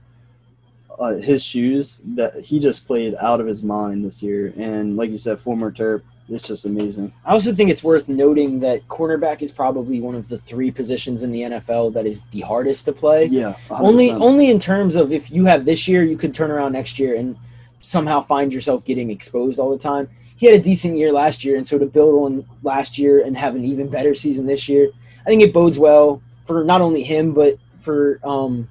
uh, 0.99 1.15
his 1.15 1.43
shoes 1.43 2.01
that 2.05 2.35
he 2.41 2.59
just 2.59 2.87
played 2.87 3.15
out 3.19 3.39
of 3.39 3.47
his 3.47 3.63
mind 3.63 4.03
this 4.03 4.23
year. 4.23 4.53
And 4.57 4.97
like 4.97 5.09
you 5.09 5.17
said, 5.17 5.39
former 5.39 5.71
Terp, 5.71 6.01
it's 6.29 6.47
just 6.47 6.65
amazing. 6.65 7.13
I 7.25 7.31
also 7.31 7.53
think 7.53 7.69
it's 7.69 7.83
worth 7.83 8.07
noting 8.07 8.59
that 8.61 8.87
cornerback 8.87 9.41
is 9.41 9.51
probably 9.51 9.99
one 9.99 10.15
of 10.15 10.29
the 10.29 10.37
three 10.37 10.71
positions 10.71 11.23
in 11.23 11.31
the 11.31 11.41
NFL 11.41 11.93
that 11.93 12.05
is 12.05 12.23
the 12.31 12.41
hardest 12.41 12.85
to 12.85 12.93
play. 12.93 13.25
Yeah, 13.25 13.55
100%. 13.69 13.79
Only 13.81 14.11
only 14.11 14.49
in 14.49 14.59
terms 14.59 14.95
of 14.95 15.11
if 15.11 15.31
you 15.31 15.45
have 15.45 15.65
this 15.65 15.87
year, 15.87 16.03
you 16.03 16.17
could 16.17 16.33
turn 16.33 16.51
around 16.51 16.73
next 16.73 16.99
year 16.99 17.15
and 17.15 17.37
somehow 17.81 18.21
find 18.21 18.53
yourself 18.53 18.85
getting 18.85 19.09
exposed 19.09 19.59
all 19.59 19.71
the 19.71 19.77
time. 19.77 20.09
He 20.35 20.45
had 20.45 20.55
a 20.55 20.63
decent 20.63 20.97
year 20.97 21.11
last 21.11 21.43
year, 21.43 21.57
and 21.57 21.67
so 21.67 21.77
to 21.77 21.85
build 21.85 22.23
on 22.23 22.45
last 22.63 22.97
year 22.97 23.23
and 23.23 23.37
have 23.37 23.55
an 23.55 23.65
even 23.65 23.89
better 23.89 24.15
season 24.15 24.45
this 24.45 24.69
year, 24.69 24.89
I 25.25 25.29
think 25.29 25.41
it 25.41 25.53
bodes 25.53 25.77
well 25.77 26.21
for 26.45 26.63
not 26.63 26.81
only 26.81 27.03
him 27.03 27.33
but 27.33 27.57
for 27.81 28.19
um, 28.23 28.67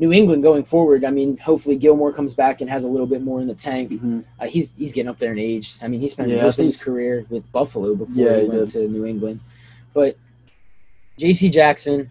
New 0.00 0.12
England 0.12 0.42
going 0.42 0.64
forward. 0.64 1.04
I 1.04 1.10
mean, 1.10 1.36
hopefully 1.38 1.76
Gilmore 1.76 2.12
comes 2.12 2.32
back 2.32 2.60
and 2.60 2.70
has 2.70 2.84
a 2.84 2.88
little 2.88 3.06
bit 3.06 3.22
more 3.22 3.40
in 3.40 3.48
the 3.48 3.54
tank. 3.54 3.90
Mhm. 3.92 4.24
Uh, 4.38 4.46
he's 4.46 4.72
he's 4.78 4.92
getting 4.92 5.08
up 5.08 5.18
there 5.18 5.32
in 5.32 5.38
age. 5.38 5.74
I 5.82 5.88
mean, 5.88 6.00
he 6.00 6.08
spent 6.08 6.28
Yeah, 6.28 6.42
most 6.42 6.58
of 6.58 6.64
his 6.64 6.80
career 6.82 7.26
with 7.30 7.50
Buffalo 7.50 7.94
before 7.94 8.14
Yeah, 8.14 8.36
he 8.36 8.42
he 8.42 8.48
went 8.48 8.68
to 8.70 8.86
New 8.88 9.04
England. 9.04 9.40
But 9.94 10.16
J.C. 11.18 11.50
Jackson, 11.50 12.10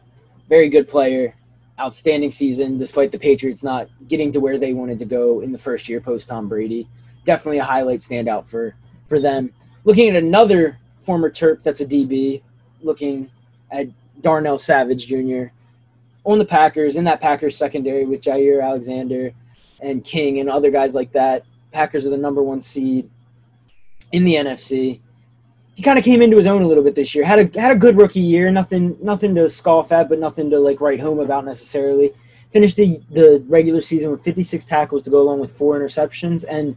very 0.49 0.67
good 0.67 0.89
player, 0.89 1.33
outstanding 1.79 2.31
season 2.31 2.77
despite 2.77 3.11
the 3.11 3.19
Patriots 3.19 3.63
not 3.63 3.89
getting 4.09 4.31
to 4.33 4.39
where 4.39 4.57
they 4.57 4.73
wanted 4.73 4.99
to 4.99 5.05
go 5.05 5.39
in 5.41 5.51
the 5.53 5.57
first 5.57 5.87
year 5.87 6.01
post 6.01 6.27
Tom 6.27 6.49
Brady. 6.49 6.87
Definitely 7.23 7.59
a 7.59 7.63
highlight 7.63 7.99
standout 8.01 8.47
for 8.47 8.75
for 9.07 9.19
them. 9.19 9.51
Looking 9.85 10.09
at 10.09 10.21
another 10.21 10.77
former 11.03 11.29
Terp 11.29 11.63
that's 11.63 11.79
a 11.79 11.85
DB, 11.85 12.41
looking 12.81 13.29
at 13.71 13.87
Darnell 14.21 14.59
Savage 14.59 15.07
Jr. 15.07 15.45
on 16.27 16.37
the 16.37 16.45
Packers 16.45 16.97
in 16.97 17.05
that 17.05 17.21
Packers 17.21 17.55
secondary 17.55 18.05
with 18.05 18.21
Jaire 18.21 18.61
Alexander 18.61 19.31
and 19.79 20.03
King 20.03 20.39
and 20.39 20.49
other 20.49 20.69
guys 20.69 20.93
like 20.93 21.11
that. 21.13 21.45
Packers 21.71 22.05
are 22.05 22.09
the 22.09 22.17
number 22.17 22.43
one 22.43 22.59
seed 22.59 23.09
in 24.11 24.25
the 24.25 24.35
NFC. 24.35 24.99
He 25.75 25.83
kind 25.83 25.97
of 25.97 26.03
came 26.03 26.21
into 26.21 26.35
his 26.35 26.47
own 26.47 26.63
a 26.63 26.67
little 26.67 26.83
bit 26.83 26.95
this 26.95 27.15
year. 27.15 27.23
Had 27.23 27.55
a 27.55 27.59
had 27.59 27.71
a 27.71 27.79
good 27.79 27.95
rookie 27.95 28.19
year. 28.19 28.51
Nothing 28.51 28.97
nothing 29.01 29.35
to 29.35 29.49
scoff 29.49 29.91
at, 29.91 30.09
but 30.09 30.19
nothing 30.19 30.49
to 30.49 30.59
like 30.59 30.81
write 30.81 30.99
home 30.99 31.19
about 31.19 31.45
necessarily. 31.45 32.13
Finished 32.51 32.75
the 32.75 32.99
the 33.11 33.43
regular 33.47 33.79
season 33.79 34.11
with 34.11 34.23
56 34.23 34.65
tackles 34.65 35.03
to 35.03 35.09
go 35.09 35.21
along 35.21 35.39
with 35.39 35.55
four 35.55 35.79
interceptions. 35.79 36.43
And 36.49 36.75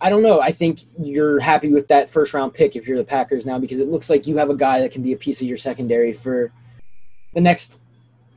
I 0.00 0.10
don't 0.10 0.22
know. 0.22 0.40
I 0.40 0.52
think 0.52 0.82
you're 0.98 1.40
happy 1.40 1.72
with 1.72 1.88
that 1.88 2.10
first 2.10 2.34
round 2.34 2.54
pick 2.54 2.76
if 2.76 2.86
you're 2.86 2.98
the 2.98 3.04
Packers 3.04 3.46
now 3.46 3.58
because 3.58 3.80
it 3.80 3.88
looks 3.88 4.10
like 4.10 4.26
you 4.28 4.36
have 4.36 4.50
a 4.50 4.56
guy 4.56 4.80
that 4.80 4.92
can 4.92 5.02
be 5.02 5.12
a 5.12 5.16
piece 5.16 5.40
of 5.40 5.48
your 5.48 5.58
secondary 5.58 6.12
for 6.12 6.52
the 7.32 7.40
next 7.40 7.76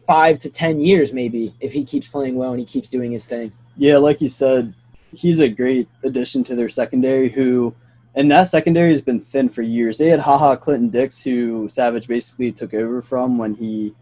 five 0.07 0.39
to 0.39 0.49
ten 0.49 0.79
years, 0.79 1.13
maybe 1.13 1.53
if 1.59 1.73
he 1.73 1.83
keeps 1.83 2.07
playing 2.07 2.35
well 2.35 2.51
and 2.51 2.59
he 2.59 2.65
keeps 2.65 2.89
doing 2.89 3.11
his 3.11 3.25
thing. 3.25 3.51
Yeah, 3.75 3.97
like 3.97 4.21
you 4.21 4.29
said, 4.29 4.73
he's 5.13 5.39
a 5.39 5.49
great 5.49 5.87
addition 6.03 6.43
to 6.45 6.55
their 6.55 6.69
secondary. 6.69 7.29
Who, 7.29 7.75
and 8.15 8.31
that 8.31 8.45
secondary 8.45 8.89
has 8.89 9.01
been 9.01 9.19
thin 9.19 9.49
for 9.49 9.61
years. 9.61 9.97
They 9.97 10.07
had 10.07 10.21
Ha 10.21 10.37
Ha 10.37 10.55
Clinton-Dix, 10.55 11.21
who 11.21 11.69
Savage 11.69 12.07
basically 12.07 12.51
took 12.51 12.73
over 12.73 13.01
from 13.01 13.37
when 13.37 13.53
he 13.53 13.93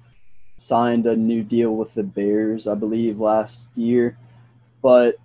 signed 0.57 1.05
a 1.05 1.15
new 1.17 1.43
deal 1.43 1.75
with 1.75 1.93
the 1.93 2.03
Bears, 2.03 2.67
I 2.67 2.75
believe, 2.75 3.19
last 3.19 3.77
year. 3.77 4.17
But 4.81 5.15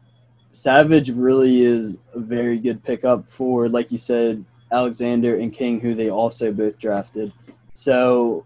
Savage 0.53 1.11
really 1.11 1.63
is 1.63 1.99
a 2.15 2.19
very 2.19 2.59
good 2.59 2.83
pickup 2.83 3.29
for, 3.29 3.69
like 3.69 3.93
you 3.93 3.99
said, 3.99 4.45
Alexander 4.73 5.39
and 5.39 5.53
King, 5.53 5.79
who 5.79 5.95
they 5.95 6.11
also 6.11 6.51
both 6.53 6.79
drafted. 6.79 7.33
So 7.75 8.45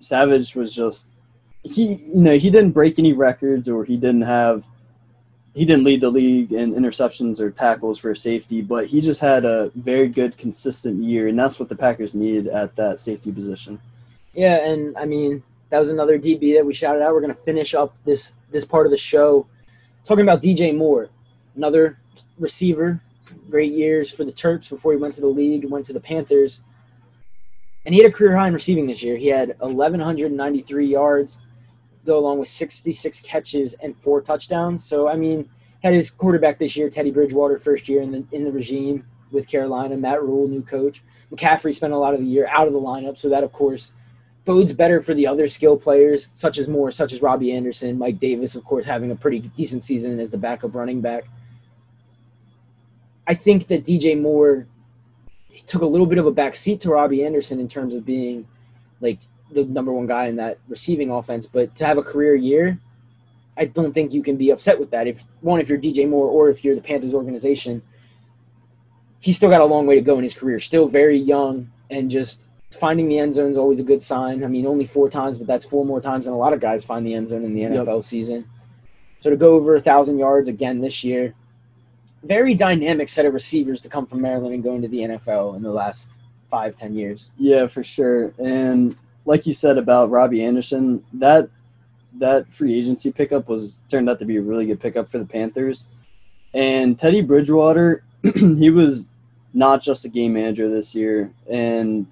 Savage 0.00 0.56
was 0.56 0.74
just 0.74 1.10
he 1.66 1.94
you 1.94 2.20
know 2.20 2.36
he 2.36 2.50
didn't 2.50 2.72
break 2.72 2.98
any 2.98 3.12
records 3.12 3.68
or 3.68 3.84
he 3.84 3.96
didn't 3.96 4.22
have 4.22 4.66
he 5.54 5.64
didn't 5.64 5.84
lead 5.84 6.02
the 6.02 6.10
league 6.10 6.52
in 6.52 6.74
interceptions 6.74 7.40
or 7.40 7.50
tackles 7.50 7.98
for 7.98 8.14
safety, 8.14 8.60
but 8.60 8.86
he 8.86 9.00
just 9.00 9.22
had 9.22 9.46
a 9.46 9.72
very 9.74 10.06
good 10.06 10.36
consistent 10.36 11.02
year, 11.02 11.28
and 11.28 11.38
that's 11.38 11.58
what 11.58 11.70
the 11.70 11.76
Packers 11.76 12.12
needed 12.12 12.46
at 12.46 12.76
that 12.76 13.00
safety 13.00 13.32
position. 13.32 13.80
Yeah, 14.34 14.68
and 14.68 14.96
I 14.98 15.06
mean 15.06 15.42
that 15.70 15.78
was 15.78 15.90
another 15.90 16.18
DB 16.18 16.54
that 16.54 16.66
we 16.66 16.74
shouted 16.74 17.02
out. 17.02 17.12
We're 17.12 17.22
gonna 17.22 17.34
finish 17.34 17.74
up 17.74 17.96
this 18.04 18.34
this 18.50 18.64
part 18.64 18.86
of 18.86 18.90
the 18.90 18.98
show 18.98 19.46
talking 20.06 20.22
about 20.22 20.42
DJ 20.42 20.76
Moore, 20.76 21.08
another 21.56 21.98
receiver, 22.38 23.00
great 23.50 23.72
years 23.72 24.10
for 24.10 24.24
the 24.24 24.32
Terps 24.32 24.68
before 24.68 24.92
he 24.92 24.98
went 24.98 25.14
to 25.14 25.20
the 25.20 25.26
league, 25.26 25.64
went 25.64 25.86
to 25.86 25.92
the 25.92 26.00
Panthers, 26.00 26.60
and 27.86 27.94
he 27.94 28.02
had 28.02 28.10
a 28.10 28.12
career 28.12 28.36
high 28.36 28.48
in 28.48 28.54
receiving 28.54 28.86
this 28.86 29.02
year. 29.02 29.16
He 29.16 29.28
had 29.28 29.56
1,193 29.60 30.86
yards, 30.86 31.38
go 32.06 32.18
along 32.18 32.38
with 32.38 32.48
66 32.48 33.20
catches 33.20 33.74
and 33.74 33.96
four 33.98 34.20
touchdowns. 34.20 34.84
So 34.84 35.08
I 35.08 35.16
mean, 35.16 35.48
had 35.82 35.94
his 35.94 36.10
quarterback 36.10 36.58
this 36.58 36.76
year, 36.76 36.88
Teddy 36.90 37.10
Bridgewater, 37.10 37.58
first 37.58 37.88
year 37.88 38.02
in 38.02 38.12
the 38.12 38.24
in 38.32 38.44
the 38.44 38.52
regime 38.52 39.04
with 39.30 39.48
Carolina. 39.48 39.96
Matt 39.96 40.22
Rhule, 40.22 40.48
new 40.48 40.62
coach. 40.62 41.02
McCaffrey 41.32 41.74
spent 41.74 41.92
a 41.92 41.98
lot 41.98 42.14
of 42.14 42.20
the 42.20 42.26
year 42.26 42.48
out 42.48 42.66
of 42.66 42.72
the 42.72 42.80
lineup, 42.80 43.18
so 43.18 43.28
that 43.28 43.44
of 43.44 43.52
course 43.52 43.92
bodes 44.44 44.72
better 44.72 45.02
for 45.02 45.12
the 45.12 45.26
other 45.26 45.48
skill 45.48 45.76
players, 45.76 46.30
such 46.32 46.56
as 46.56 46.68
Moore, 46.68 46.92
such 46.92 47.12
as 47.12 47.20
Robbie 47.20 47.52
Anderson, 47.52 47.98
Mike 47.98 48.20
Davis, 48.20 48.54
of 48.54 48.64
course, 48.64 48.86
having 48.86 49.10
a 49.10 49.16
pretty 49.16 49.40
decent 49.40 49.82
season 49.82 50.20
as 50.20 50.30
the 50.30 50.38
backup 50.38 50.74
running 50.74 51.00
back. 51.00 51.24
I 53.26 53.34
think 53.34 53.66
that 53.66 53.84
DJ 53.84 54.18
Moore 54.20 54.68
took 55.66 55.82
a 55.82 55.86
little 55.86 56.06
bit 56.06 56.18
of 56.18 56.26
a 56.26 56.32
backseat 56.32 56.80
to 56.82 56.90
Robbie 56.90 57.24
Anderson 57.24 57.58
in 57.58 57.68
terms 57.68 57.94
of 57.94 58.06
being 58.06 58.46
like 59.00 59.18
the 59.50 59.64
number 59.64 59.92
one 59.92 60.06
guy 60.06 60.26
in 60.26 60.36
that 60.36 60.58
receiving 60.68 61.10
offense, 61.10 61.46
but 61.46 61.74
to 61.76 61.86
have 61.86 61.98
a 61.98 62.02
career 62.02 62.34
year, 62.34 62.78
I 63.56 63.64
don't 63.64 63.92
think 63.92 64.12
you 64.12 64.22
can 64.22 64.36
be 64.36 64.50
upset 64.50 64.78
with 64.78 64.90
that. 64.90 65.06
If 65.06 65.24
one, 65.40 65.60
if 65.60 65.68
you're 65.68 65.78
DJ 65.78 66.08
Moore 66.08 66.28
or 66.28 66.50
if 66.50 66.64
you're 66.64 66.74
the 66.74 66.80
Panthers 66.80 67.14
organization, 67.14 67.82
he's 69.20 69.36
still 69.36 69.48
got 69.48 69.60
a 69.60 69.64
long 69.64 69.86
way 69.86 69.94
to 69.94 70.00
go 70.00 70.18
in 70.18 70.24
his 70.24 70.34
career. 70.34 70.60
Still 70.60 70.88
very 70.88 71.18
young 71.18 71.70
and 71.90 72.10
just 72.10 72.48
finding 72.70 73.08
the 73.08 73.18
end 73.18 73.34
zone 73.34 73.50
is 73.50 73.58
always 73.58 73.80
a 73.80 73.84
good 73.84 74.02
sign. 74.02 74.44
I 74.44 74.48
mean, 74.48 74.66
only 74.66 74.86
four 74.86 75.08
times, 75.08 75.38
but 75.38 75.46
that's 75.46 75.64
four 75.64 75.86
more 75.86 76.00
times 76.00 76.26
than 76.26 76.34
a 76.34 76.38
lot 76.38 76.52
of 76.52 76.60
guys 76.60 76.84
find 76.84 77.06
the 77.06 77.14
end 77.14 77.30
zone 77.30 77.44
in 77.44 77.54
the 77.54 77.62
NFL 77.62 78.04
season. 78.04 78.48
So 79.20 79.30
to 79.30 79.36
go 79.36 79.54
over 79.54 79.76
a 79.76 79.80
thousand 79.80 80.18
yards 80.18 80.48
again 80.48 80.80
this 80.80 81.02
year, 81.02 81.34
very 82.22 82.54
dynamic 82.54 83.08
set 83.08 83.24
of 83.24 83.34
receivers 83.34 83.80
to 83.82 83.88
come 83.88 84.06
from 84.06 84.20
Maryland 84.20 84.54
and 84.54 84.62
go 84.62 84.74
into 84.74 84.88
the 84.88 84.98
NFL 84.98 85.56
in 85.56 85.62
the 85.62 85.70
last 85.70 86.10
five, 86.50 86.76
ten 86.76 86.94
years. 86.94 87.30
Yeah, 87.38 87.66
for 87.66 87.82
sure. 87.82 88.32
And 88.38 88.96
like 89.26 89.46
you 89.46 89.52
said 89.52 89.76
about 89.76 90.10
Robbie 90.10 90.44
Anderson, 90.44 91.04
that 91.14 91.50
that 92.18 92.52
free 92.54 92.78
agency 92.78 93.12
pickup 93.12 93.48
was 93.48 93.80
turned 93.90 94.08
out 94.08 94.18
to 94.20 94.24
be 94.24 94.36
a 94.36 94.42
really 94.42 94.64
good 94.64 94.80
pickup 94.80 95.08
for 95.08 95.18
the 95.18 95.26
Panthers. 95.26 95.86
And 96.54 96.98
Teddy 96.98 97.20
Bridgewater, 97.20 98.02
he 98.34 98.70
was 98.70 99.10
not 99.52 99.82
just 99.82 100.06
a 100.06 100.08
game 100.08 100.32
manager 100.32 100.70
this 100.70 100.94
year, 100.94 101.30
and 101.50 102.06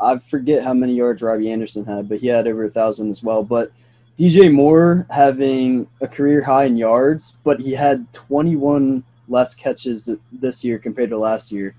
I 0.00 0.18
forget 0.18 0.62
how 0.62 0.74
many 0.74 0.94
yards 0.94 1.22
Robbie 1.22 1.50
Anderson 1.50 1.84
had, 1.84 2.08
but 2.08 2.18
he 2.18 2.28
had 2.28 2.46
over 2.46 2.64
a 2.64 2.70
thousand 2.70 3.10
as 3.10 3.22
well. 3.22 3.42
But 3.42 3.72
DJ 4.16 4.52
Moore 4.52 5.06
having 5.10 5.88
a 6.00 6.06
career 6.06 6.42
high 6.42 6.66
in 6.66 6.76
yards, 6.76 7.36
but 7.42 7.60
he 7.60 7.72
had 7.72 8.12
21 8.12 9.02
less 9.28 9.54
catches 9.54 10.10
this 10.32 10.64
year 10.64 10.78
compared 10.78 11.10
to 11.10 11.18
last 11.18 11.50
year, 11.50 11.74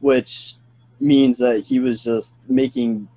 which 0.00 0.56
means 1.00 1.38
that 1.38 1.60
he 1.60 1.78
was 1.78 2.04
just 2.04 2.36
making 2.48 3.08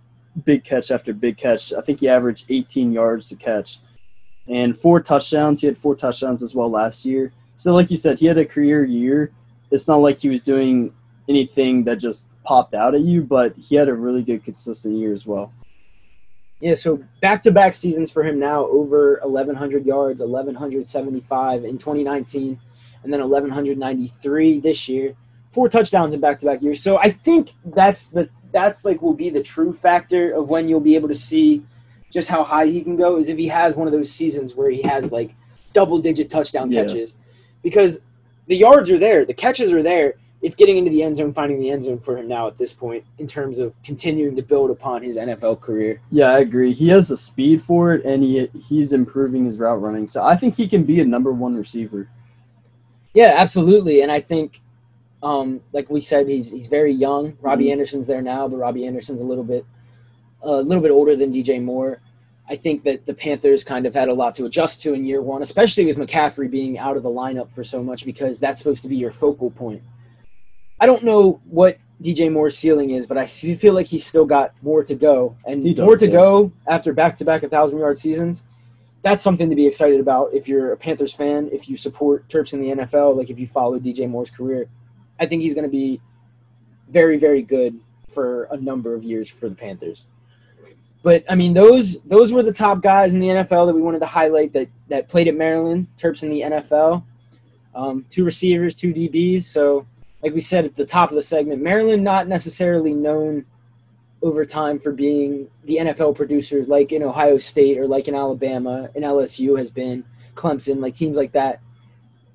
big 0.46 0.64
catch 0.64 0.92
after 0.92 1.14
big 1.14 1.38
catch. 1.38 1.74
I 1.74 1.82
think 1.82 2.00
he 2.00 2.10
averaged 2.10 2.46
18 2.50 2.92
yards 2.92 3.30
to 3.30 3.36
catch 3.36 3.80
and 4.50 4.78
four 4.78 5.00
touchdowns. 5.00 5.62
He 5.62 5.68
had 5.68 5.78
four 5.78 5.96
touchdowns 5.96 6.44
as 6.44 6.56
well 6.56 6.70
last 6.70 7.06
year. 7.06 7.32
So, 7.56 7.74
like 7.74 7.92
you 7.92 7.98
said, 7.98 8.20
he 8.20 8.26
had 8.26 8.38
a 8.38 8.46
career 8.46 8.84
year, 8.84 9.32
it's 9.72 9.88
not 9.88 9.98
like 9.98 10.20
he 10.20 10.30
was 10.30 10.42
doing 10.42 10.94
anything 11.28 11.84
that 11.84 11.98
just 11.98 12.30
popped 12.44 12.74
out 12.74 12.96
at 12.96 13.02
you, 13.02 13.22
but 13.22 13.56
he 13.56 13.76
had 13.76 13.88
a 13.88 13.94
really 13.94 14.24
good 14.24 14.44
consistent 14.44 14.96
year 14.96 15.14
as 15.14 15.26
well. 15.26 15.54
Yeah, 16.60 16.76
so 16.76 17.04
back 17.22 17.44
to 17.44 17.52
back 17.52 17.74
seasons 17.74 18.12
for 18.12 18.24
him 18.24 18.40
now 18.40 18.66
over 18.66 19.20
1,100 19.24 19.86
yards, 19.86 20.20
1,175 20.20 21.64
in 21.64 21.78
2019, 21.78 22.60
and 23.04 23.14
then 23.14 23.22
1,193 23.22 24.60
this 24.60 24.90
year. 24.90 25.16
Four 25.52 25.70
touchdowns 25.70 26.14
in 26.14 26.20
back 26.20 26.40
to 26.42 26.46
back 26.46 26.62
years. 26.62 26.82
So 26.82 26.98
I 26.98 27.12
think 27.12 27.54
that's 27.64 28.08
the 28.08 28.30
that's 28.52 28.86
like 28.86 29.02
will 29.02 29.14
be 29.14 29.30
the 29.30 29.44
true 29.44 29.72
factor 29.74 30.32
of 30.32 30.50
when 30.50 30.68
you'll 30.68 30.80
be 30.80 30.96
able 30.96 31.08
to 31.08 31.16
see 31.16 31.64
just 32.12 32.30
how 32.30 32.44
high 32.44 32.66
he 32.66 32.82
can 32.82 32.96
go 32.96 33.18
is 33.18 33.30
if 33.30 33.38
he 33.38 33.48
has 33.48 33.76
one 33.76 33.88
of 33.88 33.94
those 33.94 34.12
seasons 34.12 34.56
where 34.56 34.70
he 34.70 34.82
has 34.82 35.12
like 35.12 35.36
double 35.74 36.00
digit 36.00 36.30
touchdown 36.30 36.72
Yeah. 36.72 36.84
catches. 36.84 37.18
Because 37.62 38.02
the 38.48 38.56
yards 38.56 38.90
are 38.90 38.98
there, 38.98 39.26
the 39.26 39.34
catches 39.34 39.72
are 39.72 39.84
there. 39.84 40.16
It's 40.42 40.56
getting 40.56 40.78
into 40.78 40.90
the 40.90 41.04
end 41.04 41.18
zone, 41.18 41.34
finding 41.34 41.60
the 41.60 41.70
end 41.70 41.84
zone 41.84 42.00
for 42.00 42.18
him 42.18 42.28
now 42.28 42.48
at 42.48 42.58
this 42.58 42.72
point 42.74 43.04
in 43.18 43.28
terms 43.28 43.60
of 43.60 43.76
continuing 43.84 44.38
to 44.38 44.42
build 44.42 44.72
upon 44.72 45.04
his 45.04 45.18
NFL 45.18 45.60
career. 45.60 46.02
Yeah, 46.12 46.28
I 46.32 46.40
agree. 46.40 46.72
He 46.72 46.88
has 46.88 47.10
the 47.10 47.18
speed 47.18 47.62
for 47.62 47.94
it, 47.94 48.06
and 48.06 48.24
he 48.24 48.50
he's 48.68 48.94
improving 48.94 49.44
his 49.46 49.58
route 49.58 49.82
running. 49.82 50.08
So 50.08 50.24
I 50.24 50.38
think 50.38 50.56
he 50.56 50.66
can 50.68 50.84
be 50.84 51.02
a 51.02 51.06
number 51.06 51.34
one 51.34 51.58
receiver. 51.58 52.08
Yeah, 53.14 53.34
absolutely. 53.36 54.02
And 54.02 54.12
I 54.12 54.22
think, 54.22 54.62
um, 55.22 55.62
like 55.74 55.90
we 55.90 56.00
said, 56.00 56.28
he's 56.28 56.50
he's 56.50 56.68
very 56.68 56.94
young. 56.94 57.38
Robbie 57.42 57.66
Mhm. 57.66 57.72
Anderson's 57.74 58.08
there 58.08 58.22
now, 58.22 58.48
but 58.48 58.58
Robbie 58.58 58.86
Anderson's 58.86 59.22
a 59.22 59.26
little 59.26 59.44
bit 59.44 59.66
a 60.42 60.62
little 60.62 60.82
bit 60.82 60.92
older 60.92 61.16
than 61.16 61.34
DJ 61.34 61.62
Moore. 61.62 62.00
I 62.50 62.56
think 62.56 62.84
that 62.84 63.06
the 63.06 63.14
Panthers 63.14 63.64
kind 63.64 63.86
of 63.86 63.94
had 63.94 64.08
a 64.08 64.14
lot 64.14 64.36
to 64.36 64.46
adjust 64.46 64.82
to 64.84 64.94
in 64.94 65.04
year 65.06 65.22
one, 65.22 65.44
especially 65.44 65.86
with 65.86 65.98
McCaffrey 65.98 66.50
being 66.50 66.80
out 66.80 66.98
of 66.98 67.04
the 67.04 67.10
lineup 67.10 67.52
for 67.52 67.64
so 67.64 67.84
much 67.84 68.06
because 68.06 68.40
that's 68.40 68.60
supposed 68.62 68.82
to 68.82 68.88
be 68.88 68.96
your 68.96 69.12
focal 69.12 69.52
point. 69.52 69.84
I 70.80 70.88
don't 70.88 71.04
know 71.04 71.42
what 71.46 71.78
DJ 72.02 72.32
Moore's 72.32 72.58
ceiling 72.58 72.92
is, 72.92 73.06
but 73.06 73.18
I 73.18 73.28
feel 73.28 73.74
like 73.74 73.88
he's 73.88 74.06
still 74.06 74.26
got 74.26 74.54
more 74.62 74.84
to 74.84 74.96
go, 74.96 75.36
and 75.46 75.64
does, 75.76 75.86
more 75.86 75.98
to 75.98 76.06
yeah. 76.06 76.12
go 76.12 76.52
after 76.66 76.94
back-to-back 76.94 77.44
thousand 77.50 77.80
yard 77.80 78.00
seasons. 78.00 78.44
That's 79.04 79.22
something 79.22 79.50
to 79.50 79.56
be 79.56 79.68
excited 79.68 80.00
about 80.00 80.34
if 80.34 80.48
you're 80.48 80.72
a 80.72 80.78
Panthers 80.78 81.14
fan, 81.14 81.50
if 81.52 81.70
you 81.70 81.78
support 81.78 82.28
Terps 82.30 82.54
in 82.54 82.62
the 82.62 82.70
NFL, 82.70 83.16
like 83.16 83.30
if 83.30 83.38
you 83.38 83.48
follow 83.48 83.80
DJ 83.80 84.10
Moore's 84.10 84.32
career. 84.32 84.68
I 85.20 85.26
think 85.26 85.42
he's 85.42 85.54
going 85.54 85.66
to 85.66 85.70
be 85.70 86.02
very, 86.90 87.18
very 87.18 87.42
good 87.42 87.80
for 88.08 88.46
a 88.46 88.58
number 88.58 88.94
of 88.94 89.04
years 89.04 89.30
for 89.30 89.50
the 89.50 89.56
Panthers. 89.56 90.06
But 91.02 91.24
I 91.30 91.36
mean, 91.36 91.54
those 91.54 92.02
those 92.02 92.34
were 92.34 92.44
the 92.44 92.52
top 92.52 92.82
guys 92.82 93.14
in 93.14 93.20
the 93.20 93.28
NFL 93.28 93.68
that 93.68 93.74
we 93.74 93.82
wanted 93.82 94.00
to 94.00 94.06
highlight 94.06 94.52
that 94.54 94.68
that 94.90 95.08
played 95.08 95.28
at 95.28 95.36
Maryland. 95.36 95.88
Terps 95.98 96.24
in 96.24 96.30
the 96.30 96.42
NFL, 96.42 97.04
um, 97.74 98.06
two 98.10 98.26
receivers, 98.26 98.76
two 98.76 98.94
DBs. 98.94 99.44
So, 99.44 99.86
like 100.22 100.34
we 100.34 100.42
said 100.42 100.66
at 100.66 100.76
the 100.76 100.86
top 100.86 101.10
of 101.10 101.16
the 101.16 101.22
segment, 101.22 101.62
Maryland 101.62 102.04
not 102.04 102.28
necessarily 102.28 102.94
known 102.94 103.46
over 104.22 104.44
time 104.44 104.78
for 104.80 104.92
being 104.92 105.48
the 105.64 105.78
NFL 105.78 106.16
producers 106.16 106.68
like 106.68 106.92
in 106.92 107.02
Ohio 107.02 107.38
State 107.38 107.78
or 107.78 107.88
like 107.88 108.10
in 108.10 108.16
Alabama 108.16 108.90
and 108.94 109.06
LSU 109.06 109.58
has 109.58 109.70
been 109.70 110.04
Clemson, 110.36 110.82
like 110.82 110.96
teams 110.96 111.16
like 111.16 111.32
that. 111.32 111.62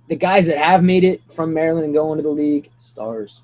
The 0.08 0.16
guys 0.16 0.46
that 0.46 0.58
have 0.58 0.82
made 0.82 1.04
it 1.04 1.22
from 1.32 1.54
Maryland 1.54 1.86
and 1.86 1.94
go 1.94 2.12
into 2.12 2.22
the 2.22 2.28
league 2.28 2.70
Stars. 2.78 3.42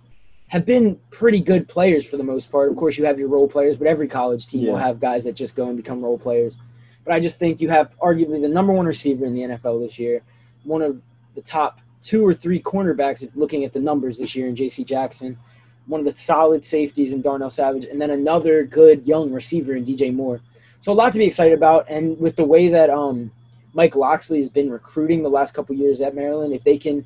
have 0.49 0.67
been 0.67 0.99
pretty 1.11 1.41
good 1.41 1.69
players 1.69 2.05
for 2.05 2.17
the 2.17 2.25
most 2.25 2.51
part. 2.51 2.71
Of 2.71 2.77
course, 2.77 2.99
you 2.99 3.05
have 3.07 3.19
your 3.19 3.29
role 3.29 3.49
players, 3.49 3.77
but 3.77 3.87
every 3.87 4.09
college 4.09 4.47
team 4.47 4.67
will 4.67 4.77
have 4.77 5.01
guys 5.01 5.25
that 5.25 5.35
just 5.35 5.57
go 5.57 5.69
and 5.69 5.77
become 5.77 6.03
role 6.03 6.19
players. 6.19 6.57
But 7.05 7.15
I 7.15 7.21
just 7.21 7.39
think 7.39 7.61
you 7.61 7.71
have 7.71 7.91
arguably 7.99 8.43
the 8.43 8.49
number 8.49 8.73
one 8.73 8.87
receiver 8.87 9.25
in 9.25 9.35
the 9.35 9.43
NFL 9.43 9.87
this 9.87 9.99
year, 9.99 10.23
one 10.65 10.83
of 10.83 11.01
the 11.35 11.41
top 11.41 11.81
two 12.03 12.27
or 12.27 12.35
three 12.35 12.61
cornerbacks, 12.61 13.23
if 13.23 13.35
looking 13.35 13.65
at 13.65 13.73
the 13.73 13.81
numbers 13.81 14.19
this 14.19 14.35
year 14.35 14.49
in 14.49 14.57
J.C. 14.57 14.85
Jackson, 14.85 15.39
one 15.87 16.01
of 16.01 16.07
the 16.07 16.13
solid 16.13 16.65
safeties 16.65 17.13
in 17.13 17.23
Darnell 17.23 17.51
Savage, 17.51 17.85
and 17.85 18.01
then 18.01 18.11
another 18.11 18.65
good 18.65 19.07
young 19.07 19.33
receiver 19.33 19.75
in 19.75 19.85
DJ 19.85 20.15
Moore. 20.15 20.41
So 20.81 20.93
a 20.93 20.95
lot 20.95 21.13
to 21.13 21.19
be 21.19 21.27
excited 21.27 21.53
about, 21.53 21.87
and 21.89 22.19
with 22.19 22.37
the 22.37 22.45
way 22.45 22.69
that 22.69 22.91
um, 22.91 23.31
Mike 23.73 23.95
Locksley 23.95 24.39
has 24.39 24.49
been 24.49 24.71
recruiting 24.71 25.23
the 25.23 25.31
last 25.31 25.55
couple 25.55 25.75
years 25.75 26.01
at 26.01 26.15
Maryland, 26.15 26.53
if 26.53 26.65
they 26.65 26.79
can 26.79 27.05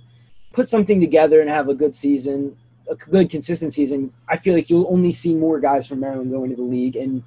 put 0.53 0.69
something 0.69 1.01
together 1.01 1.41
and 1.41 1.51
have 1.51 1.69
a 1.69 1.75
good 1.75 1.95
season, 1.95 2.57
a 2.89 2.95
good 2.95 3.31
consistent 3.31 3.75
season, 3.75 4.12
I 4.29 4.37
feel 4.37 4.55
like 4.55 4.71
you'll 4.71 4.91
only 4.91 5.12
see 5.12 5.35
more 5.35 5.61
guys 5.61 5.87
from 5.87 6.01
Maryland 6.01 6.31
go 6.31 6.45
into 6.45 6.57
the 6.57 6.62
league 6.62 6.97
and 6.97 7.23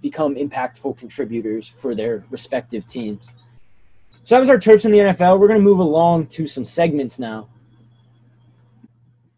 become 0.00 0.34
impactful 0.34 0.98
contributors 0.98 1.68
for 1.68 1.94
their 1.94 2.24
respective 2.30 2.86
teams. 2.86 3.28
So 4.24 4.34
that 4.34 4.40
was 4.40 4.50
our 4.50 4.58
Terps 4.58 4.84
in 4.84 4.92
the 4.92 4.98
NFL. 4.98 5.38
We're 5.38 5.48
going 5.48 5.60
to 5.60 5.64
move 5.64 5.78
along 5.78 6.26
to 6.28 6.46
some 6.46 6.64
segments 6.64 7.18
now. 7.18 7.48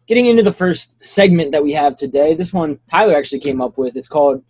Getting 0.07 0.27
into 0.27 0.43
the 0.43 0.53
first 0.53 1.03
segment 1.03 1.51
that 1.51 1.63
we 1.63 1.71
have 1.73 1.95
today, 1.95 2.35
this 2.35 2.53
one 2.53 2.79
Tyler 2.91 3.15
actually 3.15 3.39
came 3.39 3.61
up 3.61 3.77
with. 3.77 3.95
It's 3.95 4.07
called 4.07 4.43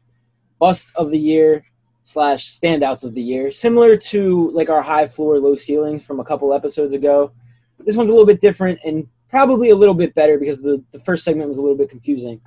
Bust 0.59 0.93
of 0.95 1.11
the 1.11 1.19
Year 1.19 1.65
slash 2.05 2.57
Standouts 2.57 3.03
of 3.03 3.15
the 3.15 3.21
Year, 3.21 3.51
similar 3.51 3.97
to 3.97 4.51
like 4.51 4.69
our 4.69 4.83
high 4.83 5.07
floor, 5.07 5.39
low 5.39 5.55
ceilings 5.55 6.05
from 6.05 6.19
a 6.19 6.23
couple 6.23 6.53
episodes 6.53 6.93
ago. 6.93 7.31
This 7.79 7.97
one's 7.97 8.09
a 8.09 8.13
little 8.13 8.27
bit 8.27 8.39
different 8.39 8.79
and 8.85 9.07
probably 9.27 9.71
a 9.71 9.75
little 9.75 9.95
bit 9.95 10.13
better 10.13 10.37
because 10.37 10.61
the, 10.61 10.83
the 10.91 10.99
first 10.99 11.25
segment 11.25 11.49
was 11.49 11.57
a 11.57 11.61
little 11.61 11.75
bit 11.75 11.89
confusing. 11.89 12.39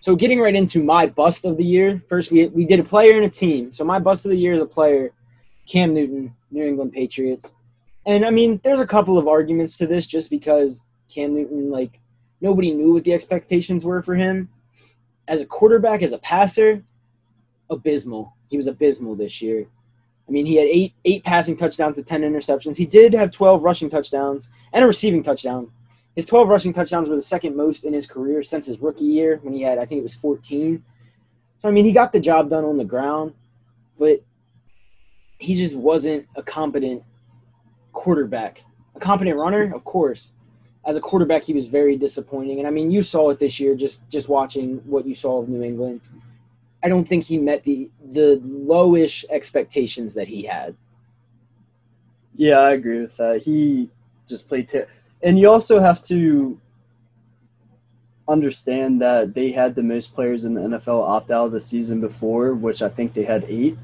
So 0.00 0.16
getting 0.16 0.40
right 0.40 0.54
into 0.54 0.82
my 0.82 1.06
bust 1.06 1.44
of 1.44 1.56
the 1.56 1.64
year. 1.64 2.02
First, 2.08 2.32
we, 2.32 2.48
we 2.48 2.66
did 2.66 2.80
a 2.80 2.84
player 2.84 3.16
and 3.16 3.24
a 3.24 3.30
team. 3.30 3.72
So 3.72 3.84
my 3.84 4.00
bust 4.00 4.24
of 4.24 4.32
the 4.32 4.36
year 4.36 4.54
is 4.54 4.62
a 4.62 4.66
player, 4.66 5.12
Cam 5.68 5.94
Newton, 5.94 6.34
New 6.50 6.64
England 6.64 6.92
Patriots. 6.92 7.54
And 8.04 8.24
I 8.24 8.30
mean, 8.30 8.60
there's 8.64 8.80
a 8.80 8.86
couple 8.86 9.18
of 9.18 9.28
arguments 9.28 9.78
to 9.78 9.86
this 9.86 10.04
just 10.04 10.30
because 10.30 10.82
Cam 11.08 11.34
Newton, 11.34 11.70
like, 11.70 12.00
nobody 12.40 12.72
knew 12.72 12.92
what 12.92 13.04
the 13.04 13.14
expectations 13.14 13.84
were 13.84 14.02
for 14.02 14.16
him. 14.16 14.48
As 15.28 15.40
a 15.40 15.46
quarterback, 15.46 16.02
as 16.02 16.12
a 16.12 16.18
passer, 16.18 16.82
abysmal. 17.70 18.35
He 18.48 18.56
was 18.56 18.66
abysmal 18.66 19.14
this 19.14 19.42
year. 19.42 19.66
I 20.28 20.30
mean, 20.32 20.46
he 20.46 20.56
had 20.56 20.66
eight 20.66 20.94
eight 21.04 21.24
passing 21.24 21.56
touchdowns 21.56 21.96
to 21.96 22.02
ten 22.02 22.22
interceptions. 22.22 22.76
He 22.76 22.86
did 22.86 23.12
have 23.12 23.30
twelve 23.30 23.62
rushing 23.62 23.90
touchdowns 23.90 24.50
and 24.72 24.84
a 24.84 24.86
receiving 24.86 25.22
touchdown. 25.22 25.70
His 26.16 26.24
12 26.24 26.48
rushing 26.48 26.72
touchdowns 26.72 27.10
were 27.10 27.16
the 27.16 27.22
second 27.22 27.54
most 27.54 27.84
in 27.84 27.92
his 27.92 28.06
career 28.06 28.42
since 28.42 28.66
his 28.66 28.80
rookie 28.80 29.04
year 29.04 29.38
when 29.42 29.52
he 29.52 29.60
had, 29.60 29.76
I 29.76 29.84
think 29.84 30.00
it 30.00 30.02
was 30.02 30.14
14. 30.14 30.82
So, 31.60 31.68
I 31.68 31.72
mean, 31.72 31.84
he 31.84 31.92
got 31.92 32.12
the 32.12 32.20
job 32.20 32.48
done 32.48 32.64
on 32.64 32.78
the 32.78 32.86
ground, 32.86 33.34
but 33.98 34.22
he 35.38 35.56
just 35.58 35.76
wasn't 35.76 36.26
a 36.34 36.42
competent 36.42 37.02
quarterback. 37.92 38.64
A 38.94 38.98
competent 38.98 39.36
runner, 39.36 39.74
of 39.74 39.84
course. 39.84 40.32
As 40.86 40.96
a 40.96 41.00
quarterback, 41.00 41.44
he 41.44 41.52
was 41.52 41.66
very 41.66 41.96
disappointing. 41.96 42.60
And 42.60 42.66
I 42.66 42.70
mean, 42.70 42.90
you 42.90 43.02
saw 43.02 43.28
it 43.28 43.38
this 43.38 43.60
year 43.60 43.74
just 43.74 44.08
just 44.08 44.28
watching 44.28 44.76
what 44.86 45.04
you 45.04 45.14
saw 45.14 45.42
of 45.42 45.48
New 45.48 45.62
England. 45.62 46.00
I 46.86 46.88
don't 46.88 47.04
think 47.04 47.24
he 47.24 47.36
met 47.36 47.64
the 47.64 47.90
the 48.12 48.40
lowish 48.46 49.24
expectations 49.28 50.14
that 50.14 50.28
he 50.28 50.44
had. 50.44 50.76
Yeah, 52.36 52.60
I 52.60 52.74
agree 52.74 53.00
with 53.00 53.16
that. 53.16 53.42
He 53.42 53.90
just 54.28 54.48
played 54.48 54.68
ter- 54.68 54.86
and 55.20 55.36
you 55.36 55.50
also 55.50 55.80
have 55.80 56.00
to 56.04 56.60
understand 58.28 59.00
that 59.00 59.34
they 59.34 59.50
had 59.50 59.74
the 59.74 59.82
most 59.82 60.14
players 60.14 60.44
in 60.44 60.54
the 60.54 60.60
NFL 60.60 61.02
opt 61.02 61.32
out 61.32 61.46
of 61.46 61.52
the 61.52 61.60
season 61.60 62.00
before, 62.00 62.54
which 62.54 62.82
I 62.82 62.88
think 62.88 63.14
they 63.14 63.24
had 63.24 63.44
eight. 63.48 63.76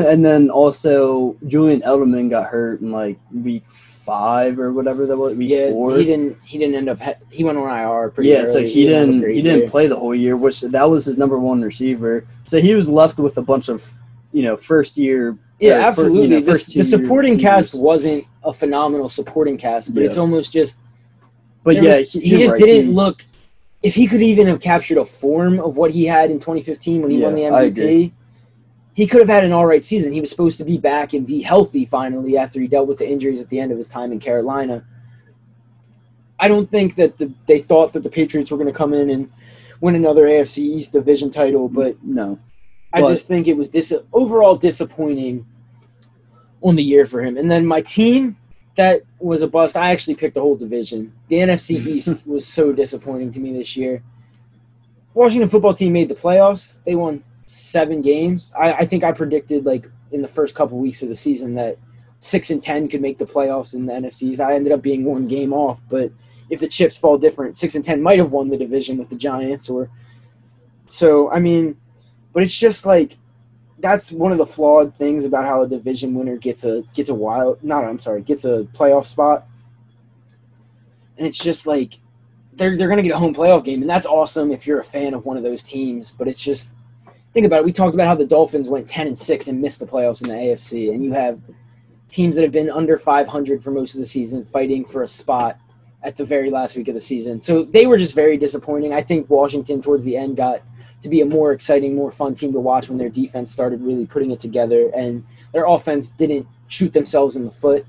and 0.08 0.24
then 0.24 0.50
also 0.50 1.36
Julian 1.46 1.80
Edelman 1.82 2.30
got 2.30 2.46
hurt 2.48 2.80
in 2.80 2.90
like 2.92 3.18
week 3.32 3.64
five 3.70 4.58
or 4.60 4.72
whatever 4.72 5.04
that 5.06 5.16
was 5.16 5.36
week 5.36 5.50
yeah, 5.50 5.70
four. 5.70 5.96
he 5.96 6.04
didn't 6.04 6.38
he 6.44 6.58
didn't 6.58 6.76
end 6.76 6.88
up 6.88 7.00
ha- 7.00 7.14
he 7.30 7.42
went 7.42 7.58
on 7.58 7.68
IR 7.68 8.10
pretty 8.10 8.30
yeah, 8.30 8.46
so 8.46 8.58
early. 8.58 8.68
he 8.68 8.86
have 8.86 9.02
a 9.02 9.06
didn't 9.06 9.20
great 9.22 9.34
he 9.34 9.42
didn't 9.42 9.60
year. 9.62 9.70
play 9.70 9.86
the 9.88 9.96
whole 9.96 10.14
year, 10.14 10.36
which 10.36 10.60
that 10.60 10.84
was 10.88 11.06
his 11.06 11.18
number 11.18 11.38
one 11.38 11.60
receiver. 11.62 12.24
So 12.44 12.60
he 12.60 12.74
was 12.74 12.88
left 12.88 13.18
with 13.18 13.36
a 13.38 13.42
bunch 13.42 13.68
of 13.68 13.84
you 14.32 14.42
know 14.42 14.56
first 14.56 14.96
year. 14.96 15.36
Yeah, 15.58 15.74
fir- 15.74 15.80
you 15.80 15.86
absolutely. 15.86 16.28
know, 16.28 16.40
The- 16.40 16.72
the, 16.76 16.84
supporting 16.84 17.38
cast 17.38 17.74
wasn't 17.74 18.24
a 18.44 18.52
phenomenal 18.52 19.08
supporting 19.08 19.56
cast, 19.58 19.92
but 19.94 20.00
Yeah. 20.02 20.06
it's 20.08 20.18
almost 20.18 20.52
just 20.52 20.76
But 21.64 21.82
yeah, 21.82 21.98
was- 21.98 22.12
he, 22.12 22.20
he, 22.20 22.30
just 22.38 22.52
right. 22.52 22.60
didn't 22.62 22.86
He- 22.88 22.92
look. 22.92 23.24
If 23.82 23.94
he 23.94 24.06
could 24.06 24.22
even 24.22 24.46
have 24.48 24.60
captured 24.60 24.98
a 24.98 25.04
form 25.06 25.60
of 25.60 25.76
what 25.76 25.92
he 25.92 26.06
had 26.06 26.30
in 26.30 26.38
2015 26.40 27.02
when 27.02 27.10
he 27.10 27.18
won 27.20 27.34
the 27.34 27.42
Yeah, 27.42 27.54
I 27.54 27.62
agree. 27.64 28.06
MVP, 28.08 28.12
he 28.96 29.06
could 29.06 29.20
have 29.20 29.28
had 29.28 29.44
an 29.44 29.52
all 29.52 29.66
right 29.66 29.84
season. 29.84 30.10
He 30.10 30.22
was 30.22 30.30
supposed 30.30 30.56
to 30.56 30.64
be 30.64 30.78
back 30.78 31.12
and 31.12 31.26
be 31.26 31.42
healthy 31.42 31.84
finally 31.84 32.38
after 32.38 32.58
he 32.58 32.66
dealt 32.66 32.88
with 32.88 32.96
the 32.96 33.06
injuries 33.06 33.42
at 33.42 33.48
the 33.50 33.60
end 33.60 33.70
of 33.70 33.76
his 33.76 33.88
time 33.88 34.10
in 34.10 34.18
Carolina. 34.18 34.86
I 36.40 36.48
don't 36.48 36.70
think 36.70 36.94
that 36.96 37.18
the, 37.18 37.30
they 37.46 37.60
thought 37.60 37.92
that 37.92 38.02
the 38.02 38.08
Patriots 38.08 38.50
were 38.50 38.56
going 38.56 38.68
to 38.68 38.72
come 38.72 38.94
in 38.94 39.10
and 39.10 39.30
win 39.82 39.96
another 39.96 40.22
AFC 40.22 40.58
East 40.60 40.92
division 40.92 41.30
title, 41.30 41.68
but 41.68 42.02
no. 42.02 42.38
I 42.90 43.02
But- 43.02 43.08
just 43.10 43.28
think 43.28 43.48
it 43.48 43.56
was 43.58 43.68
dis- 43.68 43.92
overall 44.14 44.56
disappointing 44.56 45.44
on 46.62 46.74
the 46.74 46.82
year 46.82 47.06
for 47.06 47.22
him. 47.22 47.36
And 47.36 47.50
then 47.50 47.66
my 47.66 47.82
team, 47.82 48.38
that 48.76 49.02
was 49.18 49.42
a 49.42 49.46
bust. 49.46 49.76
I 49.76 49.90
actually 49.90 50.14
picked 50.14 50.36
the 50.36 50.40
whole 50.40 50.56
division. 50.56 51.12
The 51.28 51.36
NFC 51.36 51.86
East 51.94 52.26
was 52.26 52.46
so 52.46 52.72
disappointing 52.72 53.30
to 53.34 53.40
me 53.40 53.52
this 53.52 53.76
year. 53.76 54.02
Washington 55.12 55.50
football 55.50 55.74
team 55.74 55.92
made 55.92 56.08
the 56.08 56.14
playoffs. 56.14 56.78
They 56.86 56.94
won 56.94 57.22
seven 57.46 58.02
games. 58.02 58.52
I, 58.58 58.72
I 58.72 58.86
think 58.86 59.04
I 59.04 59.12
predicted 59.12 59.64
like 59.64 59.88
in 60.12 60.20
the 60.20 60.28
first 60.28 60.54
couple 60.54 60.78
weeks 60.78 61.02
of 61.02 61.08
the 61.08 61.16
season 61.16 61.54
that 61.54 61.78
six 62.20 62.50
and 62.50 62.62
ten 62.62 62.88
could 62.88 63.00
make 63.00 63.18
the 63.18 63.26
playoffs 63.26 63.74
in 63.74 63.86
the 63.86 63.92
NFCs. 63.92 64.40
I 64.40 64.54
ended 64.54 64.72
up 64.72 64.82
being 64.82 65.04
one 65.04 65.26
game 65.26 65.52
off, 65.52 65.80
but 65.88 66.12
if 66.50 66.60
the 66.60 66.68
chips 66.68 66.96
fall 66.96 67.18
different, 67.18 67.56
six 67.56 67.74
and 67.74 67.84
ten 67.84 68.02
might 68.02 68.18
have 68.18 68.32
won 68.32 68.48
the 68.48 68.56
division 68.56 68.98
with 68.98 69.08
the 69.08 69.16
Giants. 69.16 69.70
Or 69.70 69.88
so 70.88 71.30
I 71.30 71.38
mean, 71.38 71.76
but 72.32 72.42
it's 72.42 72.56
just 72.56 72.84
like 72.84 73.16
that's 73.78 74.10
one 74.10 74.32
of 74.32 74.38
the 74.38 74.46
flawed 74.46 74.96
things 74.96 75.24
about 75.24 75.44
how 75.44 75.62
a 75.62 75.68
division 75.68 76.14
winner 76.14 76.36
gets 76.36 76.64
a 76.64 76.82
gets 76.94 77.10
a 77.10 77.14
wild 77.14 77.62
not 77.62 77.84
I'm 77.84 77.98
sorry 77.98 78.22
gets 78.22 78.44
a 78.44 78.66
playoff 78.74 79.06
spot, 79.06 79.46
and 81.16 81.26
it's 81.26 81.38
just 81.38 81.66
like 81.66 82.00
they're 82.54 82.76
they're 82.76 82.88
gonna 82.88 83.02
get 83.02 83.12
a 83.12 83.18
home 83.18 83.34
playoff 83.34 83.64
game, 83.64 83.82
and 83.82 83.90
that's 83.90 84.06
awesome 84.06 84.50
if 84.50 84.66
you're 84.66 84.80
a 84.80 84.84
fan 84.84 85.14
of 85.14 85.24
one 85.24 85.36
of 85.36 85.44
those 85.44 85.62
teams. 85.62 86.10
But 86.10 86.26
it's 86.26 86.42
just 86.42 86.72
think 87.36 87.46
about 87.46 87.60
it. 87.60 87.64
We 87.66 87.72
talked 87.72 87.92
about 87.92 88.08
how 88.08 88.14
the 88.14 88.24
Dolphins 88.24 88.70
went 88.70 88.88
ten 88.88 89.06
and 89.06 89.18
six 89.18 89.46
and 89.46 89.60
missed 89.60 89.78
the 89.78 89.86
playoffs 89.86 90.22
in 90.22 90.28
the 90.28 90.34
AFC, 90.34 90.90
and 90.90 91.04
you 91.04 91.12
have 91.12 91.38
teams 92.08 92.34
that 92.34 92.40
have 92.40 92.52
been 92.52 92.70
under 92.70 92.96
500 92.96 93.62
for 93.62 93.70
most 93.70 93.94
of 93.94 94.00
the 94.00 94.06
season 94.06 94.46
fighting 94.46 94.86
for 94.86 95.02
a 95.02 95.08
spot 95.08 95.58
at 96.02 96.16
the 96.16 96.24
very 96.24 96.50
last 96.50 96.76
week 96.76 96.88
of 96.88 96.94
the 96.94 97.00
season. 97.00 97.42
So 97.42 97.64
they 97.64 97.86
were 97.86 97.98
just 97.98 98.14
very 98.14 98.38
disappointing. 98.38 98.94
I 98.94 99.02
think 99.02 99.28
Washington 99.28 99.82
towards 99.82 100.06
the 100.06 100.16
end 100.16 100.38
got 100.38 100.62
to 101.02 101.10
be 101.10 101.20
a 101.20 101.26
more 101.26 101.52
exciting, 101.52 101.94
more 101.94 102.10
fun 102.10 102.34
team 102.34 102.54
to 102.54 102.60
watch 102.60 102.88
when 102.88 102.96
their 102.96 103.10
defense 103.10 103.52
started 103.52 103.82
really 103.82 104.06
putting 104.06 104.30
it 104.30 104.40
together 104.40 104.90
and 104.96 105.22
their 105.52 105.66
offense 105.66 106.08
didn't 106.08 106.46
shoot 106.68 106.94
themselves 106.94 107.36
in 107.36 107.44
the 107.44 107.50
foot. 107.50 107.84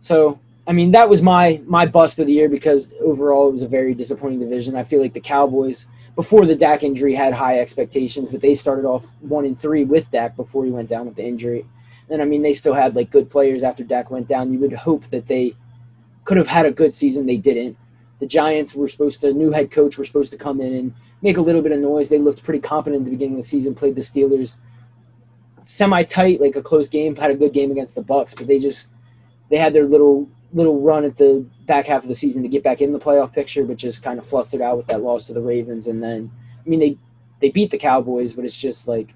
So 0.00 0.38
I 0.66 0.72
mean, 0.72 0.92
that 0.92 1.10
was 1.10 1.20
my 1.20 1.60
my 1.66 1.84
bust 1.84 2.18
of 2.20 2.26
the 2.26 2.32
year 2.32 2.48
because 2.48 2.94
overall 3.04 3.48
it 3.48 3.52
was 3.52 3.62
a 3.62 3.68
very 3.68 3.92
disappointing 3.92 4.40
division. 4.40 4.76
I 4.76 4.84
feel 4.84 5.02
like 5.02 5.12
the 5.12 5.20
Cowboys 5.20 5.88
before 6.16 6.46
the 6.46 6.56
Dak 6.56 6.82
injury 6.82 7.14
had 7.14 7.34
high 7.34 7.60
expectations, 7.60 8.28
but 8.32 8.40
they 8.40 8.54
started 8.54 8.86
off 8.86 9.12
one 9.20 9.44
and 9.44 9.60
three 9.60 9.84
with 9.84 10.10
Dak 10.10 10.34
before 10.34 10.64
he 10.64 10.70
went 10.70 10.88
down 10.88 11.06
with 11.06 11.14
the 11.14 11.24
injury. 11.24 11.66
And 12.08 12.22
I 12.22 12.24
mean, 12.24 12.42
they 12.42 12.54
still 12.54 12.74
had 12.74 12.96
like 12.96 13.10
good 13.10 13.30
players 13.30 13.62
after 13.62 13.84
Dak 13.84 14.10
went 14.10 14.26
down. 14.26 14.52
You 14.52 14.58
would 14.60 14.72
hope 14.72 15.08
that 15.10 15.28
they 15.28 15.54
could 16.24 16.38
have 16.38 16.46
had 16.46 16.66
a 16.66 16.70
good 16.70 16.94
season. 16.94 17.26
They 17.26 17.36
didn't. 17.36 17.76
The 18.18 18.26
Giants 18.26 18.74
were 18.74 18.88
supposed 18.88 19.20
to 19.20 19.32
new 19.34 19.52
head 19.52 19.70
coach 19.70 19.98
were 19.98 20.04
supposed 20.06 20.32
to 20.32 20.38
come 20.38 20.60
in 20.60 20.72
and 20.72 20.94
make 21.20 21.36
a 21.36 21.42
little 21.42 21.60
bit 21.60 21.72
of 21.72 21.80
noise. 21.80 22.08
They 22.08 22.18
looked 22.18 22.42
pretty 22.42 22.60
competent 22.60 23.02
at 23.02 23.04
the 23.04 23.10
beginning 23.10 23.34
of 23.34 23.42
the 23.42 23.48
season. 23.48 23.74
Played 23.74 23.96
the 23.96 24.00
Steelers 24.00 24.56
semi 25.64 26.02
tight, 26.04 26.40
like 26.40 26.56
a 26.56 26.62
close 26.62 26.88
game. 26.88 27.14
Had 27.14 27.30
a 27.30 27.36
good 27.36 27.52
game 27.52 27.70
against 27.70 27.94
the 27.94 28.02
Bucks, 28.02 28.32
but 28.32 28.46
they 28.46 28.58
just 28.58 28.88
they 29.50 29.58
had 29.58 29.74
their 29.74 29.84
little 29.84 30.30
little 30.52 30.80
run 30.80 31.04
at 31.04 31.16
the 31.18 31.44
back 31.66 31.86
half 31.86 32.02
of 32.02 32.08
the 32.08 32.14
season 32.14 32.42
to 32.42 32.48
get 32.48 32.62
back 32.62 32.80
in 32.80 32.92
the 32.92 32.98
playoff 32.98 33.32
picture, 33.32 33.64
but 33.64 33.76
just 33.76 34.02
kind 34.02 34.18
of 34.18 34.26
flustered 34.26 34.60
out 34.60 34.76
with 34.76 34.86
that 34.86 35.02
loss 35.02 35.24
to 35.24 35.32
the 35.32 35.40
Ravens. 35.40 35.86
And 35.86 36.02
then, 36.02 36.30
I 36.64 36.68
mean, 36.68 36.80
they 36.80 36.96
they 37.40 37.50
beat 37.50 37.70
the 37.70 37.78
Cowboys, 37.78 38.34
but 38.34 38.44
it's 38.44 38.56
just 38.56 38.88
like 38.88 39.08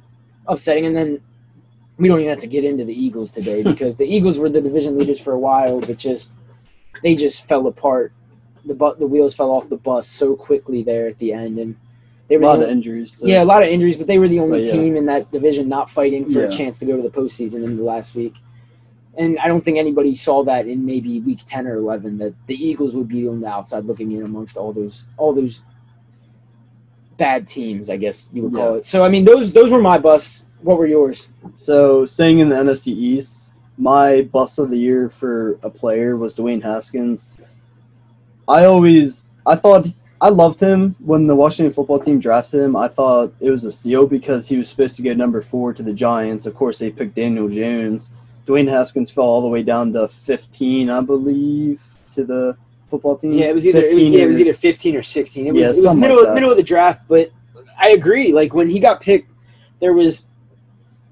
upsetting. 0.46 0.86
And 0.86 0.94
then 0.96 1.20
we 1.96 2.08
don't 2.08 2.18
even 2.20 2.30
have 2.30 2.40
to 2.40 2.46
get 2.46 2.64
into 2.64 2.84
the 2.84 2.94
Eagles 2.94 3.30
today 3.30 3.62
because 3.72 3.96
the 3.96 4.04
Eagles 4.06 4.38
were 4.38 4.48
the 4.50 4.60
division 4.60 4.98
leaders 4.98 5.20
for 5.20 5.32
a 5.32 5.38
while, 5.38 5.80
but 5.80 5.96
just 5.98 6.32
they 7.02 7.14
just 7.14 7.46
fell 7.46 7.66
apart. 7.66 8.12
The 8.66 8.74
bu- 8.74 8.96
the 8.96 9.06
wheels 9.06 9.34
fell 9.34 9.50
off 9.50 9.68
the 9.70 9.76
bus 9.76 10.06
so 10.06 10.36
quickly 10.36 10.82
there 10.82 11.06
at 11.06 11.18
the 11.18 11.32
end, 11.32 11.58
and 11.58 11.76
they 12.28 12.36
were 12.36 12.42
A 12.42 12.46
lot 12.46 12.58
the 12.58 12.64
of 12.64 12.70
injuries. 12.70 13.12
so- 13.18 13.26
yeah, 13.26 13.42
a 13.42 13.44
lot 13.44 13.62
of 13.62 13.70
injuries, 13.70 13.96
but 13.96 14.06
they 14.06 14.18
were 14.18 14.28
the 14.28 14.38
only 14.40 14.60
But, 14.60 14.66
yeah. 14.66 14.72
team 14.72 14.96
in 14.96 15.06
that 15.06 15.30
division 15.32 15.68
not 15.68 15.90
fighting 15.90 16.30
for 16.30 16.44
a 16.44 16.50
chance 16.50 16.78
to 16.80 16.84
go 16.84 16.96
to 16.96 17.02
the 17.02 17.08
postseason 17.10 17.64
in 17.64 17.76
the 17.78 17.82
last 17.82 18.14
week. 18.14 18.34
And 19.20 19.38
I 19.38 19.48
don't 19.48 19.62
think 19.62 19.76
anybody 19.76 20.16
saw 20.16 20.42
that 20.44 20.66
in 20.66 20.86
maybe 20.86 21.20
week 21.20 21.40
ten 21.46 21.66
or 21.66 21.76
eleven 21.76 22.16
that 22.18 22.32
the 22.46 22.54
Eagles 22.54 22.94
would 22.94 23.08
be 23.08 23.28
on 23.28 23.42
the 23.42 23.48
outside 23.48 23.84
looking 23.84 24.12
in 24.12 24.22
amongst 24.24 24.56
all 24.56 24.72
those 24.72 25.04
all 25.18 25.34
those 25.34 25.62
bad 27.18 27.46
teams, 27.46 27.90
I 27.90 27.98
guess 27.98 28.28
you 28.32 28.44
would 28.44 28.54
call 28.54 28.72
Yeah. 28.72 28.78
it. 28.78 28.86
So 28.86 29.04
I 29.04 29.10
mean 29.10 29.26
those 29.26 29.52
those 29.52 29.70
were 29.70 29.82
my 29.82 29.98
busts. 29.98 30.46
What 30.62 30.78
were 30.78 30.86
yours? 30.86 31.32
So 31.54 32.06
staying 32.06 32.38
in 32.38 32.48
the 32.48 32.56
NFC 32.56 32.88
East, 32.88 33.52
my 33.76 34.22
bust 34.22 34.58
of 34.58 34.70
the 34.70 34.78
year 34.78 35.10
for 35.10 35.58
a 35.62 35.68
player 35.68 36.16
was 36.16 36.34
Dwayne 36.34 36.62
Haskins. 36.62 37.28
I 38.48 38.64
always 38.64 39.28
I 39.46 39.54
thought 39.54 39.86
I 40.22 40.30
loved 40.30 40.60
him 40.60 40.96
when 40.98 41.26
the 41.26 41.36
Washington 41.36 41.74
football 41.74 41.98
team 41.98 42.20
drafted 42.20 42.60
him. 42.62 42.74
I 42.74 42.88
thought 42.88 43.34
it 43.38 43.50
was 43.50 43.66
a 43.66 43.72
steal 43.72 44.06
because 44.06 44.48
he 44.48 44.56
was 44.56 44.70
supposed 44.70 44.96
to 44.96 45.02
go 45.02 45.12
number 45.12 45.42
four 45.42 45.74
to 45.74 45.82
the 45.82 45.92
Giants. 45.92 46.46
Of 46.46 46.54
course, 46.54 46.78
they 46.78 46.90
picked 46.90 47.16
Daniel 47.16 47.48
Jones. 47.48 48.08
Dwayne 48.50 48.68
Haskins 48.68 49.10
fell 49.10 49.24
all 49.24 49.42
the 49.42 49.48
way 49.48 49.62
down 49.62 49.92
to 49.92 50.08
15, 50.08 50.90
I 50.90 51.00
believe, 51.00 51.82
to 52.14 52.24
the 52.24 52.56
football 52.88 53.16
team. 53.16 53.32
Yeah, 53.32 53.46
it 53.46 53.54
was 53.54 53.66
either 53.66 53.78
it 53.78 53.88
was, 53.88 53.96
15 53.96 54.12
yeah, 54.12 54.18
it 54.18 54.26
was 54.26 54.36
or 54.36 54.40
either 54.40 54.52
fifteen 54.52 54.96
or 54.96 55.02
sixteen. 55.02 55.46
It 55.46 55.54
was, 55.54 55.62
Yeah, 55.62 55.68
it 55.68 55.86
was 55.86 55.96
middle 55.96 56.24
like 56.24 56.34
middle 56.34 56.50
of 56.50 56.56
the 56.56 56.62
draft, 56.62 57.02
but 57.08 57.30
I 57.78 57.90
agree. 57.90 58.32
Like 58.32 58.52
when 58.52 58.68
he 58.68 58.80
got 58.80 59.00
picked, 59.00 59.30
there 59.80 59.92
was 59.92 60.26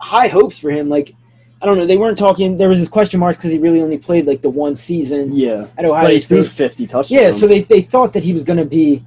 high 0.01 0.28
hopes 0.28 0.59
for 0.59 0.70
him. 0.70 0.89
Like 0.89 1.14
I 1.62 1.66
don't 1.66 1.76
know, 1.76 1.86
they 1.86 1.97
weren't 1.97 2.18
talking. 2.18 2.57
There 2.57 2.68
was 2.68 2.78
this 2.78 2.89
question 2.89 3.20
marks 3.20 3.39
because 3.39 3.53
he 3.53 3.59
really 3.59 3.80
only 3.80 3.99
played 3.99 4.26
like 4.26 4.43
the 4.43 4.51
one 4.51 4.76
season 4.76 5.34
Yeah, 5.34 5.66
at 5.78 5.84
Ohio 5.84 6.05
but 6.05 6.12
he 6.12 6.20
threw 6.20 6.45
50 6.45 6.86
touchdowns. 6.86 7.11
Yeah, 7.11 7.30
so 7.30 7.47
they, 7.47 7.62
they 7.62 7.82
thought 7.82 8.12
that 8.12 8.22
he 8.22 8.32
was 8.32 8.45
going 8.45 8.59
to 8.59 8.64
be 8.64 9.05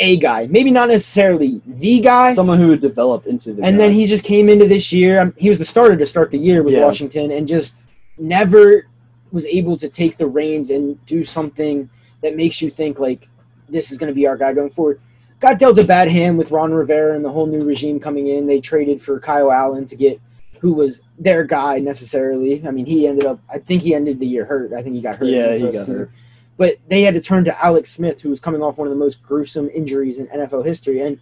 a 0.00 0.16
guy, 0.16 0.46
maybe 0.46 0.70
not 0.70 0.88
necessarily 0.88 1.60
the 1.66 2.00
guy. 2.00 2.32
someone 2.34 2.58
who 2.58 2.68
would 2.68 2.80
develop 2.80 3.26
into 3.26 3.52
the 3.52 3.62
and 3.64 3.76
guy. 3.76 3.78
then 3.84 3.92
he 3.92 4.06
just 4.06 4.24
came 4.24 4.48
into 4.48 4.66
this 4.66 4.92
year. 4.92 5.20
um, 5.20 5.34
He 5.36 5.48
was 5.48 5.58
the 5.58 5.64
starter 5.64 5.96
to 5.96 6.06
start 6.06 6.30
the 6.30 6.38
year 6.38 6.62
with 6.62 6.74
Yeah. 6.74 6.84
Washington, 6.84 7.30
and 7.32 7.48
just 7.48 7.84
never 8.16 8.86
was 9.32 9.44
able 9.46 9.76
to 9.76 9.88
take 9.88 10.16
the 10.16 10.26
reins 10.26 10.70
and 10.70 11.04
do 11.06 11.24
something 11.24 11.88
that 12.22 12.36
makes 12.36 12.62
you 12.62 12.70
think 12.70 12.98
like 12.98 13.28
this 13.68 13.90
is 13.92 13.98
going 13.98 14.08
to 14.08 14.14
be 14.14 14.26
our 14.26 14.36
guy 14.36 14.52
going 14.52 14.70
forward. 14.70 15.00
Got 15.40 15.58
dealt 15.58 15.78
a 15.78 15.84
bad 15.84 16.08
hand 16.08 16.38
with 16.38 16.50
Ron 16.50 16.72
Rivera 16.72 17.14
and 17.14 17.24
the 17.24 17.30
whole 17.30 17.46
new 17.46 17.62
regime 17.62 18.00
coming 18.00 18.28
in. 18.28 18.46
They 18.46 18.60
traded 18.60 19.00
for 19.02 19.20
Kyle 19.20 19.52
Allen 19.52 19.86
to 19.86 19.96
get 19.96 20.20
who 20.60 20.72
was 20.72 21.02
their 21.18 21.44
guy 21.44 21.78
necessarily. 21.78 22.66
I 22.66 22.72
mean, 22.72 22.86
he 22.86 23.06
ended 23.06 23.24
up. 23.24 23.38
I 23.52 23.58
think 23.58 23.82
he 23.82 23.94
ended 23.94 24.18
the 24.18 24.26
year 24.26 24.44
hurt. 24.44 24.72
I 24.72 24.82
think 24.82 24.96
he 24.96 25.00
got 25.00 25.14
hurt. 25.16 25.28
Yeah, 25.28 25.54
he 25.54 25.62
got 25.62 25.72
season. 25.74 25.94
hurt. 25.96 26.10
But 26.58 26.76
they 26.88 27.02
had 27.02 27.14
to 27.14 27.20
turn 27.20 27.44
to 27.44 27.64
Alex 27.64 27.90
Smith, 27.90 28.20
who 28.20 28.28
was 28.28 28.40
coming 28.40 28.62
off 28.62 28.76
one 28.76 28.86
of 28.86 28.92
the 28.92 28.98
most 28.98 29.22
gruesome 29.22 29.70
injuries 29.70 30.18
in 30.18 30.26
NFL 30.26 30.66
history, 30.66 31.00
and 31.00 31.18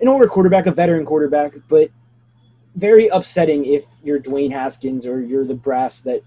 an 0.00 0.06
older 0.06 0.28
quarterback, 0.28 0.66
a 0.66 0.72
veteran 0.72 1.04
quarterback, 1.04 1.54
but 1.68 1.90
very 2.76 3.08
upsetting 3.08 3.64
if 3.64 3.84
you're 4.04 4.20
Dwayne 4.20 4.52
Haskins 4.52 5.06
or 5.06 5.20
you're 5.20 5.44
the 5.44 5.54
brass 5.54 6.00
that 6.02 6.22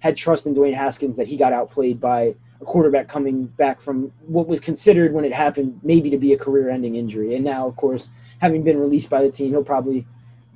had 0.00 0.16
trust 0.16 0.46
in 0.46 0.54
Dwayne 0.54 0.74
Haskins 0.74 1.16
that 1.16 1.26
he 1.26 1.36
got 1.36 1.52
outplayed 1.52 2.00
by 2.00 2.34
a 2.60 2.64
quarterback 2.64 3.08
coming 3.08 3.46
back 3.46 3.80
from 3.80 4.12
what 4.26 4.46
was 4.46 4.60
considered 4.60 5.12
when 5.12 5.24
it 5.24 5.32
happened 5.32 5.80
maybe 5.82 6.10
to 6.10 6.18
be 6.18 6.32
a 6.32 6.38
career-ending 6.38 6.94
injury. 6.94 7.34
And 7.34 7.44
now, 7.44 7.66
of 7.66 7.76
course, 7.76 8.10
having 8.38 8.62
been 8.62 8.78
released 8.78 9.10
by 9.10 9.22
the 9.22 9.30
team, 9.30 9.50
he'll 9.50 9.64
probably 9.64 10.06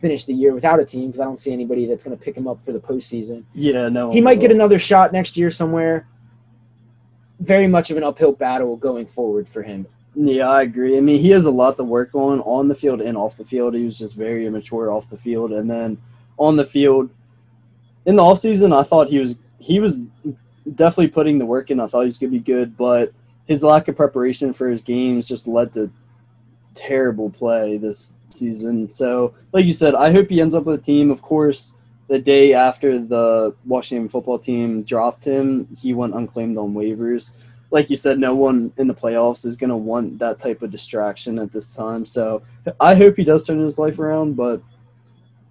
finish 0.00 0.24
the 0.24 0.32
year 0.32 0.54
without 0.54 0.80
a 0.80 0.84
team 0.84 1.08
because 1.08 1.20
I 1.20 1.24
don't 1.24 1.40
see 1.40 1.52
anybody 1.52 1.86
that's 1.86 2.04
going 2.04 2.16
to 2.16 2.22
pick 2.22 2.36
him 2.36 2.48
up 2.48 2.64
for 2.64 2.72
the 2.72 2.78
postseason. 2.78 3.44
yeah, 3.54 3.88
no, 3.88 4.10
He 4.10 4.20
might 4.20 4.40
get 4.40 4.50
another 4.50 4.78
shot 4.78 5.12
next 5.12 5.36
year 5.36 5.50
somewhere. 5.50 6.06
Very 7.40 7.66
much 7.66 7.90
of 7.90 7.96
an 7.96 8.04
uphill 8.04 8.32
battle 8.32 8.76
going 8.76 9.06
forward 9.06 9.48
for 9.48 9.62
him. 9.62 9.86
Yeah, 10.14 10.48
I 10.48 10.62
agree. 10.62 10.96
I 10.96 11.00
mean, 11.00 11.20
he 11.20 11.30
has 11.30 11.46
a 11.46 11.50
lot 11.50 11.76
to 11.76 11.84
work 11.84 12.14
on 12.14 12.40
on 12.40 12.68
the 12.68 12.74
field 12.74 13.00
and 13.00 13.16
off 13.16 13.36
the 13.36 13.44
field. 13.44 13.74
He 13.74 13.84
was 13.84 13.98
just 13.98 14.14
very 14.14 14.46
immature 14.46 14.90
off 14.90 15.08
the 15.08 15.16
field, 15.16 15.52
and 15.52 15.70
then 15.70 15.98
on 16.38 16.56
the 16.56 16.64
field, 16.64 17.10
in 18.06 18.16
the 18.16 18.22
offseason, 18.22 18.76
I 18.76 18.82
thought 18.82 19.08
he 19.08 19.18
was 19.18 19.36
he 19.58 19.78
was 19.78 20.02
definitely 20.74 21.08
putting 21.08 21.38
the 21.38 21.46
work 21.46 21.70
in. 21.70 21.80
I 21.80 21.86
thought 21.86 22.02
he 22.02 22.08
was 22.08 22.18
going 22.18 22.32
to 22.32 22.38
be 22.38 22.44
good, 22.44 22.76
but 22.76 23.12
his 23.46 23.62
lack 23.62 23.88
of 23.88 23.96
preparation 23.96 24.52
for 24.52 24.68
his 24.68 24.82
games 24.82 25.28
just 25.28 25.46
led 25.46 25.72
to 25.74 25.90
terrible 26.74 27.30
play 27.30 27.78
this 27.78 28.14
season. 28.30 28.90
So, 28.90 29.34
like 29.52 29.64
you 29.64 29.72
said, 29.72 29.94
I 29.94 30.12
hope 30.12 30.28
he 30.28 30.40
ends 30.40 30.54
up 30.54 30.64
with 30.64 30.80
a 30.80 30.82
team. 30.82 31.10
Of 31.10 31.22
course, 31.22 31.74
the 32.10 32.18
day 32.18 32.52
after 32.52 32.98
the 32.98 33.54
Washington 33.64 34.10
football 34.10 34.38
team 34.38 34.82
dropped 34.82 35.24
him, 35.24 35.66
he 35.80 35.94
went 35.94 36.14
unclaimed 36.14 36.58
on 36.58 36.74
waivers 36.74 37.30
like 37.70 37.88
you 37.88 37.96
said, 37.96 38.18
no 38.18 38.34
one 38.34 38.72
in 38.78 38.88
the 38.88 38.94
playoffs 38.94 39.44
is 39.44 39.56
going 39.56 39.70
to 39.70 39.76
want 39.76 40.18
that 40.18 40.38
type 40.38 40.62
of 40.62 40.70
distraction 40.70 41.38
at 41.38 41.52
this 41.52 41.68
time. 41.68 42.04
So 42.04 42.42
I 42.80 42.94
hope 42.94 43.16
he 43.16 43.24
does 43.24 43.46
turn 43.46 43.60
his 43.60 43.78
life 43.78 43.98
around, 43.98 44.36
but 44.36 44.60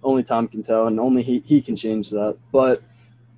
only 0.02 0.22
time 0.22 0.48
can 0.48 0.62
tell, 0.62 0.86
and 0.86 1.00
only 1.00 1.22
he, 1.22 1.40
he 1.46 1.60
can 1.60 1.76
change 1.76 2.10
that. 2.10 2.36
But 2.52 2.82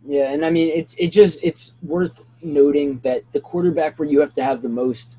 Yeah, 0.06 0.32
and 0.32 0.44
I 0.44 0.50
mean 0.50 0.68
it 0.68 0.94
it 0.98 1.08
just 1.08 1.38
it's 1.42 1.74
worth 1.82 2.26
noting 2.42 2.98
that 3.00 3.22
the 3.32 3.40
quarterback 3.40 3.98
where 3.98 4.08
you 4.08 4.20
have 4.20 4.34
to 4.34 4.44
have 4.44 4.62
the 4.62 4.68
most 4.68 5.16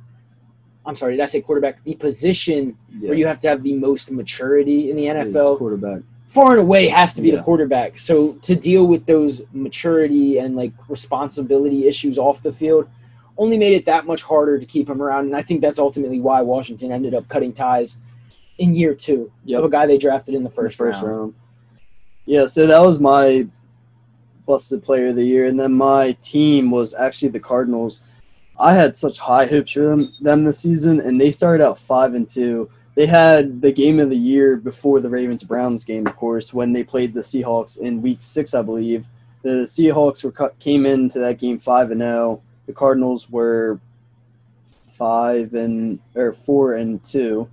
I'm 0.86 0.98
sorry, 0.98 1.14
did 1.16 1.24
I 1.24 1.28
say 1.28 1.40
quarterback? 1.40 1.82
The 1.86 1.96
position 1.96 2.78
yeah, 3.00 3.10
where 3.10 3.18
you 3.18 3.26
have 3.28 3.40
to 3.42 3.48
have 3.48 3.64
the 3.64 3.74
most 3.74 4.12
maturity 4.12 4.92
in 4.92 4.98
the 4.98 5.06
NFL 5.06 5.58
quarterback. 5.58 6.02
Far 6.34 6.52
and 6.52 6.62
away 6.62 6.88
has 6.88 7.14
to 7.14 7.22
be 7.22 7.30
Yeah. 7.30 7.38
the 7.38 7.44
quarterback. 7.44 7.98
So 8.00 8.34
to 8.42 8.56
deal 8.56 8.88
with 8.88 9.06
those 9.06 9.44
maturity 9.54 10.40
and 10.40 10.56
like 10.56 10.74
responsibility 10.90 11.88
issues 11.88 12.18
off 12.18 12.42
the 12.42 12.52
field 12.52 12.88
only 13.38 13.58
made 13.58 13.74
it 13.74 13.86
that 13.86 14.06
much 14.06 14.24
harder 14.24 14.60
to 14.60 14.66
keep 14.66 14.90
him 14.90 15.02
around. 15.02 15.26
And 15.26 15.36
I 15.36 15.44
think 15.44 15.62
that's 15.62 15.80
ultimately 15.80 16.20
why 16.20 16.42
Washington 16.42 16.92
ended 16.92 17.14
up 17.14 17.28
cutting 17.28 17.54
ties 17.54 17.98
in 18.58 18.76
year 18.76 18.94
two 18.96 19.32
Yep. 19.46 19.60
of 19.60 19.66
a 19.66 19.70
guy 19.70 19.86
they 19.86 19.98
drafted 19.98 20.34
in 20.36 20.44
the 20.44 20.50
in 20.50 20.56
the 20.56 20.72
first, 20.72 20.80
round. 20.80 21.34
Yeah, 22.26 22.46
so 22.46 22.66
that 22.68 22.80
was 22.80 23.00
my 23.00 23.48
busted 24.46 24.84
player 24.84 25.08
of 25.08 25.16
the 25.16 25.26
year, 25.26 25.48
and 25.48 25.60
then 25.60 25.74
my 25.74 26.14
team 26.22 26.70
was 26.72 26.94
actually 26.94 27.30
the 27.30 27.40
Cardinals. 27.40 28.04
I 28.60 28.74
had 28.76 28.96
such 28.96 29.20
high 29.20 29.46
hopes 29.46 29.72
for 29.72 29.82
them 29.82 30.12
them 30.22 30.44
this 30.44 30.60
season, 30.60 31.00
and 31.02 31.20
they 31.20 31.32
started 31.32 31.64
out 31.64 31.80
five 31.80 32.14
and 32.14 32.30
two. 32.30 32.70
They 32.96 33.08
had 33.08 33.62
the 33.62 33.72
game 33.72 34.00
of 34.00 34.10
the 34.10 34.16
year 34.18 34.56
before 34.56 35.00
the 35.00 35.10
Ravens 35.10 35.44
Browns 35.44 35.84
game, 35.84 36.06
of 36.06 36.16
course, 36.16 36.54
when 36.54 36.74
they 36.74 36.84
played 36.84 37.14
the 37.14 37.22
Seahawks 37.22 37.78
in 37.78 38.02
Week 38.02 38.20
Six, 38.22 38.54
I 38.54 38.62
believe. 38.62 39.06
The 39.42 39.64
Seahawks 39.66 40.24
were 40.24 40.32
cut, 40.32 40.58
came 40.60 40.86
into 40.86 41.20
that 41.20 41.40
game 41.40 41.58
five 41.60 41.92
and 41.92 42.02
zero. 42.02 42.42
The 42.68 42.74
Cardinals 42.74 43.30
were 43.30 43.80
five 44.86 45.54
and 45.56 46.00
or 46.16 46.34
four 46.34 46.76
and 46.76 47.04
two, 47.04 47.50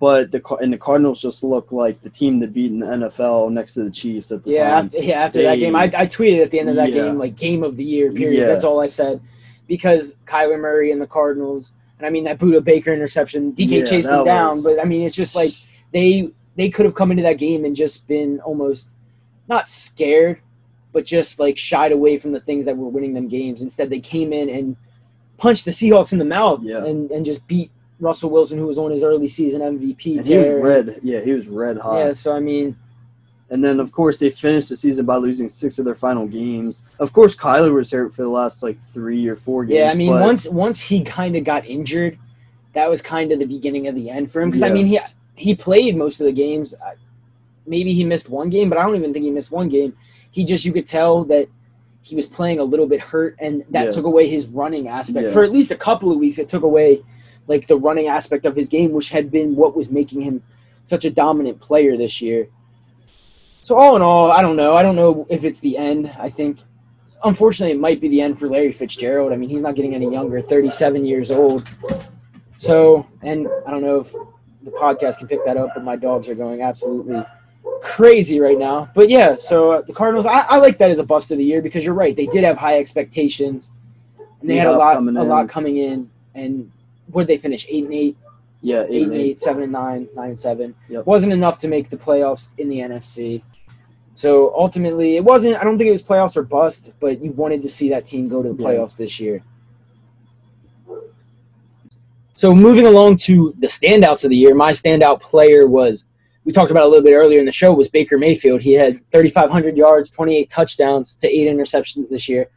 but 0.00 0.32
the 0.32 0.42
and 0.60 0.72
the 0.72 0.78
Cardinals 0.78 1.22
just 1.22 1.44
looked 1.44 1.72
like 1.72 2.02
the 2.02 2.10
team 2.10 2.40
that 2.40 2.52
beat 2.52 2.72
in 2.72 2.80
the 2.80 2.86
NFL 2.86 3.50
next 3.52 3.74
to 3.74 3.84
the 3.84 3.90
Chiefs 3.90 4.32
at 4.32 4.44
the 4.44 4.50
Yeah, 4.50 4.68
time. 4.74 4.86
after, 4.86 4.98
yeah, 4.98 5.14
after 5.24 5.42
that 5.42 5.56
game, 5.56 5.76
I, 5.76 5.84
I 5.84 6.06
tweeted 6.06 6.42
at 6.42 6.50
the 6.50 6.58
end 6.60 6.68
of 6.70 6.74
that 6.74 6.90
Yeah. 6.90 7.04
game 7.04 7.18
like 7.18 7.36
game 7.36 7.62
of 7.62 7.76
the 7.76 7.84
year. 7.84 8.10
Period. 8.12 8.40
Yeah. 8.40 8.46
That's 8.46 8.64
all 8.64 8.80
I 8.80 8.88
said 8.88 9.20
because 9.68 10.16
Kyler 10.26 10.60
Murray 10.60 10.90
and 10.90 11.00
the 11.00 11.06
Cardinals, 11.06 11.72
and 12.02 12.06
I 12.06 12.10
mean 12.10 12.24
that 12.24 12.38
Budda 12.38 12.64
Baker 12.64 12.92
interception. 12.92 13.52
DK 13.52 13.70
Yeah, 13.70 13.84
chased 13.84 14.08
him 14.08 14.24
down, 14.24 14.50
was- 14.50 14.64
but 14.64 14.80
I 14.80 14.84
mean 14.84 15.06
it's 15.06 15.14
just 15.14 15.36
like 15.36 15.52
they 15.92 16.30
they 16.56 16.68
could 16.68 16.84
have 16.84 16.94
come 16.96 17.12
into 17.12 17.22
that 17.22 17.38
game 17.38 17.64
and 17.64 17.76
just 17.76 18.06
been 18.08 18.40
almost 18.40 18.90
not 19.48 19.68
scared, 19.68 20.40
but 20.92 21.04
just 21.04 21.38
like 21.38 21.56
shied 21.56 21.92
away 21.92 22.18
from 22.18 22.32
the 22.32 22.40
things 22.40 22.66
that 22.66 22.76
were 22.76 22.88
winning 22.88 23.14
them 23.14 23.28
games. 23.28 23.62
Instead, 23.62 23.88
they 23.88 24.00
came 24.00 24.32
in 24.32 24.48
and 24.50 24.76
punched 25.38 25.64
the 25.64 25.70
Seahawks 25.70 26.12
in 26.12 26.18
the 26.18 26.24
mouth 26.24 26.60
Yeah. 26.64 26.84
and 26.84 27.10
and 27.12 27.24
just 27.24 27.46
beat 27.46 27.70
Russell 28.00 28.30
Wilson, 28.30 28.58
who 28.58 28.66
was 28.66 28.78
on 28.78 28.90
his 28.90 29.04
early 29.04 29.28
season 29.28 29.60
MVP. 29.60 30.18
And 30.18 30.26
he 30.26 30.36
was 30.38 30.50
red. 30.60 30.98
Yeah, 31.04 31.20
he 31.20 31.32
was 31.32 31.46
red 31.46 31.78
hot. 31.78 31.98
Yeah, 31.98 32.12
so 32.14 32.34
I 32.34 32.40
mean, 32.40 32.76
And 33.52 33.62
then, 33.62 33.80
of 33.80 33.92
course, 33.92 34.18
they 34.18 34.30
finished 34.30 34.70
the 34.70 34.76
season 34.78 35.04
by 35.04 35.16
losing 35.16 35.50
six 35.50 35.78
of 35.78 35.84
their 35.84 35.94
final 35.94 36.26
games. 36.26 36.84
Of 36.98 37.12
course, 37.12 37.36
Kyler 37.36 37.74
was 37.74 37.90
hurt 37.90 38.14
for 38.14 38.22
the 38.22 38.28
last 38.30 38.62
like 38.62 38.82
three 38.86 39.28
or 39.28 39.36
four 39.36 39.66
games. 39.66 39.76
Yeah, 39.76 39.90
I 39.90 39.94
mean, 39.94 40.08
once 40.10 40.48
once 40.48 40.80
he 40.80 41.04
kind 41.04 41.36
of 41.36 41.44
got 41.44 41.66
injured, 41.66 42.18
that 42.72 42.88
was 42.88 43.02
kind 43.02 43.30
of 43.30 43.38
the 43.40 43.44
beginning 43.44 43.88
of 43.88 43.94
the 43.94 44.08
end 44.08 44.32
for 44.32 44.40
him. 44.40 44.48
Because 44.48 44.62
I 44.62 44.70
mean, 44.70 44.86
he 44.86 44.98
he 45.34 45.54
played 45.54 45.98
most 45.98 46.18
of 46.18 46.24
the 46.24 46.32
games. 46.32 46.74
Maybe 47.66 47.92
he 47.92 48.04
missed 48.04 48.30
one 48.30 48.48
game, 48.48 48.70
but 48.70 48.78
I 48.78 48.84
don't 48.84 48.96
even 48.96 49.12
think 49.12 49.26
he 49.26 49.30
missed 49.30 49.50
one 49.50 49.68
game. 49.68 49.94
He 50.30 50.46
just 50.46 50.64
you 50.64 50.72
could 50.72 50.88
tell 50.88 51.22
that 51.24 51.46
he 52.00 52.16
was 52.16 52.26
playing 52.26 52.58
a 52.58 52.64
little 52.64 52.86
bit 52.86 53.00
hurt, 53.00 53.36
and 53.38 53.64
that 53.68 53.84
Yeah. 53.84 53.90
took 53.90 54.06
away 54.06 54.28
his 54.28 54.46
running 54.46 54.88
aspect 54.88 55.26
Yeah. 55.26 55.32
for 55.32 55.44
at 55.44 55.52
least 55.52 55.70
a 55.70 55.76
couple 55.76 56.10
of 56.10 56.18
weeks. 56.18 56.38
It 56.38 56.48
took 56.48 56.62
away 56.62 57.02
like 57.48 57.66
the 57.66 57.76
running 57.76 58.06
aspect 58.06 58.46
of 58.46 58.56
his 58.56 58.68
game, 58.68 58.92
which 58.92 59.10
had 59.10 59.30
been 59.30 59.56
what 59.56 59.76
was 59.76 59.90
making 59.90 60.22
him 60.22 60.42
such 60.86 61.04
a 61.04 61.10
dominant 61.10 61.60
player 61.60 61.98
this 61.98 62.22
year. 62.22 62.48
So 63.64 63.78
all 63.78 63.96
in 63.96 64.02
all, 64.02 64.30
I 64.30 64.42
don't 64.42 64.56
know. 64.56 64.76
I 64.76 64.82
don't 64.82 64.96
know 64.96 65.26
if 65.30 65.44
it's 65.44 65.60
the 65.60 65.78
end. 65.78 66.12
I 66.18 66.28
think 66.28 66.58
unfortunately, 67.24 67.76
it 67.76 67.80
might 67.80 68.00
be 68.00 68.08
the 68.08 68.20
end 68.20 68.38
for 68.38 68.48
Larry 68.48 68.72
Fitzgerald. 68.72 69.32
I 69.32 69.36
mean, 69.36 69.48
he's 69.48 69.62
not 69.62 69.74
getting 69.74 69.94
any 69.94 70.10
younger, 70.10 70.40
37 70.40 71.04
years 71.04 71.30
old. 71.30 71.68
So, 72.56 73.06
and 73.22 73.48
I 73.66 73.70
don't 73.70 73.82
know 73.82 74.00
if 74.00 74.12
the 74.62 74.70
podcast 74.70 75.18
can 75.18 75.28
pick 75.28 75.44
that 75.44 75.56
up, 75.56 75.70
but 75.74 75.84
my 75.84 75.96
dogs 75.96 76.28
are 76.28 76.34
going 76.34 76.62
absolutely 76.62 77.24
crazy 77.82 78.40
right 78.40 78.58
now. 78.58 78.90
But 78.94 79.08
yeah, 79.08 79.36
so 79.36 79.72
uh, 79.72 79.82
the 79.82 79.92
Cardinals, 79.92 80.26
I, 80.26 80.40
I 80.40 80.58
like 80.58 80.78
that 80.78 80.90
as 80.90 80.98
a 80.98 81.04
bust 81.04 81.30
of 81.30 81.38
the 81.38 81.44
year 81.44 81.62
because 81.62 81.84
you're 81.84 81.94
right. 81.94 82.14
They 82.14 82.26
did 82.26 82.44
have 82.44 82.56
high 82.56 82.78
expectations, 82.78 83.72
and 84.40 84.48
they 84.48 84.56
had 84.56 84.68
a 84.68 84.76
lot, 84.76 84.96
a 84.96 84.98
in. 84.98 85.14
lot 85.14 85.48
coming 85.48 85.78
in. 85.78 86.10
And 86.34 86.70
where 87.10 87.24
did 87.24 87.36
they 87.36 87.40
finish? 87.40 87.66
Eight 87.68 87.84
and 87.84 87.94
eight, 87.94 88.16
yeah, 88.60 88.86
eight 88.88 89.04
and 89.04 89.14
eight, 89.14 89.40
seven 89.40 89.62
and 89.62 89.72
nine, 89.72 90.08
nine 90.14 90.30
and 90.30 90.40
seven. 90.40 90.74
Yep. 90.88 91.06
Wasn't 91.06 91.32
enough 91.32 91.58
to 91.60 91.68
make 91.68 91.90
the 91.90 91.96
playoffs 91.96 92.48
in 92.58 92.68
the 92.68 92.78
NFC. 92.78 93.42
So 94.14 94.54
ultimately, 94.54 95.16
it 95.16 95.24
wasn't. 95.24 95.56
I 95.56 95.64
don't 95.64 95.78
think 95.78 95.88
it 95.88 95.92
was 95.92 96.02
playoffs 96.02 96.36
or 96.36 96.42
bust, 96.42 96.92
but 97.00 97.22
you 97.22 97.32
wanted 97.32 97.62
to 97.62 97.68
see 97.68 97.88
that 97.90 98.06
team 98.06 98.28
go 98.28 98.42
to 98.42 98.52
the 98.52 98.62
Yeah. 98.62 98.68
playoffs 98.68 98.96
this 98.96 99.18
year. 99.18 99.42
So 102.34 102.54
moving 102.54 102.86
along 102.86 103.18
to 103.18 103.54
the 103.58 103.66
standouts 103.66 104.24
of 104.24 104.30
the 104.30 104.36
year, 104.36 104.54
my 104.54 104.72
standout 104.72 105.20
player 105.20 105.66
was 105.66 106.06
we 106.44 106.52
talked 106.52 106.70
about 106.72 106.84
a 106.84 106.88
little 106.88 107.04
bit 107.04 107.14
earlier 107.14 107.38
in 107.38 107.46
the 107.46 107.52
show 107.52 107.72
was 107.72 107.88
Baker 107.88 108.18
Mayfield. 108.18 108.62
He 108.62 108.72
had 108.72 109.00
3,500 109.12 109.76
yards, 109.76 110.10
28 110.10 110.50
touchdowns 110.50 111.14
to 111.16 111.28
eight 111.28 111.46
interceptions 111.46 112.08
this 112.08 112.28
year, 112.28 112.48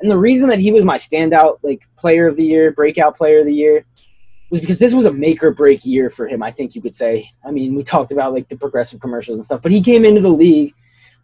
and 0.00 0.10
the 0.10 0.16
reason 0.16 0.48
that 0.48 0.60
he 0.60 0.72
was 0.72 0.84
my 0.84 0.96
standout 0.96 1.58
like 1.62 1.82
player 1.96 2.26
of 2.26 2.36
the 2.36 2.44
year, 2.44 2.72
breakout 2.72 3.16
player 3.16 3.40
of 3.40 3.46
the 3.46 3.54
year, 3.54 3.84
was 4.50 4.60
because 4.60 4.78
this 4.78 4.94
was 4.94 5.04
a 5.04 5.12
make 5.12 5.42
or 5.42 5.50
break 5.50 5.84
year 5.84 6.10
for 6.10 6.26
him. 6.26 6.42
I 6.42 6.50
think 6.50 6.74
you 6.74 6.80
could 6.80 6.94
say. 6.94 7.30
I 7.44 7.50
mean, 7.50 7.74
we 7.74 7.82
talked 7.82 8.12
about 8.12 8.32
like 8.32 8.48
the 8.48 8.56
progressive 8.56 9.00
commercials 9.00 9.36
and 9.36 9.44
stuff, 9.44 9.62
but 9.62 9.72
he 9.72 9.82
came 9.82 10.04
into 10.04 10.20
the 10.20 10.28
league 10.28 10.74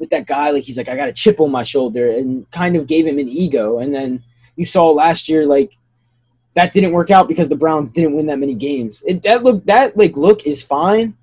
with 0.00 0.10
that 0.10 0.26
guy 0.26 0.50
like 0.50 0.64
he's 0.64 0.76
like 0.76 0.88
I 0.88 0.96
got 0.96 1.08
a 1.08 1.12
chip 1.12 1.38
on 1.38 1.52
my 1.52 1.62
shoulder 1.62 2.10
and 2.10 2.50
kind 2.50 2.74
of 2.74 2.88
gave 2.88 3.06
him 3.06 3.18
an 3.18 3.28
ego. 3.28 3.78
And 3.78 3.94
then 3.94 4.24
you 4.56 4.66
saw 4.66 4.90
last 4.90 5.28
year 5.28 5.46
like 5.46 5.76
that 6.54 6.72
didn't 6.72 6.92
work 6.92 7.10
out 7.10 7.28
because 7.28 7.48
the 7.48 7.54
Browns 7.54 7.90
didn't 7.92 8.14
win 8.16 8.26
that 8.26 8.38
many 8.38 8.54
games. 8.54 9.04
It, 9.06 9.22
that 9.22 9.44
look 9.44 9.64
that 9.66 9.96
like 9.96 10.16
look 10.16 10.46
is 10.46 10.60
fine 10.60 11.16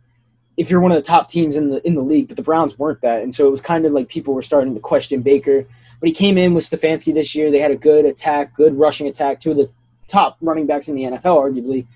if 0.55 0.69
you're 0.69 0.79
one 0.79 0.91
of 0.91 0.95
the 0.95 1.03
top 1.03 1.29
teams 1.29 1.55
in 1.55 1.69
the 1.69 1.85
in 1.85 1.95
the 1.95 2.01
league, 2.01 2.27
but 2.27 2.37
the 2.37 2.43
Browns 2.43 2.79
weren't 2.79 3.01
that, 3.01 3.23
and 3.23 3.33
so 3.33 3.47
it 3.47 3.51
was 3.51 3.61
kind 3.61 3.85
of 3.85 3.91
like 3.91 4.07
people 4.07 4.33
were 4.33 4.41
starting 4.41 4.73
to 4.73 4.79
question 4.79 5.21
Baker. 5.21 5.65
But 5.99 6.09
he 6.09 6.13
came 6.13 6.37
in 6.37 6.53
with 6.53 6.69
Stefanski 6.69 7.13
this 7.13 7.33
year. 7.33 7.49
They 7.49 7.59
had 7.59 7.71
a 7.71 7.75
good 7.75 8.05
attack, 8.05 8.55
good 8.55 8.77
rushing 8.77 9.07
attack, 9.07 9.41
two 9.41 9.51
of 9.51 9.57
the 9.57 9.69
top 10.07 10.37
running 10.41 10.67
backs 10.67 10.89
in 10.89 10.95
the 10.95 11.03
NFL, 11.03 11.23
arguably. 11.23 11.87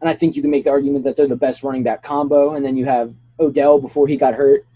And 0.00 0.08
I 0.08 0.14
think 0.14 0.34
you 0.34 0.42
can 0.42 0.50
make 0.50 0.64
the 0.64 0.70
argument 0.70 1.04
that 1.04 1.16
they're 1.16 1.26
the 1.26 1.36
best 1.36 1.62
running 1.62 1.82
back 1.82 2.02
combo. 2.02 2.54
And 2.54 2.64
then 2.64 2.74
you 2.76 2.86
have 2.86 3.14
Odell 3.38 3.78
before 3.78 4.08
he 4.08 4.16
got 4.16 4.34
hurt. 4.34 4.66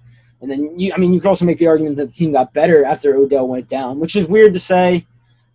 And 0.40 0.50
then 0.50 0.78
you, 0.78 0.92
I 0.92 0.98
mean, 0.98 1.12
you 1.12 1.20
could 1.20 1.28
also 1.28 1.44
make 1.44 1.58
the 1.58 1.66
argument 1.66 1.96
that 1.96 2.06
the 2.10 2.14
team 2.14 2.32
got 2.32 2.52
better 2.52 2.84
after 2.84 3.16
Odell 3.16 3.48
went 3.48 3.68
down, 3.68 3.98
which 3.98 4.14
is 4.14 4.26
weird 4.26 4.54
to 4.54 4.60
say, 4.60 5.06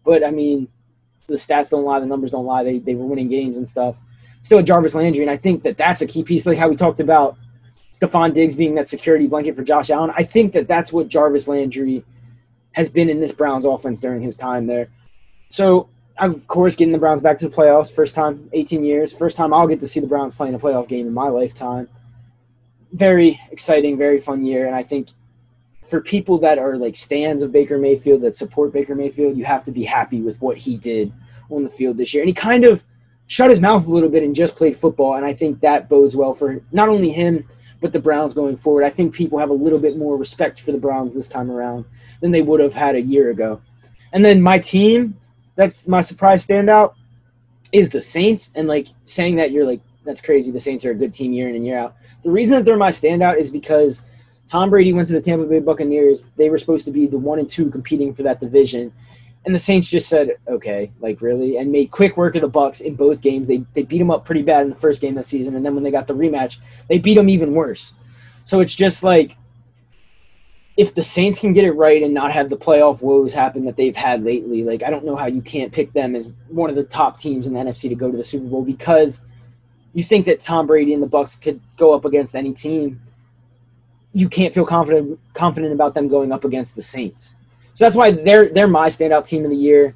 but 0.03 0.23
I 0.23 0.31
mean, 0.31 0.67
the 1.27 1.35
stats 1.35 1.69
don't 1.69 1.85
lie, 1.85 1.99
the 1.99 2.05
numbers 2.05 2.31
don't 2.31 2.45
lie. 2.45 2.63
They 2.63 2.79
they 2.79 2.95
were 2.95 3.05
winning 3.05 3.29
games 3.29 3.57
and 3.57 3.69
stuff. 3.69 3.95
Still 4.41 4.61
Jarvis 4.61 4.93
Landry, 4.93 5.21
and 5.21 5.31
I 5.31 5.37
think 5.37 5.63
that 5.63 5.77
that's 5.77 6.01
a 6.01 6.07
key 6.07 6.23
piece, 6.23 6.45
like 6.45 6.57
how 6.57 6.67
we 6.67 6.75
talked 6.75 6.99
about 6.99 7.37
Stefon 7.93 8.33
Diggs 8.33 8.55
being 8.55 8.75
that 8.75 8.89
security 8.89 9.27
blanket 9.27 9.55
for 9.55 9.63
Josh 9.63 9.89
Allen. 9.89 10.11
I 10.17 10.23
think 10.23 10.53
that 10.53 10.67
that's 10.67 10.91
what 10.91 11.07
Jarvis 11.07 11.47
Landry 11.47 12.03
has 12.73 12.89
been 12.89 13.09
in 13.09 13.21
this 13.21 13.31
Browns 13.31 13.65
offense 13.65 13.99
during 13.99 14.21
his 14.21 14.35
time 14.35 14.67
there. 14.67 14.89
So, 15.49 15.87
of 16.17 16.45
course, 16.47 16.75
getting 16.75 16.91
the 16.91 16.97
Browns 16.97 17.21
back 17.21 17.39
to 17.39 17.47
the 17.47 17.55
playoffs, 17.55 17.91
first 17.91 18.15
time 18.15 18.49
18 18.51 18.83
years, 18.83 19.13
first 19.13 19.37
time 19.37 19.53
I'll 19.53 19.67
get 19.67 19.79
to 19.81 19.87
see 19.87 19.99
the 19.99 20.07
Browns 20.07 20.35
playing 20.35 20.55
a 20.55 20.59
playoff 20.59 20.87
game 20.87 21.07
in 21.07 21.13
my 21.13 21.29
lifetime. 21.29 21.87
Very 22.93 23.41
exciting, 23.51 23.97
very 23.97 24.19
fun 24.21 24.43
year, 24.45 24.67
and 24.67 24.75
I 24.75 24.83
think 24.83 25.09
for 25.89 25.99
people 25.99 26.37
that 26.39 26.57
are 26.57 26.77
like 26.77 26.95
stands 26.95 27.43
of 27.43 27.51
Baker 27.51 27.77
Mayfield 27.77 28.21
that 28.21 28.35
support 28.35 28.71
Baker 28.71 28.95
Mayfield, 28.95 29.37
you 29.37 29.45
have 29.45 29.65
to 29.65 29.71
be 29.71 29.83
happy 29.83 30.21
with 30.21 30.39
what 30.41 30.57
he 30.57 30.77
did 30.77 31.11
on 31.49 31.63
the 31.63 31.69
field 31.69 31.97
this 31.97 32.13
year. 32.13 32.23
And 32.23 32.29
he 32.29 32.33
kind 32.33 32.63
of 32.65 32.83
shut 33.27 33.49
his 33.49 33.59
mouth 33.59 33.85
a 33.85 33.89
little 33.91 34.09
bit 34.09 34.23
and 34.23 34.35
just 34.35 34.55
played 34.55 34.77
football, 34.77 35.15
and 35.15 35.25
I 35.25 35.33
think 35.33 35.59
that 35.59 35.89
bodes 35.89 36.15
well 36.15 36.33
for 36.33 36.61
not 36.71 36.89
only 36.89 37.09
him 37.09 37.47
but 37.83 37.91
the 37.91 37.99
Browns 37.99 38.33
going 38.33 38.55
forward. 38.55 38.85
I 38.85 38.89
think 38.89 39.13
people 39.13 39.37
have 39.39 39.49
a 39.49 39.53
little 39.53 39.77
bit 39.77 39.97
more 39.97 40.15
respect 40.15 40.61
for 40.61 40.71
the 40.71 40.77
Browns 40.77 41.13
this 41.13 41.27
time 41.27 41.51
around 41.51 41.83
than 42.21 42.31
they 42.31 42.41
would 42.41 42.61
have 42.61 42.73
had 42.73 42.95
a 42.95 43.01
year 43.01 43.29
ago. 43.29 43.61
And 44.13 44.25
then 44.25 44.41
my 44.41 44.57
team, 44.57 45.19
that's 45.55 45.85
my 45.85 46.01
surprise 46.01 46.47
standout, 46.47 46.93
is 47.73 47.89
the 47.89 47.99
Saints. 47.99 48.53
And 48.55 48.69
like 48.69 48.87
saying 49.03 49.35
that 49.35 49.51
you're 49.51 49.65
like, 49.65 49.81
that's 50.05 50.21
crazy. 50.21 50.51
The 50.51 50.59
Saints 50.59 50.85
are 50.85 50.91
a 50.91 50.95
good 50.95 51.13
team 51.13 51.33
year 51.33 51.49
in 51.49 51.55
and 51.55 51.65
year 51.65 51.77
out. 51.77 51.95
The 52.23 52.31
reason 52.31 52.57
that 52.57 52.65
they're 52.65 52.77
my 52.77 52.91
standout 52.91 53.37
is 53.37 53.51
because 53.51 54.01
Tom 54.47 54.69
Brady 54.69 54.93
went 54.93 55.07
to 55.07 55.13
the 55.13 55.21
Tampa 55.21 55.45
Bay 55.45 55.59
Buccaneers. 55.59 56.25
They 56.35 56.49
were 56.49 56.57
supposed 56.57 56.85
to 56.85 56.91
be 56.91 57.07
the 57.07 57.17
one 57.17 57.39
and 57.39 57.49
two 57.49 57.69
competing 57.69 58.13
for 58.13 58.23
that 58.23 58.39
division. 58.39 58.93
And 59.45 59.53
the 59.53 59.59
Saints 59.59 59.89
just 59.89 60.07
said, 60.07 60.37
okay, 60.47 60.91
like 61.01 61.21
really, 61.21 61.57
and 61.57 61.71
made 61.71 61.91
quick 61.91 62.15
work 62.15 62.35
of 62.35 62.41
the 62.41 62.47
Bucks 62.47 62.79
in 62.79 62.95
both 62.95 63.21
games. 63.21 63.47
They 63.47 63.65
they 63.73 63.83
beat 63.83 63.97
them 63.97 64.11
up 64.11 64.25
pretty 64.25 64.41
bad 64.41 64.63
in 64.63 64.69
the 64.69 64.75
first 64.75 65.01
game 65.01 65.17
of 65.17 65.23
the 65.23 65.29
season, 65.29 65.55
and 65.55 65.65
then 65.65 65.75
when 65.75 65.83
they 65.83 65.91
got 65.91 66.07
the 66.07 66.15
rematch, 66.15 66.59
they 66.87 66.97
beat 66.97 67.15
them 67.15 67.29
even 67.29 67.53
worse. 67.53 67.95
So 68.45 68.61
it's 68.61 68.73
just 68.73 69.03
like 69.03 69.37
if 70.77 70.95
the 70.95 71.03
Saints 71.03 71.39
can 71.39 71.53
get 71.53 71.65
it 71.65 71.73
right 71.73 72.01
and 72.01 72.13
not 72.13 72.31
have 72.31 72.49
the 72.49 72.57
playoff 72.57 73.01
woes 73.01 73.33
happen 73.33 73.65
that 73.65 73.75
they've 73.75 73.95
had 73.95 74.23
lately, 74.23 74.63
like 74.63 74.81
I 74.81 74.89
don't 74.89 75.05
know 75.05 75.15
how 75.15 75.27
you 75.27 75.41
can't 75.41 75.73
pick 75.73 75.93
them 75.93 76.15
as 76.15 76.35
one 76.47 76.69
of 76.69 76.75
the 76.75 76.83
top 76.83 77.19
teams 77.19 77.45
in 77.45 77.53
the 77.53 77.59
NFC 77.59 77.89
to 77.89 77.95
go 77.95 78.09
to 78.09 78.17
the 78.17 78.23
Super 78.23 78.47
Bowl 78.47 78.63
because 78.63 79.21
you 79.93 80.03
think 80.03 80.25
that 80.25 80.41
Tom 80.41 80.67
Brady 80.67 80.93
and 80.93 81.01
the 81.01 81.07
Bucks 81.07 81.35
could 81.35 81.59
go 81.77 81.93
up 81.93 82.05
against 82.05 82.35
any 82.35 82.53
team. 82.53 83.01
You 84.13 84.29
can't 84.29 84.53
feel 84.53 84.65
confident 84.65 85.19
confident 85.33 85.73
about 85.73 85.93
them 85.93 86.07
going 86.07 86.31
up 86.31 86.43
against 86.43 86.75
the 86.75 86.83
Saints. 86.83 87.33
So 87.75 87.85
that's 87.85 87.95
why 87.95 88.11
they're 88.11 88.49
they're 88.49 88.67
my 88.67 88.89
standout 88.89 89.25
team 89.25 89.43
of 89.43 89.51
the 89.51 89.57
year. 89.57 89.95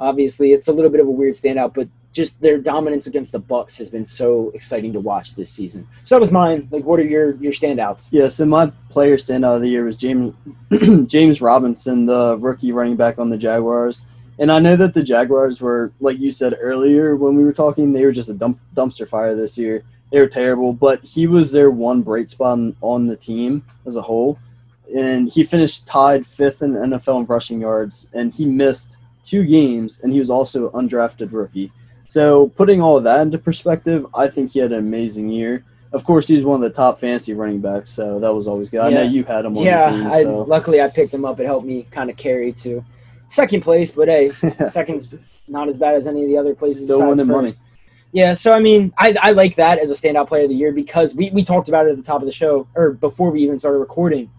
Obviously, 0.00 0.52
it's 0.52 0.68
a 0.68 0.72
little 0.72 0.90
bit 0.90 1.00
of 1.00 1.06
a 1.06 1.10
weird 1.10 1.34
standout, 1.34 1.74
but 1.74 1.88
just 2.12 2.40
their 2.40 2.58
dominance 2.58 3.06
against 3.06 3.32
the 3.32 3.38
Bucks 3.38 3.76
has 3.76 3.88
been 3.88 4.06
so 4.06 4.50
exciting 4.54 4.92
to 4.92 5.00
watch 5.00 5.34
this 5.34 5.50
season. 5.50 5.86
So 6.04 6.14
that 6.14 6.20
was 6.20 6.30
mine. 6.30 6.68
Like, 6.70 6.84
what 6.84 7.00
are 7.00 7.04
your 7.04 7.34
your 7.36 7.52
standouts? 7.52 8.08
Yeah, 8.12 8.28
so 8.28 8.46
my 8.46 8.72
player 8.88 9.16
standout 9.16 9.56
of 9.56 9.62
the 9.62 9.68
year 9.68 9.84
was 9.84 9.96
James 9.96 10.34
James 11.06 11.40
Robinson, 11.40 12.06
the 12.06 12.38
rookie 12.38 12.72
running 12.72 12.96
back 12.96 13.18
on 13.18 13.30
the 13.30 13.36
Jaguars. 13.36 14.04
And 14.38 14.50
I 14.50 14.58
know 14.58 14.76
that 14.76 14.94
the 14.94 15.02
Jaguars 15.02 15.60
were, 15.60 15.92
like 16.00 16.18
you 16.18 16.32
said 16.32 16.56
earlier 16.60 17.16
when 17.16 17.36
we 17.36 17.44
were 17.44 17.52
talking, 17.52 17.92
they 17.92 18.04
were 18.04 18.12
just 18.12 18.28
a 18.28 18.34
dump, 18.34 18.58
dumpster 18.74 19.06
fire 19.06 19.34
this 19.34 19.56
year. 19.56 19.84
They 20.10 20.20
were 20.20 20.28
terrible, 20.28 20.72
but 20.72 21.02
he 21.02 21.26
was 21.26 21.52
their 21.52 21.70
one 21.70 22.02
bright 22.02 22.30
spot 22.30 22.52
on, 22.52 22.76
on 22.80 23.06
the 23.06 23.16
team 23.16 23.64
as 23.86 23.96
a 23.96 24.02
whole. 24.02 24.38
And 24.94 25.28
he 25.28 25.44
finished 25.44 25.86
tied 25.86 26.26
fifth 26.26 26.62
in 26.62 26.72
the 26.72 26.80
NFL 26.80 27.20
in 27.20 27.26
rushing 27.26 27.60
yards, 27.60 28.08
and 28.12 28.34
he 28.34 28.44
missed 28.44 28.98
two 29.24 29.44
games, 29.44 30.00
and 30.02 30.12
he 30.12 30.18
was 30.18 30.30
also 30.30 30.70
undrafted 30.70 31.32
rookie. 31.32 31.72
So 32.06 32.48
putting 32.50 32.80
all 32.80 32.98
of 32.98 33.04
that 33.04 33.22
into 33.22 33.38
perspective, 33.38 34.06
I 34.14 34.28
think 34.28 34.52
he 34.52 34.58
had 34.58 34.72
an 34.72 34.78
amazing 34.78 35.30
year. 35.30 35.64
Of 35.92 36.04
course, 36.04 36.26
he's 36.28 36.44
one 36.44 36.62
of 36.62 36.68
the 36.68 36.74
top 36.76 37.00
fantasy 37.00 37.32
running 37.34 37.60
backs, 37.60 37.90
so 37.90 38.20
that 38.20 38.32
was 38.32 38.46
always 38.46 38.68
good. 38.68 38.78
Yeah. 38.78 38.86
I 38.86 38.90
know 38.90 39.02
you 39.02 39.24
had 39.24 39.44
him 39.44 39.56
on 39.56 39.64
Yeah, 39.64 39.90
the 39.90 39.96
team. 39.96 40.06
I, 40.08 40.22
So. 40.22 40.42
luckily 40.42 40.80
I 40.82 40.88
picked 40.88 41.14
him 41.14 41.24
up. 41.24 41.40
It 41.40 41.46
helped 41.46 41.66
me 41.66 41.86
kind 41.90 42.10
of 42.10 42.16
carry 42.16 42.52
to 42.52 42.84
second 43.28 43.62
place, 43.62 43.92
but 43.92 44.08
hey, 44.08 44.30
second's 44.68 45.08
not 45.48 45.68
as 45.68 45.76
bad 45.76 45.94
as 45.94 46.06
any 46.06 46.22
of 46.22 46.28
the 46.28 46.36
other 46.36 46.54
places. 46.54 46.84
Still 46.84 47.08
winning 47.08 47.26
money. 47.26 47.54
Yeah, 48.12 48.34
so 48.34 48.52
I 48.52 48.60
mean, 48.60 48.92
I, 48.96 49.16
I 49.20 49.30
like 49.32 49.56
that 49.56 49.80
as 49.80 49.90
a 49.90 49.94
standout 49.94 50.28
player 50.28 50.44
of 50.44 50.48
the 50.48 50.54
year 50.54 50.70
because 50.70 51.16
we, 51.16 51.30
we 51.30 51.44
talked 51.44 51.68
about 51.68 51.86
it 51.86 51.90
at 51.90 51.96
the 51.96 52.02
top 52.02 52.20
of 52.20 52.26
the 52.26 52.32
show 52.32 52.68
or 52.76 52.92
before 52.92 53.30
we 53.30 53.42
even 53.42 53.58
started 53.58 53.78
recording. 53.78 54.30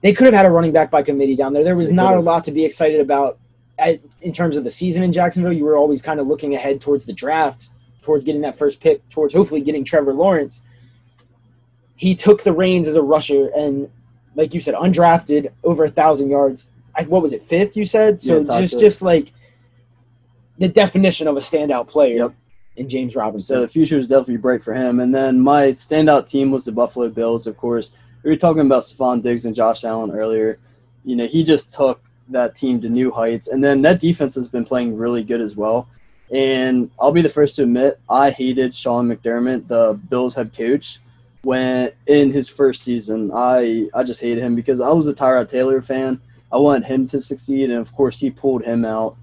They 0.00 0.12
could 0.12 0.26
have 0.26 0.34
had 0.34 0.46
a 0.46 0.50
running 0.50 0.72
back 0.72 0.90
by 0.90 1.04
committee 1.04 1.36
down 1.36 1.52
there. 1.52 1.62
There 1.62 1.76
was 1.76 1.88
They 1.88 1.94
not 1.94 2.16
a 2.16 2.20
lot 2.20 2.44
to 2.46 2.50
be 2.50 2.64
excited 2.64 3.00
about 3.00 3.38
at, 3.78 4.00
in 4.20 4.32
terms 4.32 4.56
of 4.56 4.64
the 4.64 4.70
season 4.70 5.04
in 5.04 5.12
Jacksonville. 5.12 5.52
You 5.52 5.64
were 5.64 5.76
always 5.76 6.02
kind 6.02 6.18
of 6.18 6.26
looking 6.26 6.56
ahead 6.56 6.80
towards 6.80 7.06
the 7.06 7.12
draft, 7.12 7.68
towards 8.02 8.24
getting 8.24 8.40
that 8.42 8.58
first 8.58 8.80
pick, 8.80 9.08
towards 9.10 9.32
hopefully 9.32 9.60
getting 9.60 9.84
Trevor 9.84 10.12
Lawrence. 10.12 10.62
He 11.94 12.16
took 12.16 12.42
the 12.42 12.52
reins 12.52 12.88
as 12.88 12.96
a 12.96 13.02
rusher 13.02 13.48
and, 13.56 13.88
like 14.34 14.54
you 14.54 14.60
said, 14.60 14.74
undrafted, 14.74 15.52
over 15.62 15.84
a 15.84 15.90
thousand 15.90 16.30
yards. 16.30 16.70
I, 16.96 17.02
what 17.04 17.22
was 17.22 17.32
it, 17.32 17.42
fifth? 17.42 17.76
You 17.76 17.84
said 17.86 18.20
so. 18.22 18.40
Yeah, 18.40 18.60
just 18.60 18.80
just 18.80 19.02
like 19.02 19.32
the 20.58 20.68
definition 20.68 21.28
of 21.28 21.36
a 21.36 21.40
standout 21.40 21.86
player 21.88 22.16
Yep. 22.16 22.34
in 22.76 22.88
James 22.88 23.14
Robinson. 23.14 23.54
So 23.56 23.60
the 23.60 23.68
future 23.68 23.98
is 23.98 24.08
definitely 24.08 24.38
bright 24.38 24.62
for 24.62 24.72
him. 24.72 25.00
And 25.00 25.14
then 25.14 25.38
my 25.40 25.66
standout 25.72 26.28
team 26.28 26.50
was 26.50 26.64
the 26.64 26.72
Buffalo 26.72 27.08
Bills, 27.08 27.46
of 27.46 27.56
course. 27.56 27.92
We 28.22 28.30
were 28.30 28.36
talking 28.36 28.62
about 28.62 28.82
Stefon 28.84 29.22
Diggs 29.22 29.44
and 29.44 29.54
Josh 29.54 29.84
Allen 29.84 30.10
earlier. 30.10 30.58
You 31.04 31.16
know, 31.16 31.26
he 31.26 31.44
just 31.44 31.72
took 31.74 32.00
that 32.30 32.56
team 32.56 32.80
to 32.80 32.88
new 32.88 33.10
heights. 33.10 33.48
And 33.48 33.62
then 33.62 33.82
that 33.82 34.00
defense 34.00 34.34
has 34.34 34.48
been 34.48 34.64
playing 34.64 34.96
really 34.96 35.22
good 35.22 35.40
as 35.40 35.54
well. 35.54 35.88
And 36.32 36.90
I'll 36.98 37.12
be 37.12 37.20
the 37.22 37.28
first 37.28 37.54
to 37.56 37.62
admit, 37.62 38.00
I 38.10 38.30
hated 38.30 38.74
Sean 38.74 39.08
McDermott, 39.08 39.68
the 39.68 40.00
Bills 40.08 40.34
head 40.34 40.52
coach, 40.56 40.98
when 41.42 41.92
in 42.06 42.32
his 42.32 42.48
first 42.48 42.82
season. 42.82 43.30
I, 43.32 43.88
I 43.94 44.02
just 44.02 44.20
hated 44.20 44.42
him 44.42 44.56
because 44.56 44.80
I 44.80 44.90
was 44.90 45.06
a 45.06 45.14
Tyrod 45.14 45.48
Taylor 45.48 45.80
fan. 45.80 46.20
I 46.52 46.58
wanted 46.58 46.86
him 46.86 47.08
to 47.08 47.20
succeed. 47.20 47.70
And 47.70 47.80
of 47.80 47.94
course, 47.94 48.20
he 48.20 48.30
pulled 48.30 48.64
him 48.64 48.84
out 48.84 49.16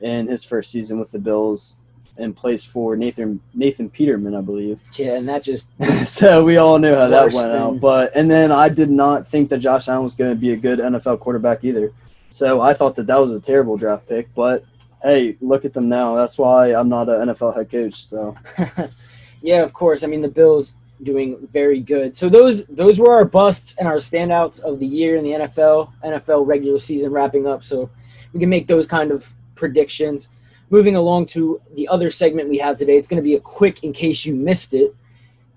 in 0.00 0.26
his 0.26 0.42
first 0.44 0.70
season 0.70 0.98
with 0.98 1.10
the 1.10 1.18
Bills 1.18 1.76
in 2.18 2.34
place 2.34 2.64
for 2.64 2.96
Nathan 2.96 3.40
Nathan 3.54 3.88
Peterman, 3.88 4.34
I 4.34 4.40
believe. 4.40 4.78
Yeah, 4.94 5.16
and 5.16 5.28
that 5.28 5.42
just 5.42 5.70
so 6.04 6.44
we 6.44 6.56
all 6.56 6.78
knew 6.78 6.94
how 6.94 7.08
that 7.08 7.32
went 7.32 7.52
than- 7.52 7.62
out. 7.62 7.80
But 7.80 8.14
and 8.14 8.30
then 8.30 8.52
I 8.52 8.68
did 8.68 8.90
not 8.90 9.26
think 9.26 9.48
that 9.50 9.58
Josh 9.58 9.88
Allen 9.88 10.04
was 10.04 10.14
going 10.14 10.30
to 10.30 10.36
be 10.36 10.52
a 10.52 10.56
good 10.56 10.78
NFL 10.78 11.20
quarterback 11.20 11.64
either. 11.64 11.92
So 12.30 12.60
I 12.60 12.74
thought 12.74 12.94
that 12.96 13.06
that 13.06 13.16
was 13.18 13.34
a 13.34 13.40
terrible 13.40 13.76
draft 13.76 14.08
pick. 14.08 14.32
But 14.34 14.64
hey, 15.02 15.36
look 15.40 15.64
at 15.64 15.72
them 15.72 15.88
now. 15.88 16.14
That's 16.14 16.36
why 16.38 16.74
I'm 16.74 16.88
not 16.88 17.08
an 17.08 17.28
NFL 17.28 17.56
head 17.56 17.70
coach. 17.70 18.04
So 18.04 18.36
yeah, 19.42 19.62
of 19.62 19.72
course. 19.72 20.02
I 20.02 20.06
mean, 20.06 20.22
the 20.22 20.28
Bills 20.28 20.74
doing 21.02 21.48
very 21.52 21.80
good. 21.80 22.16
So 22.16 22.28
those 22.28 22.64
those 22.66 22.98
were 22.98 23.12
our 23.12 23.24
busts 23.24 23.74
and 23.78 23.88
our 23.88 23.96
standouts 23.96 24.60
of 24.60 24.78
the 24.78 24.86
year 24.86 25.16
in 25.16 25.24
the 25.24 25.30
NFL. 25.30 25.92
NFL 26.04 26.46
regular 26.46 26.78
season 26.78 27.12
wrapping 27.12 27.46
up, 27.46 27.64
so 27.64 27.90
we 28.32 28.40
can 28.40 28.48
make 28.48 28.66
those 28.66 28.86
kind 28.86 29.10
of 29.10 29.28
predictions. 29.54 30.28
Moving 30.70 30.94
along 30.94 31.26
to 31.26 31.60
the 31.74 31.88
other 31.88 32.10
segment 32.10 32.48
we 32.48 32.58
have 32.58 32.78
today, 32.78 32.96
it's 32.96 33.08
going 33.08 33.22
to 33.22 33.28
be 33.28 33.34
a 33.34 33.40
quick 33.40 33.82
in 33.82 33.92
case 33.92 34.24
you 34.24 34.34
missed 34.34 34.72
it. 34.72 34.94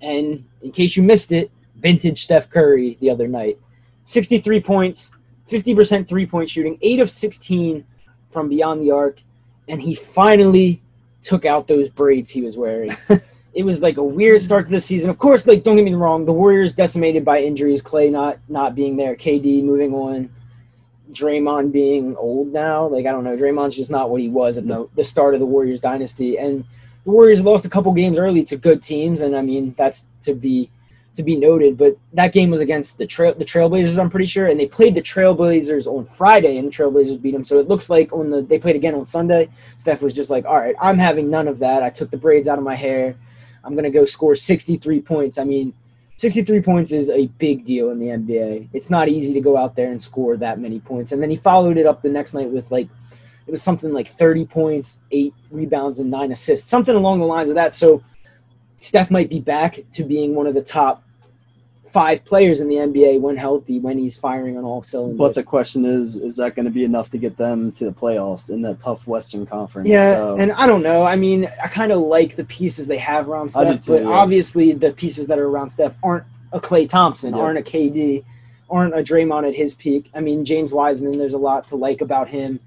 And 0.01 0.43
in 0.61 0.71
case 0.71 0.97
you 0.97 1.03
missed 1.03 1.31
it, 1.31 1.51
vintage 1.75 2.23
Steph 2.23 2.49
Curry 2.49 2.97
the 2.99 3.09
other 3.09 3.27
night. 3.27 3.59
63 4.05 4.59
points, 4.61 5.11
50% 5.51 6.07
three 6.07 6.25
point 6.25 6.49
shooting, 6.49 6.77
8 6.81 6.99
of 6.99 7.09
16 7.11 7.85
from 8.31 8.49
beyond 8.49 8.81
the 8.81 8.91
arc, 8.91 9.21
and 9.67 9.81
he 9.81 9.95
finally 9.95 10.81
took 11.21 11.45
out 11.45 11.67
those 11.67 11.89
braids 11.89 12.31
he 12.31 12.41
was 12.41 12.57
wearing. 12.57 12.95
it 13.53 13.63
was 13.63 13.81
like 13.81 13.97
a 13.97 14.03
weird 14.03 14.41
start 14.41 14.65
to 14.65 14.71
the 14.71 14.81
season. 14.81 15.09
Of 15.09 15.17
course, 15.17 15.45
like 15.45 15.63
don't 15.63 15.75
get 15.75 15.85
me 15.85 15.93
wrong, 15.93 16.25
the 16.25 16.33
Warriors 16.33 16.73
decimated 16.73 17.23
by 17.23 17.41
injuries, 17.41 17.81
Klay 17.81 18.11
not 18.11 18.39
not 18.49 18.75
being 18.75 18.97
there, 18.97 19.15
KD 19.15 19.63
moving 19.63 19.93
on, 19.93 20.29
Draymond 21.11 21.71
being 21.71 22.15
old 22.15 22.51
now. 22.51 22.87
Like 22.87 23.05
I 23.05 23.11
don't 23.11 23.23
know, 23.23 23.37
Draymond's 23.37 23.75
just 23.75 23.91
not 23.91 24.09
what 24.09 24.21
he 24.21 24.29
was 24.29 24.57
at 24.57 24.67
the, 24.67 24.89
the 24.95 25.03
start 25.03 25.33
of 25.35 25.39
the 25.39 25.45
Warriors 25.45 25.79
dynasty. 25.79 26.37
And 26.37 26.65
the 27.05 27.11
Warriors 27.11 27.41
lost 27.41 27.65
a 27.65 27.69
couple 27.69 27.93
games 27.93 28.17
early 28.17 28.43
to 28.45 28.57
good 28.57 28.83
teams, 28.83 29.21
and 29.21 29.35
I 29.35 29.41
mean 29.41 29.75
that's 29.77 30.07
to 30.23 30.33
be 30.33 30.71
to 31.15 31.21
be 31.21 31.35
noted. 31.35 31.77
But 31.77 31.95
that 32.13 32.33
game 32.33 32.49
was 32.49 32.61
against 32.61 32.97
the 32.97 33.05
trail 33.05 33.35
the 33.35 33.45
Trailblazers, 33.45 33.99
I'm 33.99 34.09
pretty 34.09 34.25
sure, 34.25 34.47
and 34.47 34.59
they 34.59 34.65
played 34.65 34.95
the 34.95 35.01
Trailblazers 35.01 35.85
on 35.85 36.05
Friday, 36.05 36.57
and 36.57 36.67
the 36.67 36.71
Trailblazers 36.71 37.21
beat 37.21 37.31
them. 37.31 37.45
So 37.45 37.59
it 37.59 37.67
looks 37.67 37.87
like 37.87 38.11
on 38.13 38.31
the 38.31 38.41
they 38.41 38.57
played 38.57 38.75
again 38.75 38.95
on 38.95 39.05
Sunday. 39.05 39.49
Steph 39.77 40.01
was 40.01 40.15
just 40.15 40.31
like, 40.31 40.45
"All 40.45 40.57
right, 40.57 40.75
I'm 40.81 40.97
having 40.97 41.29
none 41.29 41.47
of 41.47 41.59
that. 41.59 41.83
I 41.83 41.91
took 41.91 42.09
the 42.09 42.17
braids 42.17 42.47
out 42.47 42.57
of 42.57 42.63
my 42.63 42.73
hair. 42.75 43.15
I'm 43.63 43.75
gonna 43.75 43.89
go 43.89 44.05
score 44.05 44.35
63 44.35 45.01
points." 45.01 45.37
I 45.37 45.43
mean. 45.43 45.73
63 46.17 46.61
points 46.61 46.91
is 46.91 47.09
a 47.09 47.25
big 47.39 47.65
deal 47.65 47.89
in 47.89 47.99
the 47.99 48.09
NBA. 48.09 48.69
It's 48.71 48.91
not 48.91 49.09
easy 49.09 49.33
to 49.33 49.41
go 49.41 49.57
out 49.57 49.75
there 49.75 49.91
and 49.91 50.01
score 50.01 50.37
that 50.37 50.59
many 50.59 50.79
points. 50.79 51.11
And 51.11 51.21
then 51.21 51.29
he 51.31 51.35
followed 51.35 51.75
it 51.75 51.87
up 51.87 52.03
the 52.03 52.07
next 52.07 52.35
night 52.35 52.49
with 52.49 52.69
like 52.71 52.87
it 53.47 53.51
was 53.51 53.61
something 53.61 53.91
like 53.91 54.09
30 54.09 54.45
points, 54.45 55.01
8 55.11 55.33
rebounds 55.51 55.99
and 55.99 56.09
9 56.09 56.31
assists. 56.31 56.69
Something 56.69 56.95
along 56.95 57.19
the 57.19 57.25
lines 57.25 57.49
of 57.49 57.55
that. 57.55 57.75
So 57.75 58.03
Steph 58.79 59.11
might 59.11 59.29
be 59.29 59.39
back 59.39 59.79
to 59.93 60.03
being 60.03 60.35
one 60.35 60.47
of 60.47 60.53
the 60.53 60.61
top 60.61 61.02
5 61.93 62.25
players 62.25 62.59
in 62.59 62.67
the 62.67 62.75
NBA 62.77 63.21
when 63.21 63.37
healthy, 63.37 63.77
when 63.79 63.99
he's 63.99 64.17
firing 64.17 64.57
on 64.57 64.63
all 64.63 64.81
cylinders. 64.81 65.15
but 65.17 65.35
the 65.35 65.43
question 65.43 65.85
is, 65.85 66.15
is 66.17 66.35
that 66.37 66.55
going 66.55 66.65
to 66.65 66.71
be 66.71 66.83
enough 66.83 67.11
to 67.11 67.19
get 67.19 67.37
them 67.37 67.71
to 67.73 67.85
the 67.85 67.91
playoffs 67.93 68.49
in 68.49 68.63
that 68.63 68.79
tough 68.79 69.05
Western 69.05 69.45
Conference? 69.45 69.87
Yeah, 69.87 70.15
So- 70.15 70.37
and 70.37 70.51
I 70.53 70.65
don't 70.65 70.81
know. 70.81 71.03
I 71.03 71.15
mean, 71.15 71.47
I 71.63 71.67
kind 71.67 71.91
of 71.91 72.01
like 72.01 72.35
the 72.35 72.45
pieces 72.45 72.87
they 72.87 72.97
have 72.97 73.29
around 73.29 73.49
Steph, 73.49 73.85
too, 73.85 73.91
but 73.93 74.01
yeah. 74.01 74.09
obviously 74.09 74.73
the 74.73 74.91
pieces 74.91 75.27
that 75.27 75.37
are 75.37 75.47
around 75.47 75.69
Steph 75.69 75.93
aren't 76.01 76.23
a 76.51 76.59
Klay 76.59 76.89
Thompson, 76.89 77.35
Yeah. 77.35 77.41
aren't 77.41 77.59
a 77.59 77.61
KD, 77.61 78.23
aren't 78.71 78.95
a 78.95 79.03
Draymond 79.03 79.47
at 79.47 79.53
his 79.55 79.75
peak. 79.75 80.09
I 80.15 80.19
mean, 80.19 80.45
James 80.45 80.71
Wiseman, 80.71 81.19
there's 81.19 81.35
a 81.35 81.37
lot 81.37 81.67
to 81.67 81.75
like 81.75 82.01
about 82.01 82.27
him. 82.27 82.59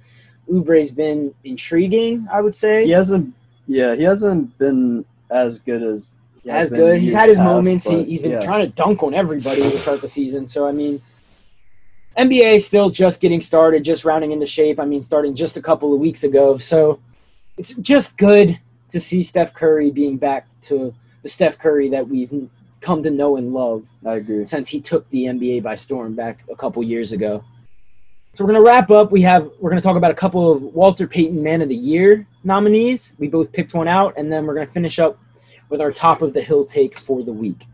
Oubre's 0.48 0.92
been 0.92 1.34
intriguing, 1.42 2.28
I 2.32 2.40
would 2.42 2.54
say. 2.54 2.84
he 2.84 2.92
hasn't. 2.92 3.34
Yeah, 3.66 3.96
he 3.96 4.04
hasn't 4.04 4.56
been 4.58 5.04
as 5.30 5.58
good 5.58 5.82
as 5.82 6.14
as 6.48 6.70
good. 6.70 7.00
He's 7.00 7.12
had 7.12 7.28
his 7.28 7.38
past, 7.38 7.44
moments. 7.44 7.84
He, 7.84 7.96
but 7.96 8.06
he's 8.06 8.22
been 8.22 8.30
yeah. 8.32 8.44
trying 8.44 8.64
to 8.64 8.72
dunk 8.72 9.02
on 9.02 9.14
everybody 9.14 9.62
to 9.62 9.78
start 9.78 10.00
the 10.00 10.08
season. 10.08 10.46
So 10.48 10.66
I 10.66 10.72
mean, 10.72 11.00
NBA 12.16 12.62
still 12.62 12.90
just 12.90 13.20
getting 13.20 13.40
started, 13.40 13.84
just 13.84 14.04
rounding 14.04 14.32
into 14.32 14.46
shape. 14.46 14.80
I 14.80 14.84
mean, 14.84 15.02
starting 15.02 15.34
just 15.34 15.56
a 15.56 15.62
couple 15.62 15.92
of 15.92 16.00
weeks 16.00 16.24
ago. 16.24 16.58
So 16.58 17.00
it's 17.58 17.74
just 17.74 18.16
good 18.16 18.58
to 18.90 19.00
see 19.00 19.22
Steph 19.22 19.54
Curry 19.54 19.90
being 19.90 20.16
back 20.16 20.46
to 20.62 20.94
the 21.22 21.28
Steph 21.28 21.58
Curry 21.58 21.88
that 21.90 22.08
we've 22.08 22.48
come 22.80 23.02
to 23.02 23.10
know 23.10 23.36
and 23.36 23.52
love 23.52 23.84
I 24.04 24.16
agree. 24.16 24.46
since 24.46 24.68
he 24.68 24.80
took 24.80 25.08
the 25.10 25.24
NBA 25.24 25.62
by 25.62 25.74
storm 25.74 26.14
back 26.14 26.44
a 26.50 26.56
couple 26.56 26.82
years 26.82 27.12
ago. 27.12 27.42
So 28.34 28.44
we're 28.44 28.52
gonna 28.52 28.64
wrap 28.64 28.90
up. 28.90 29.10
We 29.10 29.22
have 29.22 29.50
we're 29.58 29.70
gonna 29.70 29.82
talk 29.82 29.96
about 29.96 30.10
a 30.10 30.14
couple 30.14 30.52
of 30.52 30.62
Walter 30.62 31.06
Payton 31.06 31.42
Man 31.42 31.62
of 31.62 31.68
the 31.68 31.74
Year 31.74 32.26
nominees. 32.44 33.14
We 33.18 33.28
both 33.28 33.50
picked 33.52 33.74
one 33.74 33.88
out, 33.88 34.14
and 34.16 34.30
then 34.30 34.46
we're 34.46 34.54
gonna 34.54 34.66
finish 34.66 34.98
up 34.98 35.18
with 35.68 35.80
our 35.80 35.92
top 35.92 36.22
of 36.22 36.32
the 36.32 36.42
hill 36.42 36.64
take 36.64 36.98
for 36.98 37.22
the 37.22 37.32
week. 37.32 37.66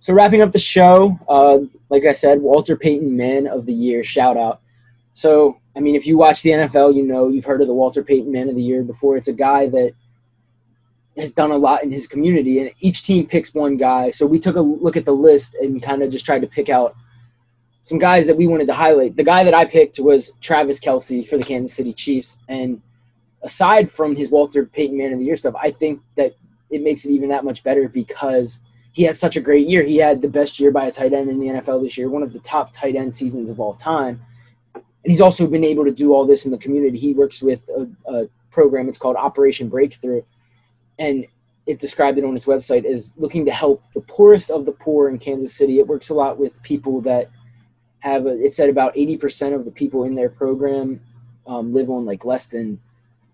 So 0.00 0.14
wrapping 0.14 0.40
up 0.40 0.52
the 0.52 0.58
show, 0.58 1.18
uh, 1.28 1.58
like 1.90 2.06
I 2.06 2.12
said, 2.12 2.40
Walter 2.40 2.76
Payton 2.76 3.14
Man 3.14 3.46
of 3.46 3.66
the 3.66 3.72
Year 3.72 4.02
shout 4.02 4.36
out. 4.36 4.60
So 5.14 5.60
I 5.76 5.80
mean, 5.80 5.94
if 5.94 6.06
you 6.06 6.16
watch 6.16 6.42
the 6.42 6.50
NFL, 6.50 6.94
you 6.94 7.06
know 7.06 7.28
you've 7.28 7.44
heard 7.44 7.60
of 7.60 7.68
the 7.68 7.74
Walter 7.74 8.02
Payton 8.02 8.32
Man 8.32 8.48
of 8.48 8.56
the 8.56 8.62
Year 8.62 8.82
before. 8.82 9.16
It's 9.16 9.28
a 9.28 9.32
guy 9.32 9.68
that 9.68 9.94
has 11.16 11.32
done 11.32 11.50
a 11.50 11.56
lot 11.56 11.82
in 11.82 11.92
his 11.92 12.06
community, 12.06 12.60
and 12.60 12.72
each 12.80 13.04
team 13.04 13.26
picks 13.26 13.54
one 13.54 13.76
guy. 13.76 14.10
So 14.10 14.26
we 14.26 14.38
took 14.38 14.56
a 14.56 14.60
look 14.60 14.96
at 14.96 15.04
the 15.04 15.12
list 15.12 15.54
and 15.54 15.82
kind 15.82 16.02
of 16.02 16.10
just 16.10 16.24
tried 16.24 16.40
to 16.40 16.46
pick 16.46 16.68
out 16.68 16.96
some 17.82 17.98
guys 17.98 18.26
that 18.26 18.36
we 18.36 18.46
wanted 18.46 18.66
to 18.66 18.74
highlight. 18.74 19.16
The 19.16 19.24
guy 19.24 19.44
that 19.44 19.54
I 19.54 19.64
picked 19.64 19.98
was 19.98 20.32
Travis 20.40 20.80
Kelce 20.80 21.28
for 21.28 21.36
the 21.36 21.44
Kansas 21.44 21.74
City 21.74 21.92
Chiefs, 21.92 22.38
and 22.48 22.80
aside 23.42 23.90
from 23.90 24.16
his 24.16 24.30
Walter 24.30 24.66
Payton 24.66 24.96
Man 24.96 25.12
of 25.12 25.18
the 25.18 25.24
Year 25.24 25.36
stuff, 25.36 25.54
I 25.60 25.70
think 25.70 26.00
that 26.16 26.34
it 26.70 26.82
makes 26.82 27.04
it 27.04 27.10
even 27.10 27.28
that 27.30 27.44
much 27.44 27.62
better 27.62 27.88
because 27.88 28.60
he 28.92 29.02
had 29.02 29.18
such 29.18 29.36
a 29.36 29.40
great 29.40 29.68
year. 29.68 29.82
He 29.82 29.96
had 29.96 30.20
the 30.20 30.28
best 30.28 30.58
year 30.58 30.70
by 30.70 30.86
a 30.86 30.92
tight 30.92 31.12
end 31.12 31.30
in 31.30 31.38
the 31.38 31.46
NFL 31.46 31.82
this 31.82 31.96
year, 31.96 32.08
one 32.08 32.22
of 32.22 32.32
the 32.32 32.40
top 32.40 32.72
tight 32.72 32.96
end 32.96 33.14
seasons 33.14 33.50
of 33.50 33.60
all 33.60 33.74
time. 33.74 34.20
And 34.74 34.84
he's 35.04 35.20
also 35.20 35.46
been 35.46 35.64
able 35.64 35.84
to 35.84 35.92
do 35.92 36.12
all 36.12 36.26
this 36.26 36.44
in 36.44 36.50
the 36.50 36.58
community. 36.58 36.98
He 36.98 37.14
works 37.14 37.40
with 37.40 37.60
a, 37.68 37.88
a 38.12 38.28
program, 38.50 38.88
it's 38.88 38.98
called 38.98 39.16
Operation 39.16 39.68
Breakthrough. 39.68 40.22
And 40.98 41.26
it 41.66 41.78
described 41.78 42.18
it 42.18 42.24
on 42.24 42.36
its 42.36 42.46
website 42.46 42.84
as 42.84 43.12
looking 43.16 43.44
to 43.44 43.52
help 43.52 43.82
the 43.94 44.00
poorest 44.00 44.50
of 44.50 44.64
the 44.64 44.72
poor 44.72 45.08
in 45.08 45.18
Kansas 45.18 45.54
City. 45.54 45.78
It 45.78 45.86
works 45.86 46.10
a 46.10 46.14
lot 46.14 46.38
with 46.38 46.60
people 46.62 47.00
that 47.02 47.30
have, 48.00 48.26
a, 48.26 48.42
it 48.42 48.54
said 48.54 48.68
about 48.68 48.94
80% 48.94 49.54
of 49.54 49.64
the 49.64 49.70
people 49.70 50.04
in 50.04 50.14
their 50.14 50.28
program 50.30 51.00
um, 51.46 51.72
live 51.72 51.88
on 51.90 52.04
like 52.04 52.24
less 52.24 52.46
than 52.46 52.80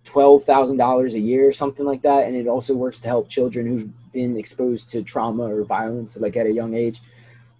$12,000 0.07 1.14
a 1.14 1.18
year, 1.18 1.52
something 1.52 1.84
like 1.84 2.02
that. 2.02 2.26
And 2.26 2.36
it 2.36 2.46
also 2.46 2.74
works 2.74 3.00
to 3.00 3.09
help 3.09 3.28
children 3.28 3.66
who've 3.66 4.12
been 4.12 4.36
exposed 4.36 4.90
to 4.90 5.02
trauma 5.02 5.44
or 5.44 5.64
violence 5.64 6.16
like 6.16 6.36
at 6.36 6.46
a 6.46 6.52
young 6.52 6.74
age. 6.74 7.00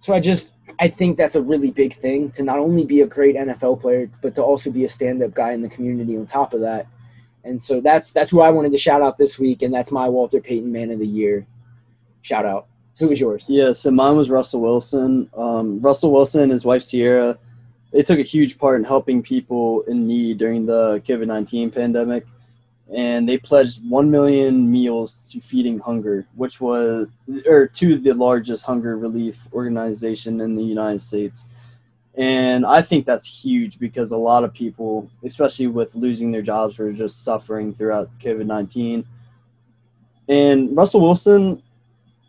So 0.01 0.13
I 0.13 0.19
just, 0.19 0.53
I 0.79 0.87
think 0.87 1.17
that's 1.17 1.35
a 1.35 1.41
really 1.41 1.71
big 1.71 1.95
thing 1.97 2.31
to 2.31 2.43
not 2.43 2.59
only 2.59 2.85
be 2.85 3.01
a 3.01 3.07
great 3.07 3.35
NFL 3.35 3.81
player, 3.81 4.09
but 4.21 4.35
to 4.35 4.43
also 4.43 4.71
be 4.71 4.85
a 4.85 4.89
stand-up 4.89 5.33
guy 5.33 5.51
in 5.51 5.61
the 5.61 5.69
community 5.69 6.15
on 6.17 6.25
top 6.25 6.53
of 6.53 6.61
that. 6.61 6.87
And 7.43 7.61
so 7.61 7.81
that's 7.81 8.11
that's 8.11 8.29
who 8.29 8.41
I 8.41 8.49
wanted 8.49 8.73
to 8.73 8.77
shout 8.77 9.01
out 9.01 9.17
this 9.17 9.39
week, 9.39 9.61
and 9.61 9.73
that's 9.73 9.91
my 9.91 10.09
Walter 10.09 10.41
Payton 10.41 10.69
Man 10.71 10.91
of 10.91 10.99
the 10.99 11.07
Year 11.07 11.47
shout 12.27 12.45
out. 12.45 12.67
Who 12.99 13.09
was 13.09 13.19
yours? 13.19 13.45
Yeah, 13.47 13.73
so 13.73 13.91
mine 13.91 14.17
was 14.17 14.29
Russell 14.29 14.61
Wilson. 14.61 15.29
Um, 15.35 15.79
Russell 15.81 16.11
Wilson 16.11 16.41
and 16.41 16.51
his 16.51 16.65
wife 16.65 16.87
Ciara, 16.87 17.37
they 17.91 18.03
took 18.03 18.19
a 18.19 18.23
huge 18.23 18.57
part 18.57 18.79
in 18.79 18.83
helping 18.83 19.21
people 19.21 19.83
in 19.83 20.07
need 20.07 20.39
during 20.39 20.65
the 20.65 21.01
COVID 21.07 21.27
nineteen 21.27 21.71
pandemic. 21.71 22.25
And 22.93 23.27
they 23.27 23.37
pledged 23.37 23.87
1 23.89 24.09
million 24.09 24.71
meals 24.71 25.19
to 25.31 25.41
feeding 25.41 25.79
hunger 25.79 26.25
which 26.35 26.61
was 26.61 27.07
or 27.45 27.67
to 27.67 27.97
the 27.97 28.13
largest 28.13 28.65
hunger 28.65 28.97
relief 28.97 29.47
organization 29.53 30.39
in 30.41 30.55
the 30.55 30.63
united 30.63 31.01
states. 31.01 31.43
And 32.15 32.65
i 32.65 32.81
think 32.81 33.05
that's 33.05 33.27
huge 33.27 33.77
because 33.77 34.11
a 34.11 34.17
lot 34.17 34.43
of 34.43 34.53
people 34.53 35.09
especially 35.23 35.67
with 35.67 35.95
losing 35.95 36.31
their 36.31 36.41
jobs 36.41 36.77
were 36.77 36.93
just 36.93 37.23
suffering 37.23 37.73
throughout 37.73 38.09
covid-19 38.19 39.05
and 40.29 40.75
russell 40.75 41.01
wilson 41.01 41.61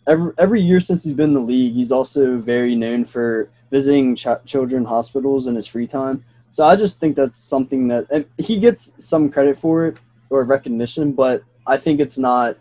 every, 0.06 0.32
every 0.38 0.60
year 0.60 0.80
since 0.80 1.04
he's 1.04 1.14
been 1.14 1.30
in 1.30 1.34
the 1.34 1.40
league 1.40 1.74
he's 1.74 1.92
also 1.92 2.38
very 2.38 2.74
known 2.74 3.04
for 3.04 3.50
visiting 3.70 4.16
ch- 4.16 4.26
children 4.46 4.84
hospitals 4.84 5.46
in 5.46 5.54
his 5.54 5.66
free 5.66 5.86
time. 5.86 6.24
So 6.50 6.64
i 6.64 6.74
just 6.74 6.98
think 7.00 7.16
that's 7.16 7.40
something 7.40 7.88
that 7.88 8.26
he 8.38 8.58
gets 8.58 8.92
some 8.98 9.30
credit 9.30 9.56
for 9.56 9.86
it 9.86 9.96
or 10.30 10.44
recognition, 10.44 11.12
but 11.12 11.42
I 11.66 11.76
think 11.76 12.00
it's 12.00 12.18
not 12.18 12.58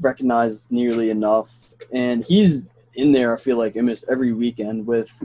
recognized 0.00 0.70
nearly 0.70 1.10
enough. 1.10 1.74
And 1.92 2.24
he's 2.24 2.66
in 2.94 3.12
there, 3.12 3.34
I 3.34 3.38
feel 3.38 3.56
like, 3.56 3.76
almost 3.76 4.06
every 4.08 4.32
weekend 4.32 4.86
with, 4.86 5.22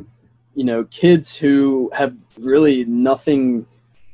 you 0.56 0.64
know, 0.64 0.84
kids 0.86 1.36
who 1.36 1.90
have 1.94 2.16
really 2.38 2.86
nothing. 2.86 3.66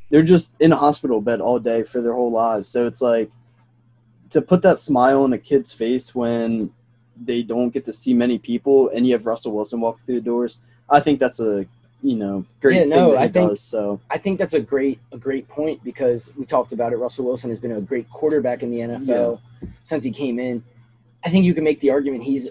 They're 0.09 0.23
just 0.23 0.55
in 0.59 0.71
a 0.71 0.75
hospital 0.75 1.21
bed 1.21 1.41
all 1.41 1.59
day 1.59 1.83
for 1.83 2.01
their 2.01 2.13
whole 2.13 2.31
lives. 2.31 2.69
So 2.69 2.85
it's 2.87 3.01
like 3.01 3.31
to 4.29 4.41
put 4.41 4.61
that 4.61 4.77
smile 4.77 5.23
on 5.23 5.33
a 5.33 5.37
kid's 5.37 5.71
face 5.71 6.13
when 6.13 6.71
they 7.23 7.41
don't 7.41 7.69
get 7.69 7.85
to 7.85 7.93
see 7.93 8.13
many 8.13 8.37
people 8.37 8.89
and 8.89 9.07
you 9.07 9.13
have 9.13 9.25
Russell 9.25 9.53
Wilson 9.53 9.79
walk 9.79 9.99
through 10.05 10.15
the 10.15 10.21
doors. 10.21 10.61
I 10.89 10.99
think 10.99 11.19
that's 11.19 11.39
a 11.39 11.65
you 12.05 12.15
know 12.15 12.45
great 12.61 12.75
Yeah, 12.75 12.81
thing 12.81 12.89
no, 12.91 13.11
that 13.11 13.17
he 13.17 13.23
I 13.23 13.27
think- 13.29 13.49
does. 13.51 13.61
So 13.61 13.99
I 14.09 14.17
think 14.17 14.37
that's 14.39 14.53
a 14.53 14.59
great 14.59 14.99
a 15.11 15.17
great 15.17 15.47
point 15.47 15.83
because 15.83 16.31
we 16.37 16.45
talked 16.45 16.71
about 16.73 16.93
it. 16.93 16.97
Russell 16.97 17.25
Wilson 17.25 17.49
has 17.49 17.59
been 17.59 17.71
a 17.71 17.81
great 17.81 18.09
quarterback 18.11 18.61
in 18.63 18.69
the 18.71 18.79
NFL 18.79 19.39
since 19.83 20.03
he 20.03 20.11
came 20.11 20.37
in. 20.39 20.63
I 21.23 21.29
think 21.31 21.45
you 21.45 21.53
can 21.55 21.63
make 21.63 21.79
the 21.79 21.89
argument 21.89 22.23
he's 22.23 22.47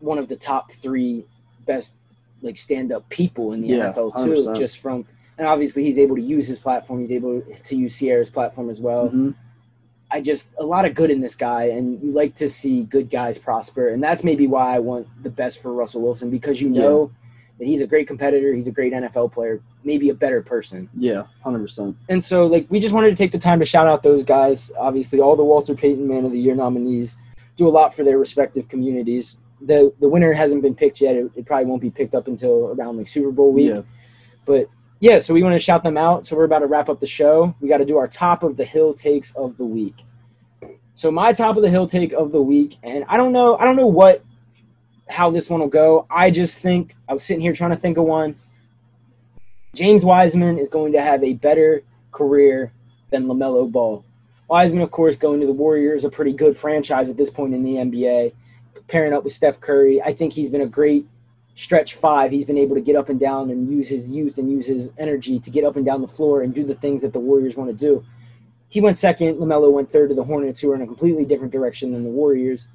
one 0.00 0.18
of 0.18 0.28
the 0.28 0.36
top 0.36 0.72
three 0.72 1.24
best 1.66 1.94
like 2.42 2.56
stand 2.58 2.90
up 2.90 3.08
people 3.10 3.52
in 3.52 3.60
the 3.60 3.68
Yeah, 3.68 3.92
NFL 3.92 4.12
too. 4.24 4.32
100%. 4.34 4.58
Just 4.58 4.78
from 4.78 5.06
and 5.38 5.46
obviously 5.46 5.84
he's 5.84 5.98
able 5.98 6.16
to 6.16 6.22
use 6.22 6.46
his 6.48 6.58
platform. 6.58 7.00
He's 7.00 7.12
able 7.12 7.42
to 7.64 7.76
use 7.76 7.96
Ciara's 7.98 8.30
platform 8.30 8.68
as 8.70 8.80
well. 8.80 9.08
mhm. 9.08 9.34
I 10.12 10.20
just 10.20 10.50
a 10.58 10.64
lot 10.64 10.86
of 10.86 10.96
good 10.96 11.12
in 11.12 11.20
this 11.20 11.36
guy, 11.36 11.64
and 11.66 12.02
you 12.02 12.10
like 12.10 12.34
to 12.36 12.48
see 12.50 12.82
good 12.82 13.10
guys 13.10 13.38
prosper, 13.38 13.90
and 13.90 14.02
that's 14.02 14.24
maybe 14.24 14.48
why 14.48 14.74
I 14.74 14.80
want 14.80 15.06
the 15.22 15.30
best 15.30 15.62
for 15.62 15.72
Russell 15.72 16.02
Wilson 16.02 16.30
because 16.30 16.60
you 16.60 16.68
know 16.68 17.12
that 17.60 17.66
he's 17.66 17.82
a 17.82 17.86
great 17.86 18.08
competitor, 18.08 18.54
he's 18.54 18.66
a 18.66 18.72
great 18.72 18.92
NFL 18.92 19.32
player, 19.32 19.60
maybe 19.84 20.08
a 20.08 20.14
better 20.14 20.42
person. 20.42 20.88
yeah, 20.96 21.24
hundred 21.44 21.60
percent. 21.60 21.96
And 22.08 22.24
so, 22.24 22.46
like, 22.46 22.66
we 22.70 22.80
just 22.80 22.94
wanted 22.94 23.10
to 23.10 23.16
take 23.16 23.32
the 23.32 23.38
time 23.38 23.60
to 23.60 23.66
shout 23.66 23.86
out 23.86 24.02
those 24.02 24.24
guys. 24.24 24.72
Obviously, 24.78 25.20
all 25.20 25.36
the 25.36 25.44
Walter 25.44 25.74
Payton 25.74 26.08
Man 26.08 26.24
of 26.24 26.32
the 26.32 26.40
Year 26.40 26.54
nominees 26.54 27.16
do 27.58 27.68
a 27.68 27.70
lot 27.70 27.94
for 27.94 28.02
their 28.02 28.16
respective 28.16 28.66
communities. 28.68 29.38
the 29.60 29.92
The 30.00 30.08
winner 30.08 30.32
hasn't 30.32 30.62
been 30.62 30.74
picked 30.74 31.02
yet. 31.02 31.14
It, 31.14 31.30
it 31.36 31.44
probably 31.44 31.66
won't 31.66 31.82
be 31.82 31.90
picked 31.90 32.14
up 32.14 32.28
until 32.28 32.72
around 32.72 32.96
like 32.96 33.06
Super 33.06 33.30
Bowl 33.30 33.52
week. 33.52 33.68
Yeah, 33.68 33.82
But 34.46 34.70
yeah, 35.00 35.18
so 35.18 35.34
we 35.34 35.42
want 35.42 35.54
to 35.54 35.58
shout 35.58 35.82
them 35.82 35.98
out. 35.98 36.26
So 36.26 36.36
we're 36.36 36.44
about 36.44 36.60
to 36.60 36.66
wrap 36.66 36.88
up 36.88 36.98
the 36.98 37.06
show. 37.06 37.54
We 37.60 37.68
got 37.68 37.78
to 37.78 37.84
do 37.84 37.98
our 37.98 38.08
top 38.08 38.42
of 38.42 38.56
the 38.56 38.64
hill 38.64 38.94
takes 38.94 39.34
of 39.36 39.58
the 39.58 39.66
week. 39.66 39.96
So 40.94 41.10
my 41.10 41.32
top 41.34 41.56
of 41.56 41.62
the 41.62 41.70
hill 41.70 41.86
take 41.86 42.12
of 42.12 42.32
the 42.32 42.42
week, 42.42 42.76
and 42.82 43.04
I 43.08 43.16
don't 43.16 43.32
know, 43.32 43.56
I 43.56 43.64
don't 43.64 43.76
know 43.76 43.86
what, 43.86 44.22
how 45.10 45.30
this 45.30 45.50
one 45.50 45.60
will 45.60 45.68
go. 45.68 46.06
I 46.10 46.30
just 46.30 46.58
think 46.58 46.94
I 47.08 47.14
was 47.14 47.24
sitting 47.24 47.40
here 47.40 47.52
trying 47.52 47.70
to 47.70 47.76
think 47.76 47.98
of 47.98 48.04
one. 48.04 48.36
James 49.74 50.04
Wiseman 50.04 50.58
is 50.58 50.68
going 50.68 50.92
to 50.92 51.02
have 51.02 51.22
a 51.22 51.34
better 51.34 51.82
career 52.12 52.72
than 53.10 53.26
LaMelo 53.26 53.70
Ball. 53.70 54.04
Wiseman, 54.48 54.82
of 54.82 54.90
course, 54.90 55.16
going 55.16 55.40
to 55.40 55.46
the 55.46 55.52
Warriors, 55.52 56.04
a 56.04 56.10
pretty 56.10 56.32
good 56.32 56.56
franchise 56.56 57.08
at 57.08 57.16
this 57.16 57.30
point 57.30 57.54
in 57.54 57.62
the 57.62 57.74
NBA. 57.74 58.32
Pairing 58.88 59.12
up 59.12 59.22
with 59.22 59.32
Steph 59.32 59.60
Curry, 59.60 60.02
I 60.02 60.12
think 60.12 60.32
he's 60.32 60.50
been 60.50 60.62
a 60.62 60.66
great 60.66 61.06
stretch 61.54 61.94
five, 61.94 62.32
he's 62.32 62.44
been 62.44 62.58
able 62.58 62.74
to 62.74 62.80
get 62.80 62.96
up 62.96 63.08
and 63.08 63.20
down 63.20 63.50
and 63.50 63.70
use 63.70 63.88
his 63.88 64.08
youth 64.08 64.38
and 64.38 64.50
use 64.50 64.66
his 64.66 64.90
energy 64.98 65.38
to 65.38 65.50
get 65.50 65.62
up 65.62 65.76
and 65.76 65.84
down 65.84 66.00
the 66.00 66.08
floor 66.08 66.42
and 66.42 66.54
do 66.54 66.64
the 66.64 66.74
things 66.74 67.02
that 67.02 67.12
the 67.12 67.20
Warriors 67.20 67.54
want 67.54 67.70
to 67.70 67.76
do. 67.76 68.04
He 68.68 68.80
went 68.80 68.96
second. 68.96 69.36
LaMelo 69.36 69.70
went 69.70 69.92
third 69.92 70.08
to 70.08 70.14
the 70.14 70.24
Hornets, 70.24 70.60
who 70.60 70.72
are 70.72 70.74
in 70.74 70.82
a 70.82 70.86
completely 70.86 71.24
different 71.24 71.52
direction 71.52 71.92
than 71.92 72.02
the 72.02 72.10
Warriors. 72.10 72.66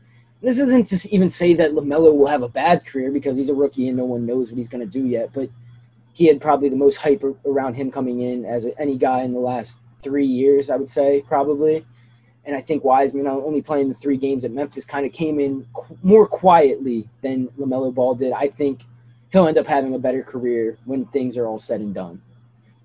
This 0.46 0.60
isn't 0.60 0.90
to 0.90 1.12
even 1.12 1.32
say 1.32 1.56
that 1.56 1.72
LaMelo 1.72 2.16
will 2.16 2.28
have 2.28 2.44
a 2.44 2.48
bad 2.48 2.86
career 2.86 3.10
because 3.10 3.36
he's 3.36 3.50
a 3.50 3.54
rookie 3.56 3.88
and 3.88 3.98
no 3.98 4.06
one 4.06 4.28
knows 4.28 4.52
what 4.52 4.60
he's 4.60 4.68
going 4.68 4.88
to 4.88 5.00
do 5.00 5.04
yet, 5.08 5.32
but 5.34 5.50
he 6.14 6.28
had 6.28 6.40
probably 6.40 6.70
the 6.70 6.76
most 6.76 6.98
hype 6.98 7.24
around 7.48 7.74
him 7.74 7.90
coming 7.90 8.22
in 8.22 8.46
as 8.46 8.68
any 8.78 8.96
guy 8.96 9.24
in 9.24 9.34
the 9.34 9.40
last 9.40 9.80
three 10.04 10.28
years, 10.28 10.70
I 10.70 10.76
would 10.76 10.90
say, 10.90 11.24
probably. 11.28 11.84
And 12.46 12.56
I 12.56 12.62
think 12.62 12.84
Wiseman, 12.84 13.26
uh, 13.26 13.32
only 13.32 13.64
playing 13.64 13.90
the 13.90 13.96
three 13.96 14.18
games 14.18 14.46
at 14.46 14.52
Memphis, 14.52 14.86
kind 14.86 15.04
of 15.04 15.12
came 15.12 15.40
in 15.40 15.66
more 16.04 16.28
quietly 16.28 17.10
than 17.24 17.48
LaMelo 17.60 17.92
Ball 17.92 18.14
did. 18.14 18.32
I 18.32 18.50
think 18.50 18.82
he'll 19.32 19.48
end 19.48 19.58
up 19.58 19.66
having 19.66 19.96
a 19.96 20.00
better 20.00 20.22
career 20.22 20.78
when 20.86 21.06
things 21.06 21.38
are 21.38 21.48
all 21.48 21.58
said 21.58 21.82
and 21.82 21.92
done. 21.92 22.22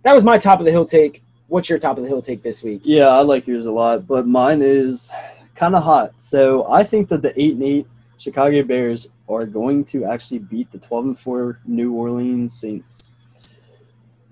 That 0.03 0.15
was 0.15 0.25
my 0.25 0.39
top 0.39 0.61
of 0.61 0.65
the 0.65 0.73
hill 0.73 0.87
take. 0.87 1.23
What's 1.49 1.69
your 1.69 1.79
top 1.79 1.99
of 1.99 2.05
the 2.05 2.09
hill 2.09 2.23
take 2.23 2.43
this 2.43 2.63
week? 2.63 2.81
yeah, 2.85 3.09
I 3.09 3.21
like 3.21 3.47
yours 3.47 3.67
a 3.67 3.73
lot, 3.73 4.07
but 4.07 4.27
mine 4.27 4.63
is 4.63 5.13
kind 5.61 5.75
of 5.75 5.83
hot. 5.83 6.15
So 6.17 6.67
I 6.73 6.83
think 6.83 7.11
that 7.11 7.21
the 7.21 7.39
eight 7.39 7.53
and 7.53 7.63
eight 7.63 7.87
Chicago 8.17 8.63
Bears 8.63 9.09
are 9.29 9.45
going 9.45 9.85
to 9.93 10.07
actually 10.07 10.39
beat 10.39 10.73
the 10.73 10.79
twelve 10.79 11.05
and 11.05 11.19
four 11.19 11.61
New 11.67 11.93
Orleans 11.93 12.59
Saints. 12.59 13.13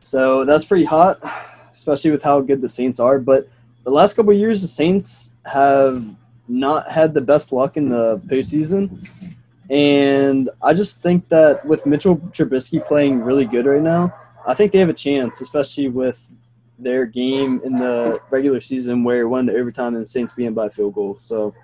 So 0.02 0.46
that's 0.46 0.64
pretty 0.64 0.86
hot, 0.86 1.20
especially 1.70 2.12
with 2.12 2.22
how 2.22 2.40
good 2.40 2.62
the 2.62 2.68
Saints 2.68 2.98
are. 2.98 3.18
But 3.18 3.46
the 3.84 3.90
last 3.90 4.14
couple 4.14 4.32
years, 4.32 4.62
the 4.62 4.68
Saints 4.68 5.34
have 5.44 6.02
not 6.48 6.90
had 6.90 7.12
the 7.12 7.20
best 7.20 7.52
luck 7.52 7.76
in 7.76 7.90
the 7.90 8.18
postseason. 8.26 9.06
And 9.68 10.48
I 10.62 10.72
just 10.72 11.02
think 11.02 11.28
that 11.28 11.62
with 11.66 11.84
Mitchell 11.84 12.16
Trubisky 12.16 12.80
playing 12.86 13.20
really 13.20 13.44
good 13.44 13.66
right 13.66 13.82
now, 13.82 14.14
I 14.46 14.54
think 14.54 14.72
they 14.72 14.78
have 14.78 14.88
a 14.88 14.94
chance, 14.94 15.42
especially 15.42 15.90
with 15.90 16.30
their 16.78 17.06
game 17.06 17.60
in 17.64 17.76
the 17.76 18.20
regular 18.30 18.60
season 18.60 19.04
where 19.04 19.22
it 19.22 19.28
went 19.28 19.48
to 19.48 19.54
overtime 19.54 19.94
and 19.94 20.04
the 20.04 20.08
Saints 20.08 20.32
being 20.34 20.54
by 20.54 20.68
field 20.68 20.94
goal. 20.94 21.16
So 21.18 21.54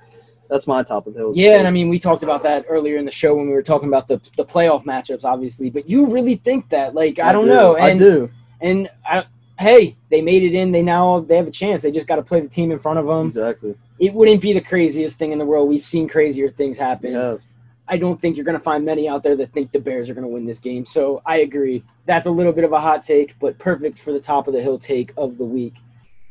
that's 0.49 0.67
my 0.67 0.83
top 0.83 1.07
of 1.07 1.15
the 1.15 1.21
hill. 1.21 1.33
Yeah, 1.35 1.59
and 1.59 1.67
I 1.67 1.71
mean, 1.71 1.89
we 1.89 1.99
talked 1.99 2.23
about 2.23 2.43
that 2.43 2.67
earlier 2.69 2.97
in 2.97 3.05
the 3.05 3.11
show 3.11 3.35
when 3.35 3.47
we 3.47 3.53
were 3.53 3.62
talking 3.62 3.89
about 3.89 4.09
the 4.09 4.21
the 4.37 4.45
playoff 4.45 4.85
matchups, 4.85 5.25
obviously. 5.25 5.71
But 5.71 5.89
you 5.89 6.07
really 6.07 6.37
think 6.37 6.69
that? 6.71 6.95
Like, 6.95 7.19
I, 7.19 7.33
don't 7.33 7.47
do. 7.47 7.51
know. 7.51 7.77
I 7.77 7.97
do. 7.97 8.31
And 8.61 8.89
I, 9.05 9.25
hey, 9.59 9.97
they 10.11 10.21
made 10.21 10.43
it 10.43 10.55
in. 10.55 10.73
They 10.73 10.83
now 10.83 11.21
they 11.21 11.37
have 11.37 11.47
a 11.47 11.53
chance. 11.53 11.83
They 11.83 11.93
just 11.93 12.07
got 12.07 12.17
to 12.17 12.23
play 12.23 12.41
the 12.41 12.49
team 12.49 12.73
in 12.73 12.79
front 12.79 12.99
of 12.99 13.07
them. 13.07 13.29
Exactly. 13.29 13.75
It 13.99 14.12
wouldn't 14.12 14.43
be 14.43 14.53
the 14.53 14.61
craziest 14.61 15.19
thing 15.19 15.33
in 15.33 15.39
the 15.39 15.47
world. 15.47 15.69
We've 15.69 15.85
seen 15.85 16.09
crazier 16.09 16.51
things 16.51 16.77
happen. 16.77 17.41
I 17.87 17.99
don't 17.99 18.20
think 18.20 18.37
you're 18.37 18.45
going 18.45 18.59
to 18.59 18.62
find 18.62 18.85
many 18.85 19.09
out 19.09 19.22
there 19.22 19.37
that 19.37 19.53
think 19.53 19.72
the 19.72 19.78
Bears 19.78 20.09
are 20.09 20.14
going 20.14 20.26
to 20.26 20.32
win 20.32 20.47
this 20.47 20.59
game. 20.59 20.87
So 20.87 21.20
I 21.26 21.39
agree. 21.39 21.85
That's 22.07 22.26
a 22.26 22.30
little 22.30 22.53
bit 22.53 22.64
of 22.64 22.72
a 22.72 22.80
hot 22.80 23.03
take, 23.03 23.39
but 23.39 23.59
perfect 23.59 23.99
for 23.99 24.12
the 24.12 24.20
top 24.20 24.49
of 24.49 24.55
the 24.55 24.62
hill 24.62 24.78
take 24.78 25.12
of 25.16 25.37
the 25.37 25.45
week. 25.45 25.74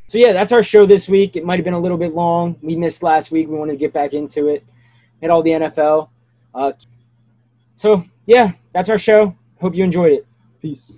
So 0.07 0.17
yeah, 0.17 0.33
that's 0.33 0.51
our 0.51 0.63
show 0.63 0.85
this 0.85 1.07
week. 1.07 1.35
It 1.35 1.45
might 1.45 1.57
have 1.57 1.63
been 1.63 1.73
a 1.73 1.79
little 1.79 1.97
bit 1.97 2.13
long. 2.13 2.57
We 2.61 2.75
missed 2.75 3.03
last 3.03 3.31
week. 3.31 3.47
We 3.47 3.55
wanted 3.55 3.73
to 3.73 3.77
get 3.77 3.93
back 3.93 4.13
into 4.13 4.47
it. 4.47 4.65
Hit 5.21 5.29
all 5.29 5.43
the 5.43 5.51
NFL. 5.51 6.09
Uh, 6.53 6.73
so 7.77 8.03
yeah, 8.25 8.53
that's 8.73 8.89
our 8.89 8.99
show. 8.99 9.35
Hope 9.61 9.75
you 9.75 9.83
enjoyed 9.83 10.11
it. 10.11 10.27
Peace. 10.61 10.97